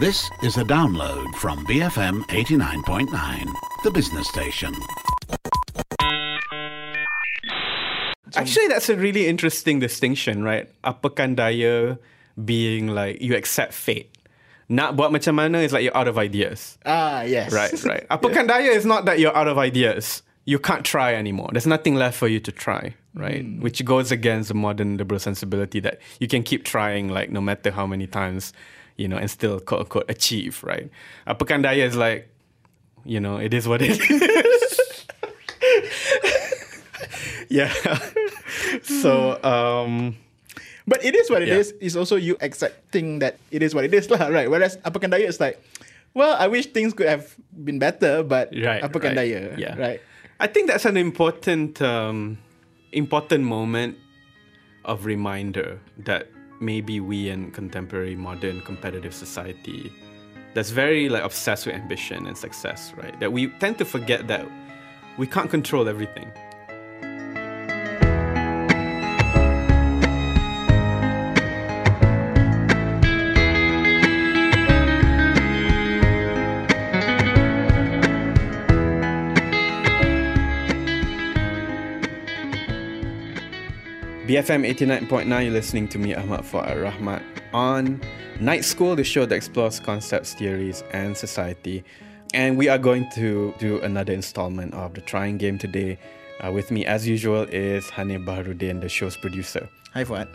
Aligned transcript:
This 0.00 0.30
is 0.42 0.56
a 0.56 0.64
download 0.64 1.28
from 1.34 1.60
BFM 1.66 2.24
89.9, 2.32 3.12
the 3.84 3.90
business 3.90 4.26
station. 4.28 4.72
Actually, 8.34 8.68
that's 8.68 8.88
a 8.88 8.96
really 8.96 9.28
interesting 9.28 9.78
distinction, 9.78 10.42
right? 10.42 10.72
Apakan 10.84 11.36
daya 11.36 11.98
being 12.42 12.88
like 12.88 13.20
you 13.20 13.36
accept 13.36 13.74
fate. 13.74 14.08
Nak 14.72 14.96
buat 14.96 15.12
macam 15.12 15.36
mana 15.36 15.58
is 15.58 15.76
like 15.76 15.84
you're 15.84 15.92
out 15.92 16.08
of 16.08 16.16
ideas. 16.16 16.78
Ah, 16.86 17.20
yes. 17.20 17.52
Right, 17.52 17.68
right. 17.84 18.08
Apakan 18.16 18.48
daya 18.48 18.72
is 18.72 18.88
not 18.88 19.04
that 19.04 19.20
you're 19.20 19.36
out 19.36 19.52
of 19.52 19.60
ideas. 19.60 20.22
You 20.48 20.58
can't 20.58 20.80
try 20.80 21.12
anymore. 21.12 21.52
There's 21.52 21.68
nothing 21.68 22.00
left 22.00 22.16
for 22.16 22.26
you 22.26 22.40
to 22.40 22.50
try, 22.50 22.96
right? 23.12 23.44
Which 23.60 23.84
goes 23.84 24.08
against 24.08 24.48
the 24.48 24.56
modern 24.56 24.96
liberal 24.96 25.20
sensibility 25.20 25.78
that 25.84 26.00
you 26.24 26.26
can 26.26 26.40
keep 26.40 26.64
trying, 26.64 27.12
like 27.12 27.28
no 27.28 27.44
matter 27.44 27.68
how 27.68 27.84
many 27.84 28.08
times, 28.08 28.56
you 28.96 29.08
know, 29.08 29.16
and 29.16 29.30
still 29.30 29.60
quote 29.60 29.80
unquote 29.86 30.06
achieve, 30.08 30.62
right? 30.62 30.90
Apakan 31.26 31.62
daya 31.64 31.86
is 31.86 31.96
like, 31.96 32.28
you 33.04 33.20
know, 33.20 33.36
it 33.36 33.54
is 33.54 33.66
what 33.68 33.82
it 33.82 33.98
is. 33.98 35.06
yeah. 37.48 37.72
so, 38.82 39.42
um, 39.42 40.16
But 40.86 41.04
it 41.04 41.14
is 41.14 41.30
what 41.30 41.42
it 41.42 41.48
Yeah. 41.48 41.62
is. 41.62 41.74
It's 41.80 41.94
also 41.94 42.16
you 42.16 42.34
accepting 42.40 43.20
that 43.20 43.38
it 43.54 43.62
is 43.62 43.74
what 43.74 43.84
it 43.84 43.94
is, 43.94 44.10
lah, 44.10 44.26
right? 44.26 44.50
Whereas 44.50 44.74
apakan 44.82 45.14
daya 45.14 45.28
is 45.28 45.38
like, 45.38 45.62
well, 46.18 46.34
I 46.34 46.48
wish 46.50 46.66
things 46.74 46.90
could 46.92 47.06
have 47.06 47.30
been 47.54 47.78
better, 47.78 48.24
but 48.26 48.50
right, 48.50 48.82
apakan 48.82 49.14
right. 49.14 49.30
daya, 49.30 49.54
Yeah, 49.54 49.78
right? 49.78 50.00
I 50.42 50.48
think 50.50 50.66
that's 50.66 50.88
an 50.88 50.96
important, 50.96 51.78
um, 51.78 52.38
important 52.90 53.44
moment 53.46 53.98
of 54.82 55.06
reminder 55.06 55.78
that 56.10 56.26
maybe 56.60 57.00
we 57.00 57.28
in 57.30 57.50
contemporary, 57.50 58.14
modern, 58.14 58.60
competitive 58.62 59.14
society, 59.14 59.92
that's 60.54 60.70
very 60.70 61.08
like 61.08 61.22
obsessed 61.22 61.66
with 61.66 61.74
ambition 61.74 62.26
and 62.26 62.36
success, 62.36 62.92
right? 62.96 63.18
That 63.20 63.32
we 63.32 63.48
tend 63.58 63.78
to 63.78 63.84
forget 63.84 64.28
that 64.28 64.46
we 65.18 65.26
can't 65.26 65.50
control 65.50 65.88
everything. 65.88 66.30
BFM 84.30 84.64
89.9, 84.76 85.42
you're 85.42 85.52
listening 85.52 85.88
to 85.88 85.98
me, 85.98 86.14
Ahmad 86.14 86.42
Fuad 86.42 86.76
Rahmat, 86.76 87.20
on 87.52 88.00
Night 88.38 88.64
School, 88.64 88.94
the 88.94 89.02
show 89.02 89.26
that 89.26 89.34
explores 89.34 89.80
concepts, 89.80 90.34
theories, 90.34 90.84
and 90.92 91.16
society. 91.16 91.82
And 92.32 92.56
we 92.56 92.68
are 92.68 92.78
going 92.78 93.10
to 93.16 93.52
do 93.58 93.80
another 93.80 94.12
installment 94.12 94.72
of 94.74 94.94
the 94.94 95.00
Trying 95.00 95.38
Game 95.38 95.58
today. 95.58 95.98
Uh, 96.38 96.52
with 96.52 96.70
me, 96.70 96.86
as 96.86 97.08
usual, 97.08 97.42
is 97.50 97.86
Hanif 97.86 98.24
Baharudin, 98.24 98.80
the 98.80 98.88
show's 98.88 99.16
producer. 99.16 99.68
Hi, 99.94 100.04
Fuad. 100.04 100.28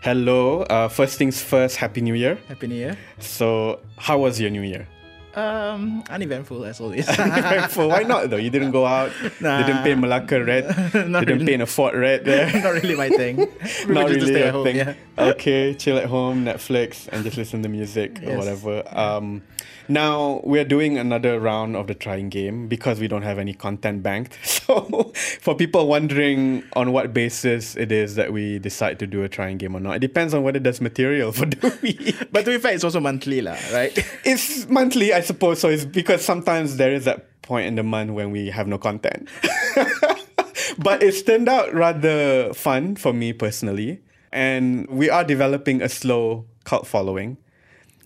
Hello, 0.00 0.62
uh, 0.62 0.88
first 0.88 1.18
things 1.18 1.42
first, 1.42 1.76
Happy 1.76 2.00
New 2.00 2.14
Year. 2.14 2.38
Happy 2.48 2.66
New 2.66 2.76
Year. 2.76 2.96
So, 3.18 3.80
how 3.98 4.20
was 4.20 4.40
your 4.40 4.48
New 4.48 4.62
Year? 4.62 4.88
Um, 5.36 6.04
uneventful 6.10 6.64
as 6.64 6.80
always. 6.80 7.06
For 7.74 7.88
why 7.88 8.02
not 8.04 8.30
though? 8.30 8.36
You 8.36 8.50
didn't 8.50 8.70
go 8.70 8.86
out, 8.86 9.10
Nah. 9.40 9.66
didn't 9.66 9.82
paint 9.82 10.00
Malacca 10.00 10.44
red, 10.44 10.68
didn't 10.92 11.12
really. 11.26 11.46
paint 11.46 11.62
a 11.62 11.66
fort 11.66 11.94
red 11.94 12.24
there. 12.24 12.46
Not 12.62 12.74
really 12.74 12.94
my 12.94 13.08
thing. 13.10 13.36
Prefer 13.58 13.92
not 13.92 14.10
really 14.10 14.50
home. 14.50 14.64
thing. 14.64 14.76
Yeah. 14.76 14.94
Okay, 15.18 15.74
chill 15.74 15.98
at 15.98 16.06
home, 16.06 16.44
Netflix, 16.44 17.08
and 17.10 17.24
just 17.24 17.36
listen 17.36 17.62
to 17.62 17.68
music 17.68 18.22
or 18.22 18.36
whatever. 18.38 18.82
Um, 18.96 19.42
now 19.88 20.40
we're 20.44 20.64
doing 20.64 20.98
another 20.98 21.38
round 21.38 21.76
of 21.76 21.86
the 21.86 21.94
trying 21.94 22.28
game 22.28 22.68
because 22.68 23.00
we 23.00 23.08
don't 23.08 23.22
have 23.22 23.38
any 23.38 23.54
content 23.54 24.02
banked. 24.02 24.38
So, 24.64 25.12
for 25.42 25.54
people 25.54 25.86
wondering 25.88 26.64
on 26.72 26.92
what 26.92 27.12
basis 27.12 27.76
it 27.76 27.92
is 27.92 28.14
that 28.14 28.32
we 28.32 28.58
decide 28.58 28.98
to 29.00 29.06
do 29.06 29.22
a 29.22 29.28
trying 29.28 29.58
game 29.58 29.76
or 29.76 29.80
not, 29.80 29.96
it 29.96 29.98
depends 29.98 30.32
on 30.32 30.42
whether 30.42 30.58
there's 30.58 30.80
material 30.80 31.32
for 31.32 31.44
the 31.54 31.78
week. 31.82 32.16
But 32.32 32.46
to 32.46 32.52
be 32.52 32.56
fair, 32.58 32.72
it's 32.72 32.82
also 32.82 32.98
monthly, 32.98 33.42
lah, 33.42 33.58
right? 33.74 33.92
It's 34.24 34.66
monthly, 34.70 35.12
I 35.12 35.20
suppose. 35.20 35.60
So 35.60 35.68
it's 35.68 35.84
because 35.84 36.24
sometimes 36.24 36.78
there 36.78 36.94
is 36.94 37.04
that 37.04 37.42
point 37.42 37.66
in 37.66 37.74
the 37.74 37.82
month 37.82 38.12
when 38.12 38.30
we 38.30 38.48
have 38.48 38.66
no 38.66 38.78
content. 38.78 39.28
but 40.78 41.02
it's 41.02 41.20
turned 41.20 41.48
out 41.48 41.74
rather 41.74 42.54
fun 42.54 42.96
for 42.96 43.12
me 43.12 43.34
personally. 43.34 44.00
And 44.32 44.88
we 44.88 45.10
are 45.10 45.24
developing 45.24 45.82
a 45.82 45.90
slow 45.90 46.46
cult 46.64 46.86
following. 46.86 47.36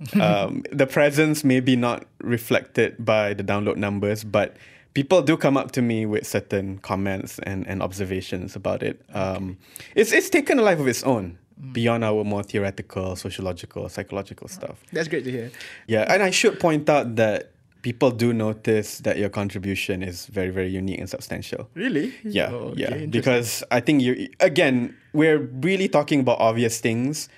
um, 0.20 0.62
the 0.70 0.86
presence 0.86 1.44
may 1.44 1.60
be 1.60 1.76
not 1.76 2.06
reflected 2.20 3.04
by 3.04 3.34
the 3.34 3.42
download 3.44 3.76
numbers, 3.76 4.24
but 4.24 4.56
people 4.94 5.22
do 5.22 5.36
come 5.36 5.56
up 5.56 5.72
to 5.72 5.82
me 5.82 6.06
with 6.06 6.26
certain 6.26 6.78
comments 6.78 7.38
and, 7.40 7.66
and 7.66 7.82
observations 7.82 8.56
about 8.56 8.82
it. 8.82 9.00
Um, 9.14 9.58
it's, 9.94 10.12
it's 10.12 10.28
taken 10.30 10.58
a 10.58 10.62
life 10.62 10.78
of 10.80 10.88
its 10.88 11.02
own 11.02 11.38
beyond 11.72 12.04
our 12.04 12.24
more 12.24 12.42
theoretical, 12.42 13.16
sociological, 13.16 13.88
psychological 13.88 14.48
stuff. 14.48 14.78
That's 14.92 15.08
great 15.08 15.24
to 15.24 15.30
hear. 15.30 15.50
Yeah, 15.86 16.12
and 16.12 16.22
I 16.22 16.30
should 16.30 16.60
point 16.60 16.88
out 16.88 17.16
that 17.16 17.50
people 17.82 18.10
do 18.10 18.32
notice 18.32 18.98
that 18.98 19.18
your 19.18 19.28
contribution 19.28 20.02
is 20.02 20.26
very, 20.26 20.50
very 20.50 20.68
unique 20.68 20.98
and 20.98 21.08
substantial. 21.08 21.68
Really? 21.74 22.14
Yeah, 22.24 22.50
Oh, 22.52 22.72
okay, 22.72 23.00
yeah. 23.00 23.06
Because 23.06 23.62
I 23.70 23.80
think 23.80 24.02
you 24.02 24.28
again, 24.40 24.96
we're 25.12 25.38
really 25.38 25.88
talking 25.88 26.20
about 26.20 26.38
obvious 26.40 26.80
things 26.80 27.28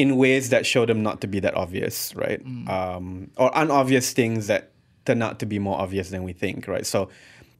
in 0.00 0.16
ways 0.16 0.48
that 0.48 0.64
show 0.64 0.86
them 0.86 1.02
not 1.02 1.20
to 1.20 1.26
be 1.26 1.40
that 1.40 1.54
obvious, 1.54 2.14
right? 2.14 2.42
Mm. 2.42 2.68
Um, 2.70 3.30
or 3.36 3.54
unobvious 3.54 4.14
things 4.14 4.46
that 4.46 4.70
turn 5.04 5.20
out 5.20 5.38
to 5.40 5.46
be 5.46 5.58
more 5.58 5.78
obvious 5.78 6.08
than 6.08 6.22
we 6.22 6.32
think, 6.32 6.66
right? 6.66 6.86
So 6.86 7.10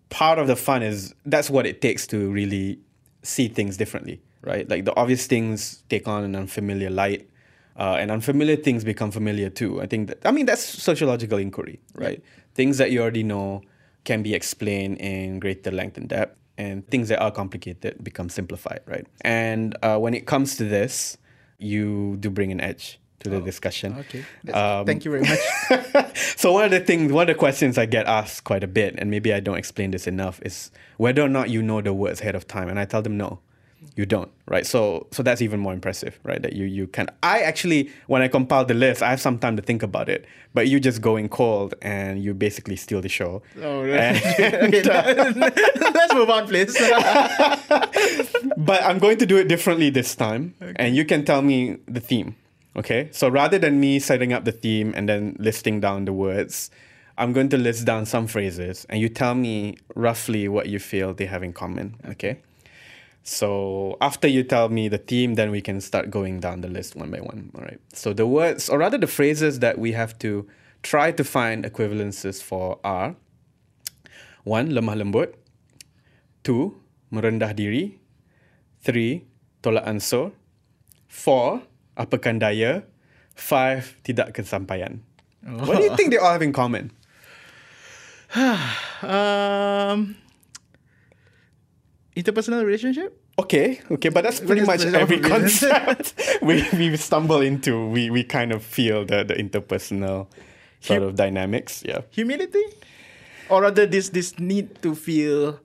part 0.08 0.38
of 0.38 0.46
the 0.46 0.56
fun 0.56 0.82
is 0.82 1.14
that's 1.26 1.50
what 1.50 1.66
it 1.66 1.82
takes 1.82 2.06
to 2.06 2.30
really 2.30 2.78
see 3.22 3.46
things 3.48 3.76
differently, 3.76 4.22
right? 4.40 4.66
Like 4.70 4.86
the 4.86 4.96
obvious 4.96 5.26
things 5.26 5.84
take 5.90 6.08
on 6.08 6.24
an 6.24 6.34
unfamiliar 6.34 6.88
light. 6.88 7.28
Uh, 7.76 7.96
and 8.00 8.10
unfamiliar 8.10 8.56
things 8.56 8.84
become 8.84 9.10
familiar 9.10 9.50
too. 9.50 9.80
I 9.80 9.86
think 9.86 10.08
that 10.08 10.18
I 10.24 10.32
mean 10.32 10.46
that's 10.46 10.62
sociological 10.62 11.38
inquiry, 11.38 11.78
right? 11.94 12.22
Things 12.54 12.78
that 12.78 12.90
you 12.90 13.00
already 13.00 13.22
know 13.22 13.62
can 14.04 14.22
be 14.22 14.34
explained 14.34 14.98
in 14.98 15.40
greater 15.40 15.70
length 15.70 15.96
and 15.96 16.08
depth, 16.08 16.36
and 16.58 16.86
things 16.88 17.08
that 17.08 17.20
are 17.20 17.30
complicated 17.30 18.02
become 18.02 18.28
simplified, 18.28 18.80
right? 18.86 19.06
And 19.22 19.76
uh, 19.82 19.98
when 19.98 20.14
it 20.14 20.26
comes 20.26 20.56
to 20.56 20.64
this, 20.64 21.16
you 21.60 22.16
do 22.18 22.30
bring 22.30 22.52
an 22.52 22.60
edge 22.60 22.98
to 23.20 23.28
the 23.28 23.40
discussion. 23.40 23.94
Oh, 23.96 24.00
Okay. 24.00 24.24
Um, 24.52 24.86
Thank 24.86 25.04
you 25.04 25.10
very 25.10 25.22
much. 25.22 26.16
so 26.36 26.52
one 26.52 26.64
of 26.64 26.70
the 26.70 26.80
things, 26.80 27.12
one 27.12 27.28
of 27.28 27.34
the 27.34 27.38
questions 27.38 27.76
I 27.76 27.86
get 27.86 28.06
asked 28.06 28.44
quite 28.44 28.64
a 28.64 28.66
bit, 28.66 28.94
and 28.96 29.10
maybe 29.10 29.32
I 29.34 29.40
don't 29.40 29.58
explain 29.58 29.90
this 29.90 30.06
enough, 30.06 30.40
is 30.42 30.70
whether 30.96 31.20
or 31.22 31.28
not 31.28 31.50
you 31.50 31.62
know 31.62 31.82
the 31.82 31.92
words 31.92 32.20
ahead 32.22 32.34
of 32.34 32.46
time. 32.48 32.68
And 32.68 32.78
I 32.78 32.86
tell 32.86 33.02
them 33.02 33.16
no, 33.18 33.40
you 33.96 34.06
don't, 34.06 34.30
right? 34.46 34.66
So 34.66 35.06
so 35.10 35.22
that's 35.22 35.42
even 35.42 35.60
more 35.60 35.72
impressive, 35.72 36.18
right? 36.22 36.40
That 36.42 36.52
you 36.54 36.64
you 36.66 36.86
can. 36.86 37.08
I 37.22 37.40
actually, 37.40 37.90
when 38.06 38.22
I 38.22 38.28
compile 38.28 38.64
the 38.64 38.74
list, 38.74 39.02
I 39.02 39.10
have 39.10 39.20
some 39.20 39.38
time 39.38 39.56
to 39.56 39.62
think 39.62 39.82
about 39.82 40.08
it, 40.08 40.26
but 40.54 40.68
you 40.68 40.80
just 40.80 41.00
go 41.00 41.16
in 41.16 41.28
cold 41.28 41.74
and 41.82 42.22
you 42.22 42.34
basically 42.34 42.76
steal 42.76 43.00
the 43.00 43.08
show. 43.08 43.42
Oh, 43.62 43.82
right. 43.82 44.24
And- 44.38 44.74
okay, 44.74 45.50
let's 45.94 46.14
move 46.14 46.30
on, 46.30 46.46
please. 46.46 46.76
but 48.56 48.82
I'm 48.84 48.98
going 48.98 49.18
to 49.18 49.26
do 49.26 49.36
it 49.36 49.48
differently 49.48 49.90
this 49.90 50.14
time, 50.14 50.54
and 50.76 50.94
you 50.96 51.04
can 51.04 51.24
tell 51.24 51.42
me 51.42 51.78
the 51.86 52.00
theme. 52.00 52.36
Okay, 52.76 53.08
so 53.12 53.28
rather 53.28 53.58
than 53.58 53.80
me 53.80 53.98
setting 53.98 54.32
up 54.32 54.44
the 54.44 54.52
theme 54.52 54.92
and 54.96 55.08
then 55.08 55.36
listing 55.40 55.80
down 55.80 56.04
the 56.04 56.12
words, 56.12 56.70
I'm 57.18 57.32
going 57.32 57.48
to 57.50 57.56
list 57.58 57.84
down 57.84 58.06
some 58.06 58.26
phrases, 58.28 58.86
and 58.88 59.00
you 59.00 59.08
tell 59.08 59.34
me 59.34 59.76
roughly 59.96 60.48
what 60.48 60.68
you 60.68 60.78
feel 60.78 61.12
they 61.12 61.26
have 61.26 61.42
in 61.42 61.52
common. 61.52 61.96
Okay. 62.10 62.38
So 63.22 63.96
after 64.00 64.26
you 64.26 64.42
tell 64.42 64.68
me 64.68 64.88
the 64.88 64.98
theme, 64.98 65.34
then 65.34 65.50
we 65.50 65.60
can 65.60 65.80
start 65.80 66.10
going 66.10 66.40
down 66.40 66.62
the 66.62 66.68
list 66.68 66.96
one 66.96 67.10
by 67.10 67.20
one. 67.20 67.50
All 67.54 67.62
right. 67.62 67.80
So 67.92 68.12
the 68.12 68.26
words, 68.26 68.68
or 68.68 68.78
rather 68.78 68.98
the 68.98 69.06
phrases 69.06 69.60
that 69.60 69.78
we 69.78 69.92
have 69.92 70.18
to 70.20 70.48
try 70.82 71.12
to 71.12 71.24
find 71.24 71.64
equivalences 71.64 72.42
for 72.42 72.80
are 72.82 73.16
one, 74.44 74.72
lemah 74.72 74.96
lembut. 74.96 75.34
Two, 76.42 76.80
merendah 77.12 77.54
diri. 77.54 78.00
Three, 78.80 79.28
tolak 79.62 79.84
ansur. 79.84 80.32
Four, 81.06 81.62
apakan 81.96 82.40
daya. 82.40 82.88
Five, 83.36 84.00
tidak 84.04 84.32
kesampaian. 84.32 85.04
What 85.44 85.76
do 85.78 85.84
you 85.84 85.96
think 86.00 86.10
they 86.10 86.16
all 86.16 86.32
have 86.32 86.42
in 86.42 86.52
common? 86.52 86.92
um, 89.04 90.16
interpersonal 92.22 92.64
relationship? 92.64 93.16
Okay, 93.38 93.80
okay, 93.90 94.08
but 94.10 94.22
that's 94.24 94.40
pretty 94.40 94.62
much 94.66 94.84
every 94.84 95.18
concept 95.32 96.14
we, 96.42 96.64
we 96.72 96.96
stumble 96.96 97.40
into. 97.40 97.86
We, 97.88 98.10
we 98.10 98.24
kind 98.24 98.52
of 98.52 98.62
feel 98.62 99.04
the, 99.04 99.24
the 99.24 99.34
interpersonal 99.34 100.26
sort 100.80 101.00
Hu- 101.02 101.08
of 101.08 101.14
dynamics. 101.16 101.82
Yeah. 101.86 102.00
Humility? 102.10 102.62
Or 103.48 103.62
rather 103.62 103.86
this 103.86 104.10
this 104.10 104.38
need 104.38 104.80
to 104.82 104.94
feel 104.94 105.58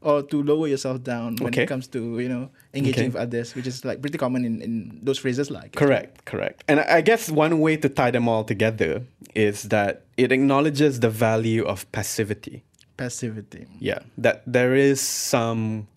or 0.00 0.22
to 0.22 0.42
lower 0.42 0.68
yourself 0.68 1.02
down 1.02 1.36
when 1.40 1.48
Okay. 1.48 1.62
it 1.64 1.66
comes 1.66 1.88
to 1.88 2.20
you 2.20 2.28
know 2.28 2.50
engaging 2.74 3.08
Okay. 3.08 3.08
with 3.08 3.16
others, 3.16 3.54
which 3.56 3.66
is 3.66 3.84
like 3.84 4.00
pretty 4.02 4.18
common 4.18 4.44
in, 4.44 4.60
in 4.62 5.00
those 5.02 5.18
phrases 5.18 5.50
like 5.50 5.72
Correct, 5.72 6.24
correct. 6.26 6.62
And 6.68 6.78
I 6.80 6.98
I 6.98 7.00
guess 7.00 7.30
one 7.30 7.58
way 7.58 7.76
to 7.78 7.88
tie 7.88 8.12
them 8.12 8.28
all 8.28 8.44
together 8.44 9.02
is 9.34 9.64
that 9.74 10.04
it 10.16 10.30
acknowledges 10.30 11.00
the 11.00 11.10
value 11.10 11.64
of 11.64 11.90
passivity. 11.90 12.62
passivity. 12.96 13.66
Yeah, 13.80 13.98
that 14.18 14.42
there 14.46 14.74
is 14.76 15.00
some 15.00 15.88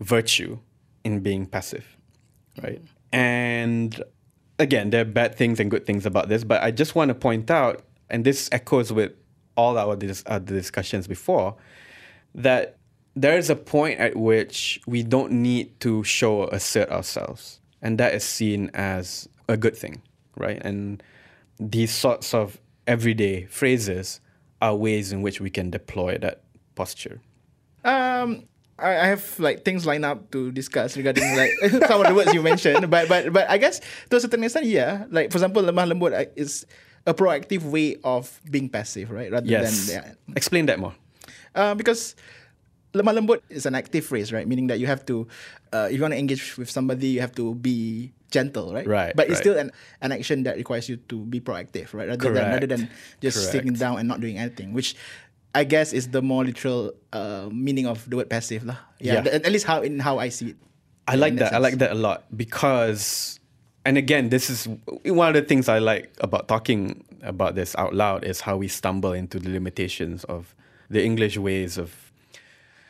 virtue 0.00 0.58
in 1.04 1.20
being 1.20 1.46
passive, 1.46 1.96
right? 2.62 2.82
And 3.12 4.02
again, 4.58 4.90
there 4.90 5.02
are 5.02 5.04
bad 5.04 5.36
things 5.36 5.60
and 5.60 5.70
good 5.70 5.86
things 5.86 6.06
about 6.06 6.28
this, 6.28 6.44
but 6.44 6.62
I 6.62 6.70
just 6.70 6.94
want 6.94 7.08
to 7.08 7.14
point 7.14 7.50
out, 7.50 7.82
and 8.10 8.24
this 8.24 8.48
echoes 8.52 8.92
with 8.92 9.12
all 9.56 9.78
our 9.78 9.96
dis- 9.96 10.24
other 10.26 10.54
discussions 10.54 11.06
before, 11.06 11.56
that 12.34 12.76
there 13.14 13.38
is 13.38 13.48
a 13.48 13.56
point 13.56 13.98
at 13.98 14.16
which 14.16 14.80
we 14.86 15.02
don't 15.02 15.32
need 15.32 15.80
to 15.80 16.04
show 16.04 16.42
or 16.42 16.48
assert 16.52 16.90
ourselves, 16.90 17.60
and 17.80 17.98
that 17.98 18.14
is 18.14 18.24
seen 18.24 18.70
as 18.74 19.28
a 19.48 19.56
good 19.56 19.76
thing, 19.76 20.02
right? 20.36 20.60
And 20.62 21.02
these 21.58 21.94
sorts 21.94 22.34
of 22.34 22.60
everyday 22.86 23.46
phrases 23.46 24.20
are 24.60 24.74
ways 24.74 25.12
in 25.12 25.22
which 25.22 25.40
we 25.40 25.50
can 25.50 25.70
deploy 25.70 26.18
that 26.18 26.42
posture. 26.74 27.20
Um, 27.84 28.44
I, 28.78 28.90
I 28.96 29.06
have 29.08 29.24
like 29.40 29.64
things 29.64 29.86
lined 29.86 30.04
up 30.04 30.30
to 30.32 30.52
discuss 30.52 30.96
regarding 30.96 31.24
like 31.36 31.52
some 31.88 32.00
of 32.00 32.06
the 32.08 32.14
words 32.14 32.34
you 32.34 32.42
mentioned, 32.42 32.90
but 32.90 33.08
but 33.08 33.32
but 33.32 33.48
I 33.48 33.56
guess 33.56 33.80
to 34.10 34.16
a 34.16 34.20
certain 34.20 34.44
extent, 34.44 34.66
yeah. 34.66 35.04
Like 35.10 35.30
for 35.32 35.38
example, 35.38 35.62
lemah 35.62 35.88
lembut 35.88 36.12
uh, 36.12 36.28
is 36.36 36.66
a 37.06 37.14
proactive 37.14 37.62
way 37.62 37.96
of 38.04 38.40
being 38.50 38.68
passive, 38.68 39.10
right? 39.10 39.30
Rather 39.32 39.46
Yes. 39.48 39.86
than 39.88 40.02
yeah. 40.02 40.34
Explain 40.36 40.66
that 40.66 40.78
more. 40.78 40.92
Uh, 41.54 41.72
because 41.74 42.16
lemah 42.92 43.16
lembut 43.16 43.40
is 43.48 43.64
an 43.64 43.74
active 43.74 44.04
phrase, 44.04 44.32
right? 44.32 44.46
Meaning 44.46 44.66
that 44.68 44.78
you 44.80 44.86
have 44.86 45.06
to, 45.06 45.26
uh, 45.72 45.88
if 45.90 45.96
you 45.96 46.02
want 46.02 46.12
to 46.12 46.18
engage 46.18 46.56
with 46.58 46.68
somebody, 46.68 47.08
you 47.16 47.20
have 47.20 47.32
to 47.36 47.54
be 47.54 48.12
gentle, 48.30 48.74
right? 48.74 48.86
Right, 48.86 49.14
But 49.14 49.30
it's 49.30 49.38
right. 49.38 49.40
still 49.40 49.56
an, 49.58 49.70
an 50.02 50.12
action 50.12 50.42
that 50.44 50.56
requires 50.56 50.88
you 50.88 50.96
to 51.08 51.24
be 51.24 51.40
proactive, 51.40 51.94
right? 51.94 52.08
Rather 52.08 52.32
than 52.32 52.44
rather 52.52 52.66
than 52.66 52.90
just 53.22 53.38
Correct. 53.38 53.52
sitting 53.52 53.72
down 53.72 53.98
and 54.00 54.08
not 54.08 54.20
doing 54.20 54.36
anything, 54.36 54.72
which 54.74 54.96
I 55.56 55.64
guess 55.64 55.96
is 55.96 56.12
the 56.12 56.20
more 56.20 56.44
literal 56.44 56.92
uh, 57.16 57.48
meaning 57.50 57.86
of 57.86 58.04
the 58.10 58.16
word 58.20 58.28
passive, 58.28 58.62
lah. 58.68 58.76
Yeah, 59.00 59.24
at 59.24 59.48
least 59.48 59.64
how 59.64 59.80
in 59.80 59.98
how 59.98 60.20
I 60.20 60.28
see 60.28 60.52
it. 60.52 60.56
I 61.08 61.16
like 61.16 61.32
in 61.32 61.38
that. 61.40 61.54
I 61.54 61.58
like 61.58 61.78
that 61.78 61.92
a 61.92 61.94
lot 61.94 62.28
because, 62.36 63.40
and 63.88 63.96
again, 63.96 64.28
this 64.28 64.50
is 64.50 64.68
one 65.04 65.28
of 65.28 65.34
the 65.34 65.40
things 65.40 65.68
I 65.72 65.78
like 65.78 66.12
about 66.20 66.46
talking 66.46 67.04
about 67.22 67.54
this 67.54 67.74
out 67.78 67.94
loud 67.94 68.24
is 68.24 68.42
how 68.42 68.58
we 68.58 68.68
stumble 68.68 69.14
into 69.16 69.38
the 69.38 69.48
limitations 69.48 70.24
of 70.24 70.54
the 70.90 71.02
English 71.02 71.38
ways 71.38 71.78
of, 71.78 72.12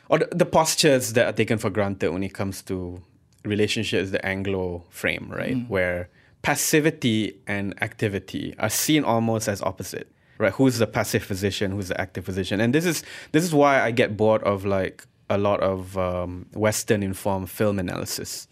or 0.09 0.19
the, 0.19 0.29
the 0.35 0.45
postures 0.45 1.13
that 1.13 1.27
are 1.27 1.33
taken 1.33 1.59
for 1.59 1.71
granted 1.71 2.11
when 2.11 2.25
it 2.25 2.35
comes 2.35 2.63
to 2.63 3.01
relationships, 3.45 4.11
the 4.11 4.25
Anglo 4.27 4.85
frame, 4.91 5.31
right? 5.31 5.55
Where 5.69 6.09
passivity 6.43 7.39
and 7.47 7.81
activity 7.81 8.55
are 8.59 8.71
seen 8.71 9.05
almost 9.05 9.47
as 9.49 9.63
opposite, 9.63 10.11
right? 10.39 10.53
Who's 10.53 10.79
the 10.79 10.87
passive 10.87 11.23
physician? 11.23 11.73
Who's 11.73 11.89
the 11.89 12.01
active 12.01 12.25
physician? 12.25 12.61
And 12.61 12.75
this 12.75 12.85
is 12.85 13.03
this 13.33 13.45
is 13.45 13.55
why 13.55 13.81
I 13.81 13.91
get 13.91 14.17
bored 14.17 14.43
of 14.43 14.65
like 14.65 15.07
a 15.29 15.39
lot 15.39 15.61
of 15.61 15.97
um, 15.99 16.47
Western 16.55 17.03
informed 17.03 17.51
film 17.51 17.79
analysis, 17.79 18.49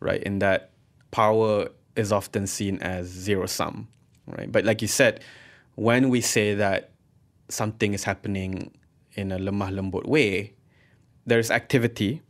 right? 0.00 0.22
In 0.22 0.38
that 0.38 0.70
power 1.10 1.68
is 1.96 2.12
often 2.12 2.46
seen 2.46 2.78
as 2.78 3.06
zero 3.06 3.46
sum, 3.46 3.88
right? 4.26 4.50
But 4.50 4.64
like 4.64 4.82
you 4.82 4.88
said, 4.88 5.22
when 5.74 6.08
we 6.08 6.20
say 6.20 6.54
that 6.54 6.90
something 7.48 7.94
is 7.94 8.04
happening 8.04 8.72
in 9.14 9.30
a 9.30 9.38
lemah 9.38 9.70
lembut 9.72 10.06
way, 10.06 10.54
there's 11.26 11.50
activity 11.50 12.22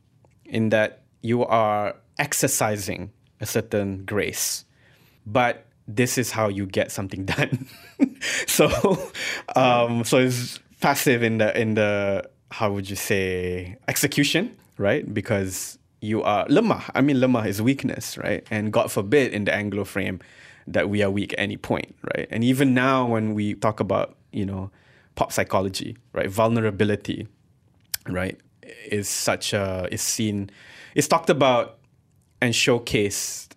in 0.45 0.71
that 0.71 1.03
you 1.23 1.45
are 1.45 1.97
exercising 2.19 3.11
a 3.41 3.47
certain 3.47 4.05
grace 4.05 4.65
but 5.27 5.67
this 5.87 6.17
is 6.19 6.31
how 6.31 6.49
you 6.49 6.67
get 6.67 6.91
something 6.91 7.25
done. 7.35 7.67
So 8.47 8.69
um 9.57 10.05
so 10.05 10.19
it's 10.19 10.59
passive 10.81 11.23
in 11.23 11.39
the 11.39 11.59
in 11.59 11.75
the 11.75 12.29
how 12.51 12.73
would 12.73 12.89
you 12.89 12.97
say 12.97 13.77
execution 13.89 14.57
right? 14.79 15.13
Because 15.13 15.79
you 16.01 16.23
are 16.23 16.47
lemah 16.49 16.83
i 16.95 17.01
mean 17.01 17.17
lemah 17.17 17.47
is 17.47 17.63
weakness 17.63 18.19
right? 18.19 18.47
And 18.51 18.73
god 18.73 18.93
forbid 18.93 19.33
in 19.33 19.45
the 19.45 19.55
anglo 19.55 19.85
frame 19.85 20.21
that 20.67 20.91
we 20.91 21.03
are 21.03 21.11
weak 21.11 21.33
at 21.33 21.39
any 21.39 21.57
point 21.57 21.95
right? 22.15 22.29
And 22.31 22.45
even 22.45 22.75
now 22.75 23.07
when 23.07 23.35
we 23.35 23.55
talk 23.55 23.81
about 23.81 24.17
you 24.33 24.45
know 24.45 24.71
pop 25.15 25.33
psychology 25.33 25.97
right? 26.13 26.29
Vulnerability 26.29 27.29
right? 28.09 28.39
Is 28.91 29.09
such 29.09 29.53
a 29.53 29.89
is 29.91 30.03
seen 30.03 30.51
is 30.95 31.09
talked 31.09 31.31
about 31.31 31.79
and 32.41 32.53
showcased 32.53 33.54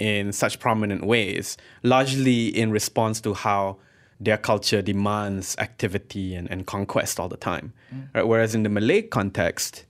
in 0.00 0.32
such 0.32 0.58
prominent 0.58 1.04
ways 1.04 1.56
largely 1.82 2.46
in 2.46 2.70
response 2.72 3.20
to 3.20 3.34
how 3.34 3.76
their 4.18 4.36
culture 4.36 4.82
demands 4.82 5.56
activity 5.58 6.34
and, 6.34 6.50
and 6.50 6.66
conquest 6.66 7.20
all 7.20 7.28
the 7.28 7.36
time 7.36 7.72
mm. 7.94 8.08
right 8.14 8.26
whereas 8.26 8.54
in 8.54 8.62
the 8.64 8.68
malay 8.68 9.02
context 9.02 9.84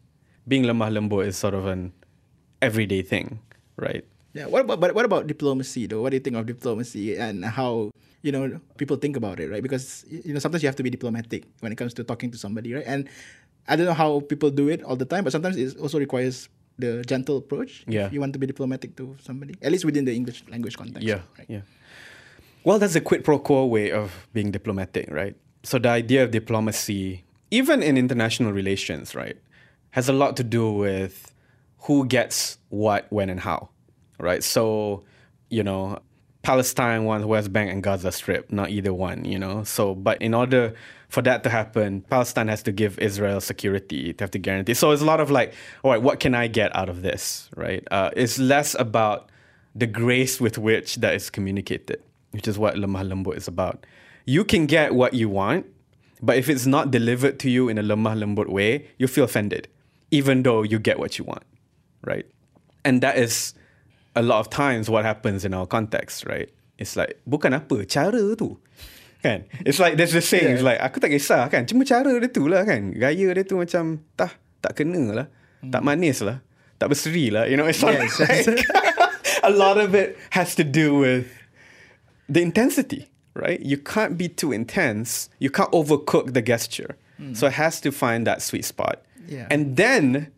being 0.47 0.65
lemah 0.65 0.91
lembut 0.93 1.27
is 1.27 1.37
sort 1.37 1.55
of 1.55 1.67
an 1.67 1.93
everyday 2.61 3.03
thing 3.03 3.39
right 3.77 4.05
Yeah. 4.33 4.47
What 4.47 4.62
about 4.62 4.79
but 4.79 4.95
what 4.95 5.05
about 5.05 5.27
diplomacy 5.27 5.87
though? 5.87 6.03
What 6.03 6.11
do 6.11 6.17
you 6.17 6.21
think 6.23 6.37
of 6.37 6.47
diplomacy 6.47 7.17
and 7.17 7.45
how 7.45 7.91
you 8.23 8.31
know 8.31 8.61
people 8.79 8.97
think 8.97 9.17
about 9.17 9.41
it, 9.41 9.51
right? 9.51 9.63
Because 9.63 10.05
you 10.06 10.33
know 10.33 10.39
sometimes 10.39 10.63
you 10.63 10.69
have 10.69 10.79
to 10.79 10.87
be 10.87 10.91
diplomatic 10.91 11.45
when 11.61 11.73
it 11.73 11.77
comes 11.77 11.95
to 11.95 12.05
talking 12.05 12.31
to 12.31 12.39
somebody, 12.39 12.75
right? 12.75 12.87
And 12.87 13.09
I 13.67 13.75
don't 13.75 13.87
know 13.87 13.95
how 13.95 14.21
people 14.21 14.51
do 14.51 14.69
it 14.69 14.83
all 14.83 14.95
the 14.95 15.05
time, 15.05 15.25
but 15.25 15.33
sometimes 15.33 15.56
it 15.56 15.77
also 15.79 15.99
requires 15.99 16.49
the 16.78 17.02
gentle 17.06 17.38
approach. 17.38 17.84
Yeah. 17.87 18.06
If 18.06 18.12
you 18.12 18.20
want 18.20 18.32
to 18.32 18.38
be 18.38 18.46
diplomatic 18.46 18.96
to 18.96 19.17
somebody, 19.22 19.55
at 19.62 19.70
least 19.72 19.84
within 19.84 20.05
the 20.05 20.14
English 20.14 20.44
language 20.50 20.76
context. 20.76 21.02
Yeah, 21.06 21.20
Right? 21.38 21.46
yeah. 21.49 21.61
Well, 22.64 22.78
that's 22.78 22.94
a 22.94 23.00
quid 23.00 23.25
pro 23.25 23.38
quo 23.38 23.64
way 23.67 23.90
of 23.90 24.26
being 24.32 24.50
diplomatic, 24.50 25.11
right? 25.11 25.34
So 25.62 25.78
the 25.78 25.88
idea 25.88 26.25
of 26.25 26.31
diplomacy, 26.31 27.25
even 27.50 27.82
in 27.82 27.96
international 27.96 28.52
relations, 28.52 29.14
right, 29.14 29.37
has 29.90 30.08
a 30.08 30.12
lot 30.12 30.37
to 30.37 30.44
do 30.44 30.70
with 30.72 31.32
who 31.84 32.06
gets 32.06 32.58
what, 32.69 33.06
when, 33.11 33.31
and 33.31 33.40
how, 33.40 33.70
right? 34.19 34.44
So, 34.44 35.05
you 35.49 35.62
know, 35.62 35.99
Palestine 36.43 37.05
wants 37.05 37.26
West 37.26 37.52
Bank 37.52 37.70
and 37.70 37.82
Gaza 37.82 38.12
Strip, 38.12 38.52
not 38.52 38.70
either 38.70 38.93
one, 38.94 39.25
you 39.25 39.38
know. 39.38 39.64
So, 39.64 39.94
but 39.94 40.20
in 40.22 40.32
order 40.34 40.75
for 41.11 41.23
that 41.23 41.43
to 41.43 41.51
happen, 41.51 42.03
Palestine 42.03 42.49
has 42.49 42.62
to 42.62 42.73
give 42.73 42.99
Israel 42.99 43.41
security, 43.41 44.12
to 44.15 44.25
have 44.25 44.31
to 44.31 44.39
guarantee. 44.39 44.75
So 44.75 44.93
it's 44.93 45.03
a 45.03 45.05
lot 45.05 45.21
of 45.21 45.31
like, 45.31 45.53
all 45.83 45.91
right, 45.91 46.01
what 46.01 46.21
can 46.21 46.35
I 46.35 46.47
get 46.47 46.75
out 46.75 46.89
of 46.89 47.03
this, 47.03 47.51
right? 47.57 47.87
Uh, 47.91 48.11
it's 48.17 48.39
less 48.39 48.75
about 48.79 49.29
the 49.75 49.87
grace 49.87 50.41
with 50.41 50.57
which 50.57 50.97
that 50.97 51.15
is 51.15 51.29
communicated, 51.29 52.01
which 52.31 52.47
is 52.47 52.59
what 52.59 52.77
lemah 52.77 53.07
lembut 53.07 53.37
is 53.37 53.49
about. 53.49 53.85
You 54.25 54.45
can 54.45 54.67
get 54.67 54.95
what 54.95 55.12
you 55.12 55.29
want, 55.29 55.67
but 56.23 56.37
if 56.37 56.49
it's 56.49 56.67
not 56.67 56.93
delivered 56.93 57.41
to 57.41 57.51
you 57.51 57.69
in 57.69 57.77
a 57.77 57.82
lemah 57.82 58.17
lembut 58.17 58.49
way, 58.49 58.87
you 58.99 59.08
feel 59.08 59.25
offended, 59.25 59.67
even 60.13 60.44
though 60.44 60.63
you 60.63 60.79
get 60.79 61.01
what 61.01 61.19
you 61.19 61.25
want, 61.25 61.43
right? 62.05 62.27
And 62.84 63.03
that 63.03 63.19
is 63.19 63.55
a 64.15 64.23
lot 64.23 64.39
of 64.39 64.49
times 64.49 64.89
what 64.89 65.05
happens 65.05 65.44
in 65.44 65.55
our 65.55 65.67
context, 65.67 66.25
right? 66.27 66.49
It's 66.79 66.96
like 66.96 67.19
bukan 67.29 67.53
apa 67.53 67.84
cara 67.84 68.37
tu. 68.37 68.58
Kan? 69.20 69.44
It's 69.69 69.79
like 69.79 70.00
there's 70.00 70.17
this 70.17 70.29
saying, 70.29 70.56
it's 70.56 70.65
like 70.65 70.81
aku 70.81 70.96
tak 70.96 71.12
kisah 71.12 71.44
kan, 71.53 71.69
cuma 71.69 71.84
cara 71.84 72.08
dia 72.17 72.29
tu 72.32 72.48
lah 72.48 72.65
kan. 72.65 72.93
Gaya 72.96 73.36
dia 73.36 73.44
tu 73.44 73.60
macam 73.60 74.00
tak 74.17 74.36
tak 74.65 74.81
kena 74.81 75.03
lah. 75.12 75.27
Tak 75.60 75.84
hmm. 75.84 75.89
manis 75.93 76.24
lah. 76.24 76.41
Tak 76.81 76.89
berseri 76.89 77.29
lah. 77.29 77.44
You 77.44 77.60
know, 77.60 77.69
it's 77.69 77.81
sort 77.81 78.00
of 78.00 78.08
Yes, 78.08 78.17
yes. 78.17 78.48
like 78.48 78.65
a 79.48 79.53
lot 79.53 79.77
of 79.77 79.93
it 79.93 80.17
has 80.32 80.56
to 80.56 80.65
do 80.65 80.96
with 80.96 81.29
the 82.29 82.41
intensity, 82.41 83.12
right? 83.36 83.60
You 83.60 83.77
can't 83.77 84.17
be 84.17 84.29
too 84.29 84.53
intense. 84.53 85.29
You 85.36 85.53
can't 85.53 85.70
overcook 85.72 86.32
the 86.32 86.41
gesture. 86.41 86.96
Hmm. 87.20 87.36
So 87.36 87.46
it 87.46 87.60
has 87.60 87.81
to 87.84 87.93
find 87.93 88.27
that 88.27 88.41
sweet 88.41 88.65
spot. 88.65 89.05
Yeah. 89.29 89.46
And 89.50 89.77
then 89.77 90.32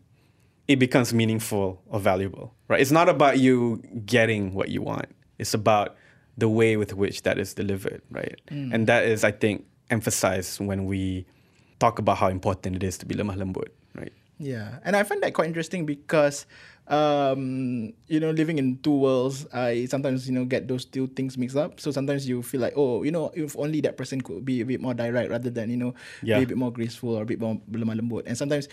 it 0.67 0.77
becomes 0.79 1.13
meaningful 1.13 1.81
or 1.87 1.99
valuable, 1.99 2.53
right? 2.67 2.79
It's 2.79 2.91
not 2.91 3.07
about 3.07 3.39
you 3.39 3.81
getting 4.05 4.53
what 4.53 4.69
you 4.69 4.81
want. 4.81 5.07
It's 5.39 5.53
about 5.53 5.95
the 6.37 6.49
way 6.49 6.77
with 6.77 6.93
which 6.93 7.23
that 7.23 7.37
is 7.37 7.53
delivered, 7.53 8.01
right? 8.09 8.39
And 8.49 8.87
that 8.87 9.05
is, 9.05 9.23
I 9.23 9.31
think, 9.31 9.65
emphasized 9.89 10.59
when 10.59 10.85
we 10.85 11.25
talk 11.79 11.99
about 11.99 12.17
how 12.17 12.27
important 12.29 12.75
it 12.75 12.83
is 12.83 12.97
to 12.99 13.05
be 13.05 13.13
lemah 13.15 13.35
lembut, 13.37 13.69
right? 13.95 14.13
Yeah, 14.39 14.79
and 14.83 14.95
I 14.95 15.03
find 15.03 15.21
that 15.21 15.33
quite 15.33 15.47
interesting 15.47 15.85
because, 15.85 16.45
um, 16.87 17.93
you 18.07 18.19
know, 18.19 18.31
living 18.31 18.57
in 18.57 18.77
two 18.81 18.97
worlds, 18.97 19.45
I 19.53 19.85
sometimes 19.85 20.27
you 20.27 20.33
know 20.33 20.45
get 20.45 20.67
those 20.67 20.85
two 20.85 21.07
things 21.07 21.37
mixed 21.37 21.55
up. 21.55 21.79
So 21.79 21.91
sometimes 21.91 22.27
you 22.27 22.41
feel 22.41 22.61
like, 22.61 22.73
oh, 22.75 23.03
you 23.03 23.11
know, 23.11 23.31
if 23.35 23.55
only 23.57 23.79
that 23.81 23.95
person 23.95 24.19
could 24.21 24.43
be 24.43 24.61
a 24.61 24.65
bit 24.65 24.81
more 24.81 24.93
direct 24.93 25.29
rather 25.29 25.49
than 25.49 25.69
you 25.69 25.77
know 25.77 25.93
Yeah. 26.23 26.39
be 26.39 26.43
a 26.43 26.47
bit 26.47 26.57
more 26.57 26.71
graceful 26.71 27.15
or 27.15 27.21
a 27.23 27.25
bit 27.25 27.39
more 27.39 27.61
lemah 27.71 27.95
lembut. 27.99 28.23
And 28.25 28.37
sometimes 28.37 28.67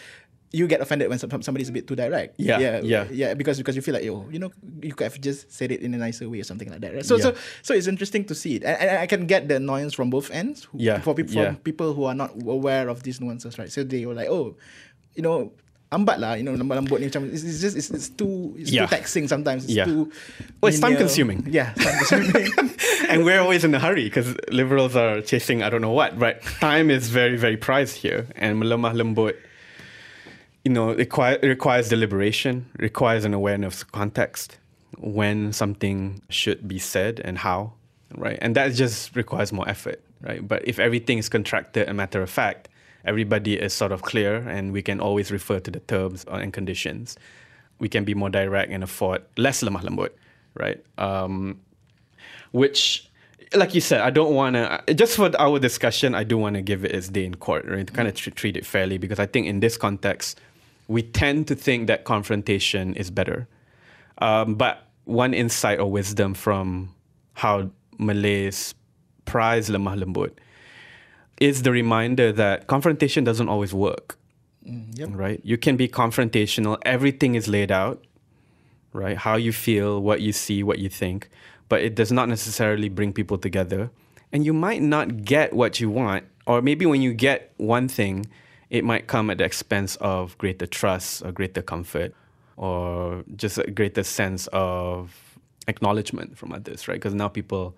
you 0.52 0.66
get 0.66 0.80
offended 0.80 1.09
when 1.09 1.19
some, 1.19 1.30
somebody's 1.42 1.69
a 1.69 1.73
bit 1.73 1.87
too 1.87 1.95
direct. 1.95 2.35
Yeah, 2.38 2.59
yeah, 2.59 2.80
yeah. 2.83 3.04
yeah. 3.11 3.35
Because 3.35 3.59
because 3.59 3.76
you 3.76 3.83
feel 3.83 3.95
like, 3.95 4.02
oh, 4.11 4.26
you 4.30 4.38
know, 4.38 4.50
you 4.83 4.95
could 4.95 5.04
have 5.04 5.21
just 5.21 5.47
said 5.52 5.71
it 5.71 5.80
in 5.80 5.95
a 5.95 5.99
nicer 5.99 6.28
way 6.28 6.40
or 6.40 6.45
something 6.45 6.69
like 6.69 6.80
that. 6.80 6.95
Right? 6.95 7.07
So 7.07 7.19
so 7.19 7.30
Yeah. 7.30 7.38
so 7.62 7.71
it's 7.75 7.87
interesting 7.87 8.25
to 8.26 8.35
see 8.35 8.57
it, 8.59 8.64
and, 8.64 8.75
and 8.78 8.99
I 8.99 9.07
can 9.07 9.26
get 9.30 9.47
the 9.47 9.57
annoyance 9.62 9.95
from 9.95 10.11
both 10.11 10.30
ends. 10.35 10.64
who- 10.71 10.78
Yeah, 10.83 10.99
for 11.00 11.14
people 11.14 11.35
yeah. 11.35 11.54
from 11.54 11.62
people 11.62 11.95
who 11.95 12.04
are 12.04 12.14
not 12.19 12.35
aware 12.35 12.88
of 12.90 13.02
these 13.07 13.21
nuances, 13.21 13.59
right? 13.62 13.71
So 13.71 13.85
they 13.87 14.02
were 14.07 14.14
like, 14.14 14.26
oh, 14.28 14.57
you 15.14 15.23
know, 15.23 15.52
ambat 15.95 16.19
lah, 16.19 16.35
you 16.35 16.42
know, 16.47 16.54
lambat 16.54 16.83
lambut 16.83 16.99
ni 17.02 17.07
macam 17.11 17.26
it's, 17.35 17.42
it's 17.47 17.61
just 17.62 17.75
it's, 17.78 17.90
it's 17.90 18.09
too 18.11 18.54
it's 18.59 18.71
Yeah. 18.71 18.87
too 18.87 18.95
taxing 18.95 19.26
sometimes. 19.30 19.64
It's 19.71 19.75
Yeah. 19.78 19.87
too 19.87 20.11
Well, 20.62 20.71
it's 20.71 20.78
time 20.83 20.95
consuming. 20.99 21.47
Yeah, 21.50 21.75
time 21.78 21.95
consuming. 21.99 22.50
and 23.11 23.23
we're 23.26 23.38
always 23.42 23.62
in 23.62 23.75
a 23.75 23.78
hurry 23.83 24.07
because 24.11 24.35
liberals 24.50 24.95
are 24.99 25.23
chasing 25.23 25.62
I 25.62 25.71
don't 25.71 25.83
know 25.83 25.95
what. 25.95 26.19
But 26.19 26.42
time 26.59 26.90
is 26.90 27.07
very, 27.11 27.38
very 27.38 27.54
prized 27.59 27.99
here, 28.02 28.26
and 28.38 28.59
melemah 28.62 28.95
lembut, 28.95 29.35
you 30.64 30.73
know, 30.73 30.95
require, 30.95 31.38
requires 31.43 31.88
deliberation, 31.88 32.67
requires 32.79 33.25
an 33.25 33.35
awareness 33.35 33.83
of 33.83 33.93
context, 33.93 34.59
when 34.99 35.52
something 35.52 36.21
should 36.29 36.67
be 36.69 36.79
said 36.79 37.21
and 37.25 37.38
how, 37.38 37.73
right? 38.17 38.38
And 38.43 38.55
that 38.57 38.75
just 38.75 39.17
requires 39.17 39.52
more 39.52 39.69
effort, 39.69 40.02
right? 40.21 40.47
But 40.47 40.67
if 40.67 40.79
everything 40.79 41.19
is 41.19 41.29
contracted 41.29 41.88
and 41.88 41.97
matter 41.97 42.23
of 42.23 42.31
fact, 42.31 42.69
everybody 43.05 43.59
is 43.59 43.73
sort 43.73 43.93
of 43.93 44.02
clear, 44.02 44.37
and 44.37 44.73
we 44.73 44.83
can 44.83 45.00
always 45.00 45.31
refer 45.31 45.61
to 45.61 45.71
the 45.71 45.81
terms 45.81 46.25
and 46.29 46.52
conditions. 46.52 47.17
We 47.79 47.88
can 47.88 48.05
be 48.05 48.14
more 48.14 48.29
direct 48.29 48.71
and 48.73 48.85
afford 48.85 49.23
less 49.37 49.62
lemah 49.62 49.83
lembut, 49.83 50.11
right? 50.55 50.85
Um, 50.99 51.61
which 52.52 53.07
like 53.55 53.75
you 53.75 53.81
said 53.81 54.00
i 54.00 54.11
don't 54.11 54.33
want 54.33 54.55
to 54.55 54.95
just 54.95 55.17
for 55.17 55.31
our 55.40 55.59
discussion 55.59 56.14
i 56.14 56.23
do 56.23 56.38
want 56.38 56.55
to 56.55 56.62
give 56.62 56.85
it 56.85 56.93
its 56.93 57.09
day 57.09 57.25
in 57.25 57.35
court 57.35 57.64
right 57.67 57.87
to 57.87 57.93
kind 57.93 58.07
of 58.07 58.14
tr- 58.14 58.31
treat 58.31 58.57
it 58.57 58.64
fairly 58.64 58.97
because 58.97 59.19
i 59.19 59.26
think 59.26 59.47
in 59.47 59.59
this 59.59 59.76
context 59.76 60.40
we 60.91 61.03
tend 61.03 61.47
to 61.49 61.55
think 61.55 61.87
that 61.87 62.05
confrontation 62.05 62.95
is 62.95 63.11
better 63.11 63.49
um, 64.19 64.55
but 64.55 64.87
one 65.05 65.33
insight 65.33 65.79
or 65.79 65.91
wisdom 65.91 66.35
from 66.35 66.95
how 67.35 67.71
malays 67.99 68.75
prize 69.25 69.69
lemah 69.71 69.97
lembut 70.03 70.33
is 71.41 71.63
the 71.63 71.71
reminder 71.71 72.33
that 72.33 72.67
confrontation 72.67 73.25
doesn't 73.25 73.49
always 73.49 73.73
work 73.73 74.19
yep. 74.65 75.09
right 75.13 75.41
you 75.45 75.57
can 75.57 75.77
be 75.77 75.89
confrontational 75.89 76.77
everything 76.85 77.35
is 77.35 77.49
laid 77.49 77.71
out 77.71 78.05
right? 78.93 79.17
How 79.17 79.37
you 79.37 79.53
feel, 79.53 80.01
what 80.01 80.21
you 80.21 80.33
see, 80.33 80.63
what 80.63 80.79
you 80.79 80.89
think, 80.89 81.29
but 81.69 81.83
it 81.83 81.95
does 81.95 82.11
not 82.11 82.29
necessarily 82.29 82.89
bring 82.89 83.13
people 83.13 83.39
together. 83.39 83.91
And 84.33 84.45
you 84.45 84.53
might 84.53 84.83
not 84.83 85.25
get 85.25 85.53
what 85.53 85.81
you 85.81 85.91
want, 85.91 86.25
or 86.47 86.63
maybe 86.63 86.87
when 86.87 87.03
you 87.03 87.13
get 87.13 87.53
one 87.57 87.89
thing, 87.89 88.27
it 88.71 88.85
might 88.85 89.07
come 89.07 89.31
at 89.31 89.39
the 89.39 89.45
expense 89.45 89.97
of 89.97 90.39
greater 90.39 90.67
trust 90.67 91.23
or 91.25 91.33
greater 91.33 91.62
comfort 91.62 92.15
or 92.57 93.25
just 93.37 93.59
a 93.59 93.71
greater 93.71 94.03
sense 94.03 94.49
of 94.53 95.39
acknowledgement 95.67 96.39
from 96.39 96.53
others, 96.53 96.89
right? 96.89 96.95
Because 96.95 97.15
now 97.15 97.29
people, 97.29 97.75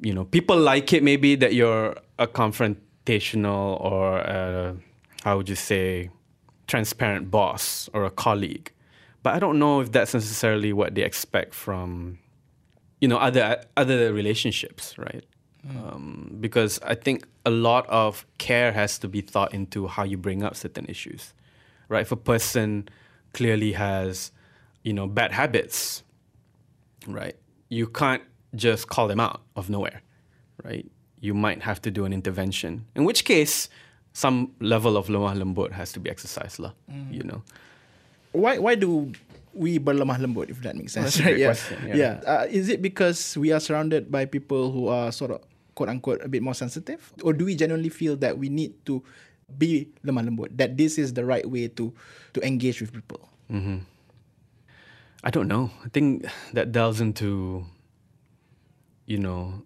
you 0.00 0.14
know, 0.14 0.24
people 0.24 0.56
like 0.56 0.92
it 0.92 1.02
maybe 1.02 1.34
that 1.34 1.54
you're 1.54 1.96
a 2.18 2.26
confrontational 2.26 3.80
or 3.80 4.18
a, 4.18 4.76
how 5.24 5.36
would 5.36 5.48
you 5.48 5.56
say, 5.56 6.10
transparent 6.66 7.30
boss 7.30 7.88
or 7.92 8.04
a 8.04 8.10
colleague 8.10 8.72
but 9.22 9.34
I 9.34 9.38
don't 9.38 9.58
know 9.58 9.80
if 9.80 9.92
that's 9.92 10.14
necessarily 10.14 10.72
what 10.72 10.94
they 10.94 11.02
expect 11.02 11.54
from, 11.54 12.18
you 13.00 13.08
know, 13.08 13.18
other 13.18 13.62
other 13.76 14.12
relationships, 14.12 14.96
right? 14.96 15.24
Um, 15.68 16.36
because 16.40 16.80
I 16.82 16.94
think 16.94 17.26
a 17.44 17.50
lot 17.50 17.86
of 17.88 18.24
care 18.38 18.72
has 18.72 18.98
to 19.00 19.08
be 19.08 19.20
thought 19.20 19.52
into 19.52 19.86
how 19.88 20.04
you 20.04 20.16
bring 20.16 20.42
up 20.42 20.56
certain 20.56 20.86
issues, 20.88 21.34
right? 21.88 22.00
If 22.00 22.12
a 22.12 22.16
person 22.16 22.88
clearly 23.34 23.72
has, 23.72 24.32
you 24.84 24.92
know, 24.94 25.06
bad 25.06 25.32
habits, 25.32 26.02
right? 27.06 27.36
You 27.68 27.86
can't 27.86 28.22
just 28.56 28.88
call 28.88 29.06
them 29.06 29.20
out 29.20 29.42
of 29.54 29.68
nowhere, 29.68 30.00
right? 30.64 30.90
You 31.20 31.34
might 31.34 31.60
have 31.62 31.80
to 31.82 31.90
do 31.90 32.04
an 32.06 32.12
intervention. 32.12 32.86
In 32.96 33.04
which 33.04 33.24
case, 33.24 33.68
some 34.14 34.52
level 34.60 34.96
of 34.96 35.08
lemah 35.08 35.36
lembut 35.36 35.72
has 35.72 35.92
to 35.92 36.00
be 36.00 36.08
exercised, 36.10 36.58
lah. 36.58 36.72
You 37.10 37.22
know. 37.24 37.42
why 38.32 38.58
why 38.58 38.74
do 38.76 39.12
we 39.52 39.78
berlemah 39.78 40.18
lembut 40.22 40.48
if 40.48 40.62
that 40.62 40.76
makes 40.78 40.92
sense 40.94 41.16
That's 41.16 41.18
a 41.18 41.22
right 41.26 41.34
great 41.34 41.40
yeah 41.42 41.46
question, 41.50 41.78
yeah. 41.88 41.96
yeah, 41.96 42.14
Uh, 42.24 42.46
is 42.48 42.68
it 42.70 42.80
because 42.80 43.36
we 43.36 43.50
are 43.50 43.58
surrounded 43.58 44.06
by 44.10 44.24
people 44.24 44.70
who 44.70 44.86
are 44.86 45.10
sort 45.10 45.32
of 45.34 45.42
quote 45.80 45.88
unquote 45.88 46.20
a 46.20 46.28
bit 46.28 46.44
more 46.44 46.52
sensitive 46.52 47.08
or 47.24 47.32
do 47.32 47.48
we 47.48 47.56
genuinely 47.56 47.88
feel 47.88 48.20
that 48.20 48.36
we 48.36 48.52
need 48.52 48.76
to 48.84 49.00
be 49.56 49.88
lemah 50.04 50.28
lembut 50.28 50.52
that 50.52 50.76
this 50.76 51.00
is 51.00 51.16
the 51.16 51.24
right 51.24 51.48
way 51.48 51.72
to 51.72 51.88
to 52.36 52.44
engage 52.44 52.84
with 52.84 52.92
people 52.92 53.24
mm-hmm. 53.48 53.80
I 55.22 55.30
don't 55.30 55.48
know. 55.48 55.70
I 55.84 55.88
think 55.88 56.26
that 56.54 56.72
delves 56.72 57.00
into, 57.00 57.66
you 59.04 59.18
know, 59.18 59.62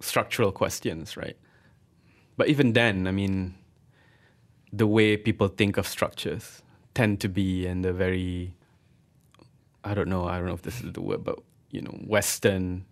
structural 0.00 0.52
questions, 0.52 1.16
right? 1.16 1.36
But 2.36 2.48
even 2.48 2.72
then, 2.72 3.08
I 3.08 3.10
mean, 3.10 3.54
the 4.72 4.86
way 4.86 5.16
people 5.16 5.48
think 5.48 5.76
of 5.76 5.86
structures 5.86 6.62
tend 6.94 7.20
to 7.20 7.28
be 7.28 7.66
in 7.66 7.82
the 7.82 7.92
very, 7.92 8.54
I 9.82 9.94
don't 9.94 10.08
know, 10.08 10.26
I 10.26 10.38
don't 10.38 10.46
know 10.46 10.54
if 10.54 10.62
this 10.62 10.80
is 10.80 10.92
the 10.92 11.02
word, 11.02 11.24
but, 11.24 11.40
you 11.70 11.82
know, 11.82 11.98
Western, 12.06 12.84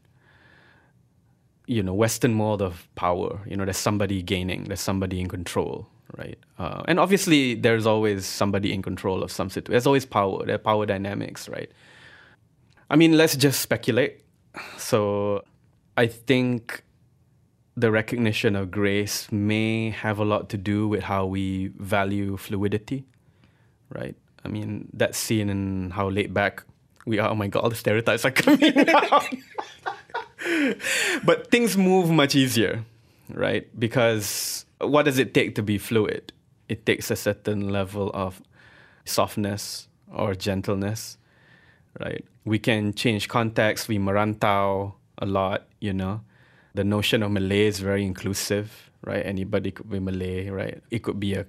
you 1.70 1.84
know, 1.84 1.94
Western 1.94 2.34
mold 2.34 2.60
of 2.60 2.88
power. 2.96 3.40
You 3.46 3.56
know, 3.56 3.64
there's 3.64 3.76
somebody 3.76 4.22
gaining, 4.22 4.64
there's 4.64 4.80
somebody 4.80 5.20
in 5.20 5.28
control, 5.28 5.86
right? 6.18 6.36
Uh, 6.58 6.82
and 6.88 6.98
obviously, 6.98 7.54
there's 7.54 7.86
always 7.86 8.26
somebody 8.26 8.72
in 8.72 8.82
control 8.82 9.22
of 9.22 9.30
some 9.30 9.48
situation. 9.48 9.70
There's 9.70 9.86
always 9.86 10.04
power. 10.04 10.44
There 10.44 10.56
are 10.56 10.58
power 10.58 10.84
dynamics, 10.84 11.48
right? 11.48 11.70
I 12.90 12.96
mean, 12.96 13.16
let's 13.16 13.36
just 13.36 13.60
speculate. 13.60 14.24
So, 14.78 15.44
I 15.96 16.08
think 16.08 16.82
the 17.76 17.92
recognition 17.92 18.56
of 18.56 18.72
grace 18.72 19.30
may 19.30 19.90
have 19.90 20.18
a 20.18 20.24
lot 20.24 20.48
to 20.50 20.58
do 20.58 20.88
with 20.88 21.04
how 21.04 21.24
we 21.24 21.68
value 21.78 22.36
fluidity, 22.36 23.04
right? 23.90 24.16
I 24.44 24.48
mean, 24.48 24.88
that's 24.92 25.16
seen 25.16 25.48
in 25.48 25.90
how 25.90 26.08
laid 26.08 26.34
back 26.34 26.64
we 27.06 27.20
are. 27.20 27.30
Oh 27.30 27.36
my 27.36 27.46
God, 27.46 27.60
all 27.60 27.70
the 27.70 27.76
stereotypes 27.76 28.24
are 28.24 28.32
coming 28.32 28.76
out. 28.88 29.24
but 31.25 31.50
things 31.50 31.76
move 31.76 32.11
much 32.11 32.35
easier, 32.35 32.85
right? 33.32 33.68
Because 33.78 34.64
what 34.80 35.04
does 35.04 35.18
it 35.18 35.35
take 35.35 35.54
to 35.56 35.62
be 35.62 35.78
fluid? 35.78 36.32
It 36.68 36.87
takes 36.87 37.11
a 37.11 37.16
certain 37.16 37.68
level 37.68 38.11
of 38.14 38.40
softness 39.04 39.88
or 40.12 40.35
gentleness, 40.35 41.18
right? 41.99 42.25
We 42.44 42.59
can 42.59 42.94
change 42.94 43.28
context. 43.28 43.88
We 43.88 43.99
merantau 43.99 44.94
a 45.18 45.26
lot, 45.26 45.66
you 45.80 45.92
know. 45.92 46.23
The 46.75 46.85
notion 46.85 47.23
of 47.23 47.32
Malay 47.32 47.66
is 47.66 47.80
very 47.80 48.04
inclusive, 48.04 48.90
right? 49.04 49.25
Anybody 49.26 49.73
could 49.73 49.90
be 49.90 49.99
Malay, 49.99 50.49
right? 50.49 50.82
It 50.90 51.02
could 51.02 51.18
be 51.18 51.35
a 51.35 51.47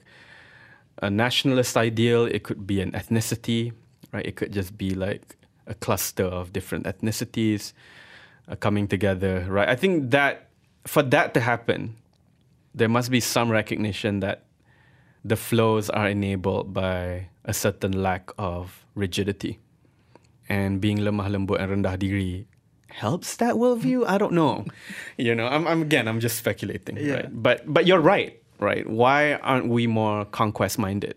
a 1.02 1.10
nationalist 1.10 1.78
ideal. 1.78 2.26
It 2.26 2.44
could 2.44 2.68
be 2.68 2.82
an 2.82 2.92
ethnicity, 2.92 3.74
right? 4.12 4.26
It 4.26 4.36
could 4.36 4.52
just 4.52 4.78
be 4.78 4.94
like 4.94 5.36
a 5.68 5.74
cluster 5.74 6.26
of 6.26 6.54
different 6.54 6.86
ethnicities 6.86 7.74
uh, 8.48 8.56
coming 8.56 8.88
together, 8.88 9.46
right? 9.50 9.68
I 9.70 9.76
think 9.76 10.12
that 10.12 10.50
for 10.86 11.04
that 11.04 11.34
to 11.36 11.40
happen, 11.40 11.96
there 12.74 12.90
must 12.90 13.12
be 13.12 13.20
some 13.20 13.52
recognition 13.52 14.20
that 14.22 14.46
the 15.24 15.36
flows 15.36 15.90
are 15.90 16.08
enabled 16.08 16.74
by 16.74 17.28
a 17.46 17.54
certain 17.54 18.02
lack 18.02 18.32
of 18.38 18.86
rigidity. 18.96 19.60
And 20.50 20.82
being 20.82 20.98
lemah 20.98 21.30
lembut 21.30 21.62
and 21.62 21.72
rendah 21.86 21.98
diri 22.00 22.46
helps 22.90 23.38
that 23.38 23.56
worldview. 23.56 24.06
I 24.08 24.18
don't 24.18 24.34
know. 24.34 24.66
you 25.18 25.34
know, 25.36 25.48
I'm, 25.48 25.68
I'm 25.68 25.82
again, 25.82 26.08
I'm 26.08 26.20
just 26.20 26.38
speculating, 26.38 26.98
Yeah. 26.98 27.14
right? 27.14 27.30
But 27.32 27.64
but 27.72 27.86
you're 27.88 28.02
right, 28.02 28.42
right? 28.60 28.88
Why 28.90 29.36
aren't 29.36 29.68
we 29.70 29.88
more 29.88 30.26
conquest 30.26 30.78
minded? 30.80 31.16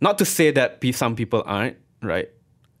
Not 0.00 0.18
to 0.18 0.24
say 0.24 0.52
that 0.52 0.78
some 0.94 1.16
people 1.16 1.42
aren't, 1.46 1.78
right? 2.02 2.30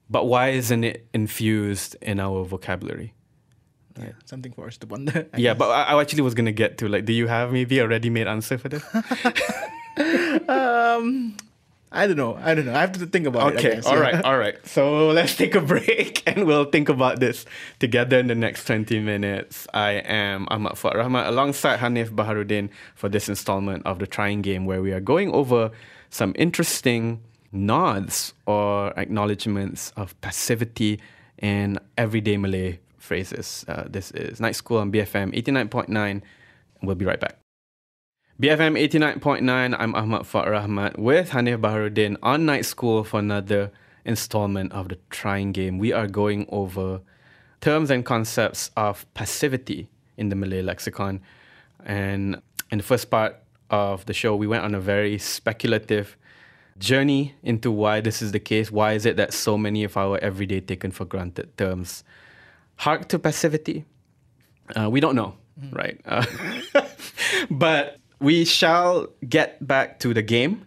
But 0.08 0.26
why 0.26 0.50
isn't 0.50 0.84
it 0.84 1.08
infused 1.12 1.96
in 2.00 2.20
our 2.20 2.44
vocabulary? 2.44 3.12
Yeah, 4.00 4.12
something 4.24 4.52
for 4.52 4.66
us 4.66 4.76
to 4.78 4.86
ponder 4.86 5.26
I 5.32 5.36
yeah, 5.38 5.52
guess. 5.52 5.58
but 5.58 5.70
I, 5.70 5.82
I 5.94 6.00
actually 6.00 6.22
was 6.22 6.34
gonna 6.34 6.52
get 6.52 6.78
to 6.78 6.88
like, 6.88 7.04
do 7.04 7.12
you 7.12 7.26
have 7.26 7.52
maybe 7.52 7.78
a 7.78 7.88
ready-made 7.88 8.26
answer 8.26 8.58
for 8.58 8.68
this? 8.68 8.84
um 10.48 11.36
I 11.90 12.06
don't 12.06 12.16
know 12.16 12.38
I 12.42 12.54
don't 12.54 12.66
know 12.66 12.74
I 12.74 12.80
have 12.80 12.92
to 12.92 13.06
think 13.06 13.26
about 13.26 13.54
it 13.54 13.58
Okay, 13.58 13.80
all 13.88 13.94
yeah. 13.96 14.00
right, 14.00 14.24
all 14.24 14.36
right. 14.38 14.56
So 14.66 15.08
let's 15.08 15.36
take 15.36 15.54
a 15.54 15.60
break 15.74 16.22
and 16.26 16.46
we'll 16.46 16.66
think 16.66 16.88
about 16.88 17.18
this 17.18 17.46
together 17.78 18.18
in 18.18 18.26
the 18.26 18.34
next 18.34 18.66
20 18.66 19.00
minutes. 19.00 19.66
I 19.72 19.92
am 20.04 20.46
Ahmad 20.50 20.72
Fuad 20.74 20.94
Rahmat 20.94 21.26
alongside 21.28 21.80
Hanif 21.80 22.10
Baharudin 22.10 22.68
for 22.94 23.08
this 23.08 23.28
installment 23.28 23.86
of 23.86 23.98
the 24.00 24.06
Trying 24.06 24.42
Game 24.42 24.66
where 24.66 24.82
we 24.82 24.92
are 24.92 25.00
going 25.00 25.32
over 25.32 25.70
some 26.10 26.34
interesting 26.36 27.20
nods 27.52 28.34
or 28.46 28.92
acknowledgements 28.98 29.90
of 29.96 30.18
passivity 30.20 31.00
in 31.40 31.78
everyday 31.96 32.36
Malay 32.36 32.78
phrases. 33.08 33.64
Uh, 33.66 33.84
this 33.88 34.10
is 34.12 34.38
Night 34.38 34.54
School 34.54 34.78
on 34.78 34.92
BFM 34.92 35.34
89.9 35.34 36.22
we'll 36.82 36.94
be 36.94 37.04
right 37.04 37.20
back. 37.20 37.38
BFM 38.40 38.78
89.9, 38.88 39.76
I'm 39.76 39.94
Ahmad 39.94 40.22
Fuad 40.22 40.46
Rahmat 40.46 40.98
with 40.98 41.30
Hanif 41.30 41.60
Baharudin 41.60 42.16
on 42.22 42.46
Night 42.46 42.64
School 42.64 43.02
for 43.02 43.18
another 43.18 43.72
installment 44.04 44.72
of 44.72 44.90
the 44.90 44.98
Trying 45.10 45.50
Game. 45.52 45.78
We 45.78 45.92
are 45.92 46.06
going 46.06 46.46
over 46.50 47.00
terms 47.60 47.90
and 47.90 48.04
concepts 48.04 48.70
of 48.76 49.12
passivity 49.14 49.88
in 50.16 50.28
the 50.28 50.36
Malay 50.36 50.62
lexicon. 50.62 51.20
And 51.84 52.40
in 52.70 52.78
the 52.78 52.84
first 52.84 53.10
part 53.10 53.36
of 53.70 54.06
the 54.06 54.14
show, 54.14 54.36
we 54.36 54.46
went 54.46 54.62
on 54.62 54.74
a 54.74 54.80
very 54.80 55.18
speculative 55.18 56.16
journey 56.78 57.34
into 57.42 57.72
why 57.72 58.00
this 58.00 58.22
is 58.22 58.30
the 58.30 58.38
case. 58.38 58.70
Why 58.70 58.92
is 58.92 59.04
it 59.04 59.16
that 59.16 59.32
so 59.32 59.58
many 59.58 59.82
of 59.82 59.96
our 59.96 60.16
everyday 60.18 60.60
taken 60.60 60.92
for 60.92 61.04
granted 61.04 61.56
terms 61.58 62.04
hark 62.78 63.08
to 63.08 63.18
passivity? 63.18 63.84
Uh, 64.74 64.88
we 64.90 65.00
don't 65.00 65.14
know, 65.14 65.34
right? 65.72 66.00
Uh, 66.04 66.24
but 67.50 67.98
we 68.20 68.44
shall 68.44 69.06
get 69.28 69.64
back 69.66 69.98
to 70.00 70.12
the 70.14 70.22
game 70.22 70.66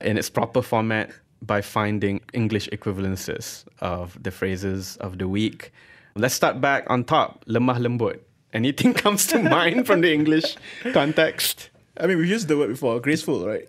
in 0.00 0.16
its 0.18 0.30
proper 0.30 0.62
format 0.62 1.10
by 1.42 1.60
finding 1.60 2.20
English 2.32 2.68
equivalences 2.70 3.64
of 3.80 4.20
the 4.22 4.30
phrases 4.30 4.96
of 4.98 5.18
the 5.18 5.28
week. 5.28 5.72
Let's 6.16 6.34
start 6.34 6.60
back 6.60 6.84
on 6.88 7.04
top. 7.04 7.44
Lemah 7.46 7.78
lembut. 7.78 8.20
Anything 8.52 8.94
comes 9.04 9.26
to 9.28 9.38
mind 9.58 9.86
from 9.86 10.00
the 10.00 10.12
English 10.12 10.56
context? 10.92 11.70
I 12.00 12.06
mean, 12.06 12.18
we've 12.18 12.28
used 12.30 12.48
the 12.48 12.56
word 12.56 12.68
before, 12.70 13.00
graceful, 13.00 13.46
right? 13.46 13.68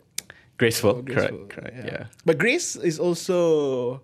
Graceful, 0.58 0.98
Oh, 0.98 1.02
graceful, 1.02 1.46
correct, 1.48 1.74
correct, 1.74 1.86
yeah. 1.86 2.06
But 2.26 2.38
grace 2.38 2.76
is 2.76 3.00
also 3.00 4.02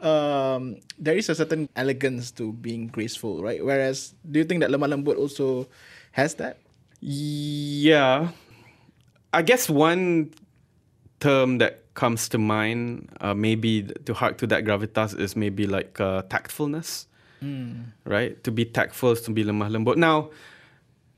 um, 0.00 0.76
there 0.98 1.16
is 1.16 1.28
a 1.28 1.34
certain 1.34 1.68
elegance 1.76 2.30
to 2.32 2.52
being 2.52 2.88
graceful, 2.88 3.42
right? 3.42 3.64
Whereas, 3.64 4.14
do 4.30 4.38
you 4.38 4.44
think 4.44 4.60
that 4.60 4.70
lemah 4.70 4.88
lembut 4.88 5.16
also 5.16 5.68
has 6.12 6.34
that? 6.36 6.58
Yeah. 7.00 8.30
I 9.32 9.42
guess 9.42 9.68
one 9.68 10.32
term 11.20 11.58
that 11.58 11.92
comes 11.94 12.28
to 12.28 12.38
mind, 12.38 13.08
uh, 13.20 13.34
maybe 13.34 13.82
to 14.04 14.14
hark 14.14 14.38
to 14.38 14.46
that 14.48 14.64
gravitas, 14.64 15.18
is 15.18 15.34
maybe 15.36 15.66
like 15.66 16.00
uh, 16.00 16.22
tactfulness, 16.22 17.06
right? 18.04 18.42
To 18.44 18.50
be 18.50 18.64
tactful 18.64 19.12
is 19.12 19.22
to 19.22 19.30
be 19.30 19.44
lemah 19.44 19.70
lembut. 19.70 19.96
Now, 19.96 20.30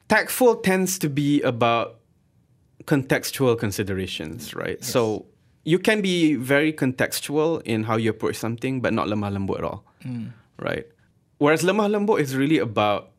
tactful 0.09 0.57
tends 0.57 0.99
to 1.01 1.09
be 1.09 1.43
about 1.43 1.99
contextual 2.85 3.59
considerations, 3.59 4.55
right? 4.55 4.83
So 4.83 5.27
you 5.69 5.79
can 5.79 6.01
be 6.01 6.35
very 6.35 6.73
contextual 6.73 7.61
in 7.63 7.85
how 7.85 7.97
you 7.97 8.09
approach 8.09 8.37
something, 8.37 8.81
but 8.81 8.95
not 8.95 9.07
lemah 9.07 9.31
lembut 9.31 9.59
at 9.59 9.65
all, 9.65 9.85
hmm. 10.03 10.29
right? 10.59 10.87
Whereas 11.37 11.63
lemah 11.63 11.91
lembut 11.91 12.21
is 12.21 12.35
really 12.35 12.57
about 12.57 13.11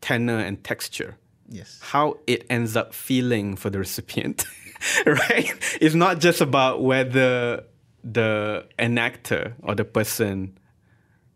tenor 0.00 0.38
and 0.38 0.62
texture 0.64 1.16
Yes. 1.48 1.78
how 1.80 2.18
it 2.26 2.46
ends 2.50 2.74
up 2.74 2.94
feeling 2.94 3.54
for 3.54 3.70
the 3.70 3.78
recipient, 3.78 4.44
right? 5.06 5.52
It's 5.80 5.94
not 5.94 6.18
just 6.18 6.40
about 6.40 6.82
whether 6.82 7.62
the 8.02 8.66
enactor 8.76 9.52
or 9.62 9.76
the 9.76 9.84
person 9.84 10.58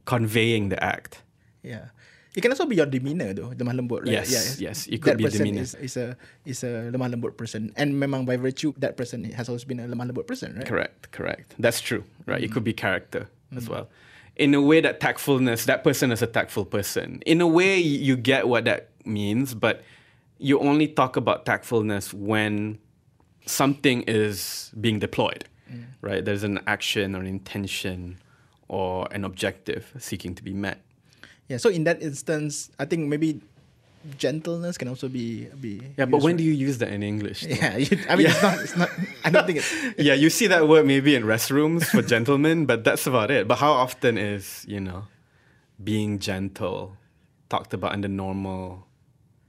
conveying 0.07 0.71
the 0.71 0.83
act. 0.83 1.23
Yeah. 1.62 1.87
It 2.35 2.41
can 2.43 2.53
also 2.53 2.67
be 2.67 2.77
your 2.77 2.87
demeanor 2.87 3.33
though, 3.33 3.51
lemah 3.51 3.75
lembut, 3.75 4.01
right? 4.01 4.21
Yes, 4.21 4.61
yeah. 4.61 4.69
yes, 4.69 4.87
it 4.87 5.03
could 5.03 5.13
that 5.13 5.19
be 5.19 5.25
person 5.25 5.39
demeanor. 5.39 5.63
Is, 5.63 5.75
is 5.75 5.97
a 5.97 6.17
is 6.45 6.63
a 6.63 6.93
lemah 6.93 7.13
lembut 7.13 7.37
person, 7.37 7.73
and 7.77 7.95
memang 7.95 8.27
by 8.27 8.37
virtue 8.37 8.75
that 8.79 8.97
person 8.97 9.25
has 9.33 9.49
always 9.49 9.65
been 9.65 9.81
a 9.81 9.89
lemah 9.89 10.11
lembut 10.11 10.27
person, 10.27 10.55
right? 10.57 10.67
Correct, 10.67 11.11
correct. 11.11 11.55
That's 11.59 11.81
true, 11.81 12.05
right? 12.27 12.43
It 12.43 12.53
could 12.53 12.65
be 12.65 12.73
character 12.73 13.29
as 13.57 13.67
hmm. 13.67 13.73
well. 13.73 13.89
In 14.37 14.55
a 14.55 14.63
way, 14.63 14.81
that 14.81 15.01
tactfulness, 15.01 15.65
that 15.65 15.83
person 15.83 16.13
is 16.13 16.23
a 16.23 16.27
tactful 16.27 16.65
person. 16.65 17.21
In 17.27 17.41
a 17.41 17.47
way, 17.47 17.79
you 17.79 18.17
get 18.17 18.47
what 18.47 18.67
that 18.67 18.91
means, 19.05 19.55
but 19.55 19.83
you 20.39 20.61
only 20.61 20.87
talk 20.87 21.17
about 21.17 21.45
tactfulness 21.45 22.15
when 22.15 22.79
something 23.47 24.03
is 24.03 24.71
being 24.81 24.99
deployed, 24.99 25.45
hmm. 25.69 25.83
right? 26.03 26.25
There's 26.25 26.45
an 26.45 26.61
action 26.67 27.17
or 27.17 27.21
an 27.21 27.27
intention 27.27 28.19
or 28.69 29.09
an 29.11 29.25
objective 29.25 29.93
seeking 29.99 30.35
to 30.35 30.43
be 30.45 30.53
met. 30.53 30.81
Yeah. 31.49 31.57
So 31.57 31.69
in 31.71 31.85
that 31.85 32.02
instance, 32.02 32.71
I 32.78 32.85
think 32.85 33.09
maybe 33.09 33.40
gentleness 34.17 34.78
can 34.78 34.88
also 34.88 35.09
be 35.09 35.47
be. 35.61 35.83
Yeah, 35.97 36.07
but 36.07 36.23
when 36.23 36.35
right? 36.35 36.37
do 36.38 36.45
you 36.45 36.52
use 36.52 36.78
that 36.78 36.93
in 36.93 37.02
English? 37.02 37.43
though? 37.43 37.49
Yeah, 37.49 37.76
you, 37.76 37.99
I 38.09 38.17
mean, 38.17 38.26
it's 38.28 38.43
not. 38.43 38.61
It's 38.61 38.76
not. 38.76 38.90
I 39.25 39.31
don't 39.31 39.47
think 39.47 39.59
it's. 39.59 39.73
yeah, 39.99 40.14
you 40.14 40.31
see 40.31 40.47
that 40.47 40.69
word 40.69 40.87
maybe 40.87 41.14
in 41.14 41.25
restrooms 41.25 41.85
for 41.85 42.02
gentlemen, 42.02 42.67
but 42.67 42.85
that's 42.85 43.07
about 43.07 43.31
it. 43.31 43.49
But 43.49 43.57
how 43.59 43.73
often 43.73 44.17
is, 44.19 44.64
you 44.69 44.81
know, 44.81 45.05
being 45.83 46.19
gentle 46.19 46.97
talked 47.49 47.73
about 47.73 47.95
in 47.95 48.02
the 48.02 48.09
normal, 48.09 48.87